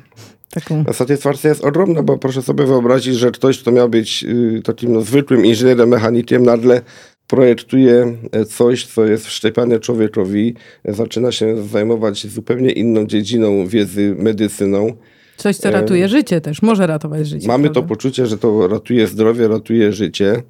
Taką... 0.51 0.85
Satysfakcja 0.93 1.51
jest 1.51 1.65
ogromna, 1.65 2.03
bo 2.03 2.19
proszę 2.19 2.43
sobie 2.43 2.67
wyobrazić, 2.67 3.15
że 3.15 3.31
ktoś, 3.31 3.59
kto 3.59 3.73
miał 3.73 3.89
być 3.89 4.25
y, 4.25 4.63
takim 4.65 4.93
no, 4.93 5.03
zwykłym 5.03 5.47
inżynierem, 5.47 5.89
mechanikiem, 5.89 6.43
nagle 6.43 6.81
projektuje 7.27 8.17
e, 8.33 8.45
coś, 8.45 8.87
co 8.87 9.07
jest 9.07 9.27
wszczepiane 9.27 9.81
człowiekowi, 9.81 10.55
zaczyna 10.85 11.33
się 11.33 11.63
zajmować 11.63 12.27
zupełnie 12.27 12.71
inną 12.71 13.07
dziedziną 13.07 13.67
wiedzy, 13.67 14.15
medycyną. 14.19 14.97
Coś, 15.41 15.57
co 15.57 15.71
ratuje 15.71 16.09
życie 16.09 16.41
też, 16.41 16.63
może 16.63 16.87
ratować 16.87 17.27
życie. 17.27 17.49
Mamy 17.49 17.65
prawda? 17.65 17.81
to 17.81 17.87
poczucie, 17.87 18.27
że 18.27 18.39
to 18.39 18.69
ratuje 18.69 19.07
zdrowie, 19.07 19.49
ratuje 19.49 19.93
życie. 19.93 20.43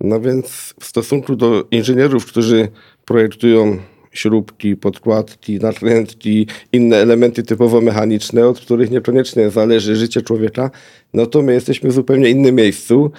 No 0.00 0.20
więc 0.20 0.74
w 0.80 0.84
stosunku 0.84 1.36
do 1.36 1.64
inżynierów, 1.70 2.26
którzy 2.26 2.68
projektują 3.04 3.78
śrubki, 4.12 4.76
podkładki, 4.76 5.58
nakrętki, 5.58 6.46
inne 6.72 6.96
elementy 6.96 7.42
typowo 7.42 7.80
mechaniczne, 7.80 8.46
od 8.46 8.60
których 8.60 8.90
niekoniecznie 8.90 9.50
zależy 9.50 9.96
życie 9.96 10.22
człowieka, 10.22 10.70
no 11.14 11.26
to 11.26 11.42
my 11.42 11.52
jesteśmy 11.52 11.90
w 11.90 11.92
zupełnie 11.92 12.30
innym 12.30 12.54
miejscu 12.54 13.10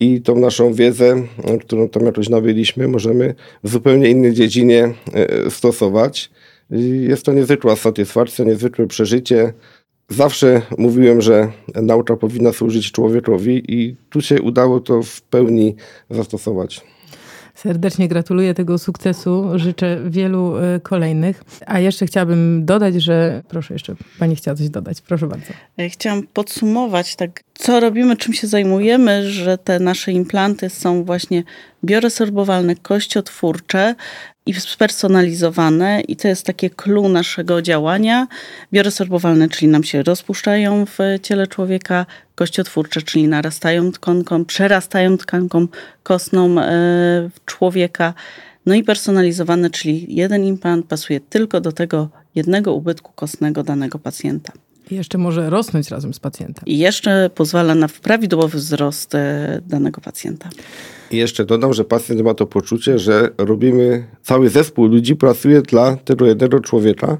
i 0.00 0.20
tą 0.20 0.38
naszą 0.38 0.72
wiedzę, 0.72 1.22
którą 1.60 1.88
tam 1.88 2.06
jakoś 2.06 2.28
nabyliśmy, 2.28 2.88
możemy 2.88 3.34
w 3.64 3.68
zupełnie 3.68 4.10
innej 4.10 4.32
dziedzinie 4.32 4.94
e, 5.12 5.50
stosować. 5.50 6.30
Jest 7.00 7.24
to 7.24 7.32
niezwykła 7.32 7.76
satysfakcja, 7.76 8.44
niezwykłe 8.44 8.86
przeżycie. 8.86 9.52
Zawsze 10.08 10.62
mówiłem, 10.78 11.20
że 11.20 11.52
nauka 11.74 12.16
powinna 12.16 12.52
służyć 12.52 12.92
człowiekowi 12.92 13.62
i 13.68 13.96
tu 14.10 14.20
się 14.20 14.42
udało 14.42 14.80
to 14.80 15.02
w 15.02 15.22
pełni 15.22 15.76
zastosować. 16.10 16.80
Serdecznie 17.54 18.08
gratuluję 18.08 18.54
tego 18.54 18.78
sukcesu. 18.78 19.50
Życzę 19.54 20.00
wielu 20.10 20.56
e, 20.56 20.80
kolejnych. 20.80 21.44
A 21.66 21.80
jeszcze 21.80 22.06
chciałabym 22.06 22.64
dodać, 22.64 22.94
że 22.94 23.42
proszę 23.48 23.74
jeszcze, 23.74 23.94
pani 24.18 24.36
chciała 24.36 24.56
coś 24.56 24.68
dodać. 24.68 25.00
Proszę 25.00 25.26
bardzo. 25.26 25.46
Chciałam 25.88 26.22
podsumować 26.26 27.16
tak, 27.16 27.40
co 27.54 27.80
robimy, 27.80 28.16
czym 28.16 28.34
się 28.34 28.46
zajmujemy, 28.46 29.30
że 29.30 29.58
te 29.58 29.78
nasze 29.78 30.12
implanty 30.12 30.70
są 30.70 31.04
właśnie 31.04 31.42
bioresorbowalne, 31.84 32.76
kościotwórcze, 32.76 33.94
i 34.46 34.54
spersonalizowane 34.54 36.00
i 36.00 36.16
to 36.16 36.28
jest 36.28 36.46
takie 36.46 36.70
clue 36.70 37.08
naszego 37.08 37.62
działania. 37.62 38.26
Bioresorbowalne, 38.72 39.48
czyli 39.48 39.68
nam 39.68 39.84
się 39.84 40.02
rozpuszczają 40.02 40.86
w 40.86 40.98
ciele 41.22 41.46
człowieka, 41.46 42.06
kościotwórcze, 42.34 43.02
czyli 43.02 43.28
narastają 43.28 43.92
tkanką, 43.92 44.44
przerastają 44.44 45.18
tkanką 45.18 45.66
kostną 46.02 46.60
e, 46.60 47.30
człowieka. 47.46 48.14
No 48.66 48.74
i 48.74 48.84
personalizowane, 48.84 49.70
czyli 49.70 50.14
jeden 50.14 50.44
implant 50.44 50.86
pasuje 50.86 51.20
tylko 51.20 51.60
do 51.60 51.72
tego 51.72 52.08
jednego 52.34 52.74
ubytku 52.74 53.12
kostnego 53.14 53.62
danego 53.62 53.98
pacjenta. 53.98 54.52
I 54.90 54.94
jeszcze 54.94 55.18
może 55.18 55.50
rosnąć 55.50 55.90
razem 55.90 56.14
z 56.14 56.20
pacjentem. 56.20 56.64
I 56.66 56.78
jeszcze 56.78 57.30
pozwala 57.34 57.74
na 57.74 57.88
prawidłowy 58.02 58.58
wzrost 58.58 59.14
e, 59.14 59.60
danego 59.66 60.00
pacjenta. 60.00 60.48
I 61.10 61.16
jeszcze 61.16 61.44
dodam, 61.44 61.74
że 61.74 61.84
pacjent 61.84 62.20
ma 62.22 62.34
to 62.34 62.46
poczucie, 62.46 62.98
że 62.98 63.30
robimy, 63.38 64.06
cały 64.22 64.50
zespół 64.50 64.86
ludzi 64.86 65.16
pracuje 65.16 65.62
dla 65.62 65.96
tego 65.96 66.26
jednego 66.26 66.60
człowieka. 66.60 67.18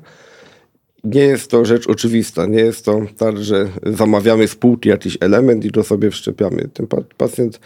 Nie 1.05 1.21
jest 1.21 1.51
to 1.51 1.65
rzecz 1.65 1.87
oczywista, 1.87 2.47
nie 2.47 2.59
jest 2.59 2.85
to 2.85 3.01
tak, 3.17 3.45
że 3.45 3.69
zamawiamy 3.87 4.49
z 4.49 4.55
półki 4.55 4.89
jakiś 4.89 5.19
element 5.21 5.65
i 5.65 5.71
to 5.71 5.85
sobie 5.85 6.11
wszczepiamy. 6.11 6.69
Ten 6.75 6.87
pacjent 7.17 7.61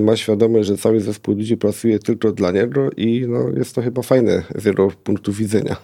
ma 0.00 0.16
świadomość, 0.16 0.68
że 0.68 0.76
cały 0.76 1.00
zespół 1.00 1.34
ludzi 1.34 1.56
pracuje 1.56 1.98
tylko 1.98 2.32
dla 2.32 2.50
niego 2.50 2.90
i 2.96 3.26
no, 3.28 3.48
jest 3.56 3.74
to 3.74 3.82
chyba 3.82 4.02
fajne 4.02 4.42
z 4.54 4.64
jego 4.64 4.90
punktu 5.04 5.32
widzenia. 5.32 5.76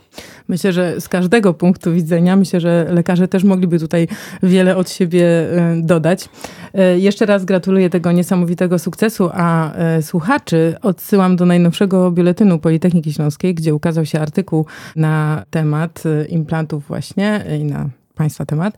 Myślę, 0.49 0.73
że 0.73 1.01
z 1.01 1.09
każdego 1.09 1.55
punktu 1.55 1.93
widzenia, 1.93 2.37
myślę, 2.37 2.61
że 2.61 2.87
lekarze 2.91 3.29
też 3.29 3.45
mogliby 3.45 3.79
tutaj 3.79 4.09
wiele 4.43 4.77
od 4.77 4.91
siebie 4.91 5.27
e, 5.27 5.81
dodać. 5.83 6.29
E, 6.75 6.99
jeszcze 6.99 7.27
raz 7.27 7.45
gratuluję 7.45 7.91
tego 7.91 8.13
niesamowitego 8.13 8.79
sukcesu, 8.79 9.31
a 9.33 9.73
słuchaczy 10.03 10.75
odsyłam 10.83 11.37
do 11.37 11.47
najnowszego 11.47 12.11
biuletynu 12.11 12.59
Politechniki 12.59 13.13
Śląskiej, 13.13 13.55
gdzie 13.55 13.75
ukazał 13.75 14.07
się 14.07 14.21
artykuł 14.21 14.67
na 14.97 15.45
temat 15.51 16.03
implantów 16.29 16.89
właśnie 16.89 17.45
i 17.61 17.65
na 17.65 17.91
Państwa 18.19 18.47
temat. 18.47 18.77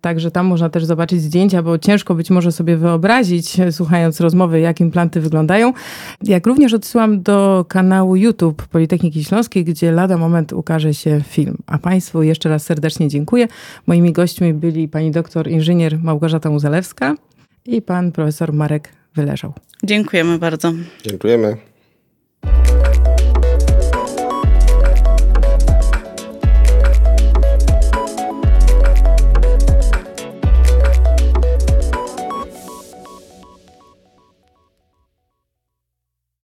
Także 0.00 0.30
tam 0.30 0.46
można 0.46 0.68
też 0.70 0.84
zobaczyć 0.84 1.22
zdjęcia, 1.22 1.62
bo 1.62 1.78
ciężko 1.78 2.14
być 2.14 2.30
może 2.30 2.52
sobie 2.52 2.76
wyobrazić, 2.76 3.56
słuchając 3.70 4.20
rozmowy, 4.20 4.60
jak 4.60 4.80
implanty 4.80 5.20
wyglądają. 5.20 5.72
Jak 6.22 6.46
również 6.46 6.74
odsyłam 6.74 7.22
do 7.22 7.64
kanału 7.68 8.16
YouTube 8.16 8.66
Politechniki 8.66 9.24
Śląskiej, 9.24 9.64
gdzie 9.64 9.92
lada 9.92 10.16
moment 10.16 10.52
ukaże 10.52 10.94
się 10.94 11.20
film. 11.28 11.56
A 11.66 11.78
Państwu 11.78 12.22
jeszcze 12.22 12.48
raz 12.48 12.62
serdecznie 12.64 13.08
dziękuję. 13.08 13.48
Moimi 13.86 14.12
gośćmi 14.12 14.54
byli 14.54 14.88
pani 14.88 15.10
doktor 15.10 15.48
inżynier 15.48 15.98
Małgorzata 15.98 16.50
Muzalewska 16.50 17.14
i 17.66 17.82
pan 17.82 18.12
profesor 18.12 18.52
Marek 18.52 18.88
Wyleżał. 19.14 19.52
Dziękujemy 19.84 20.38
bardzo. 20.38 20.72
Dziękujemy. 21.06 21.69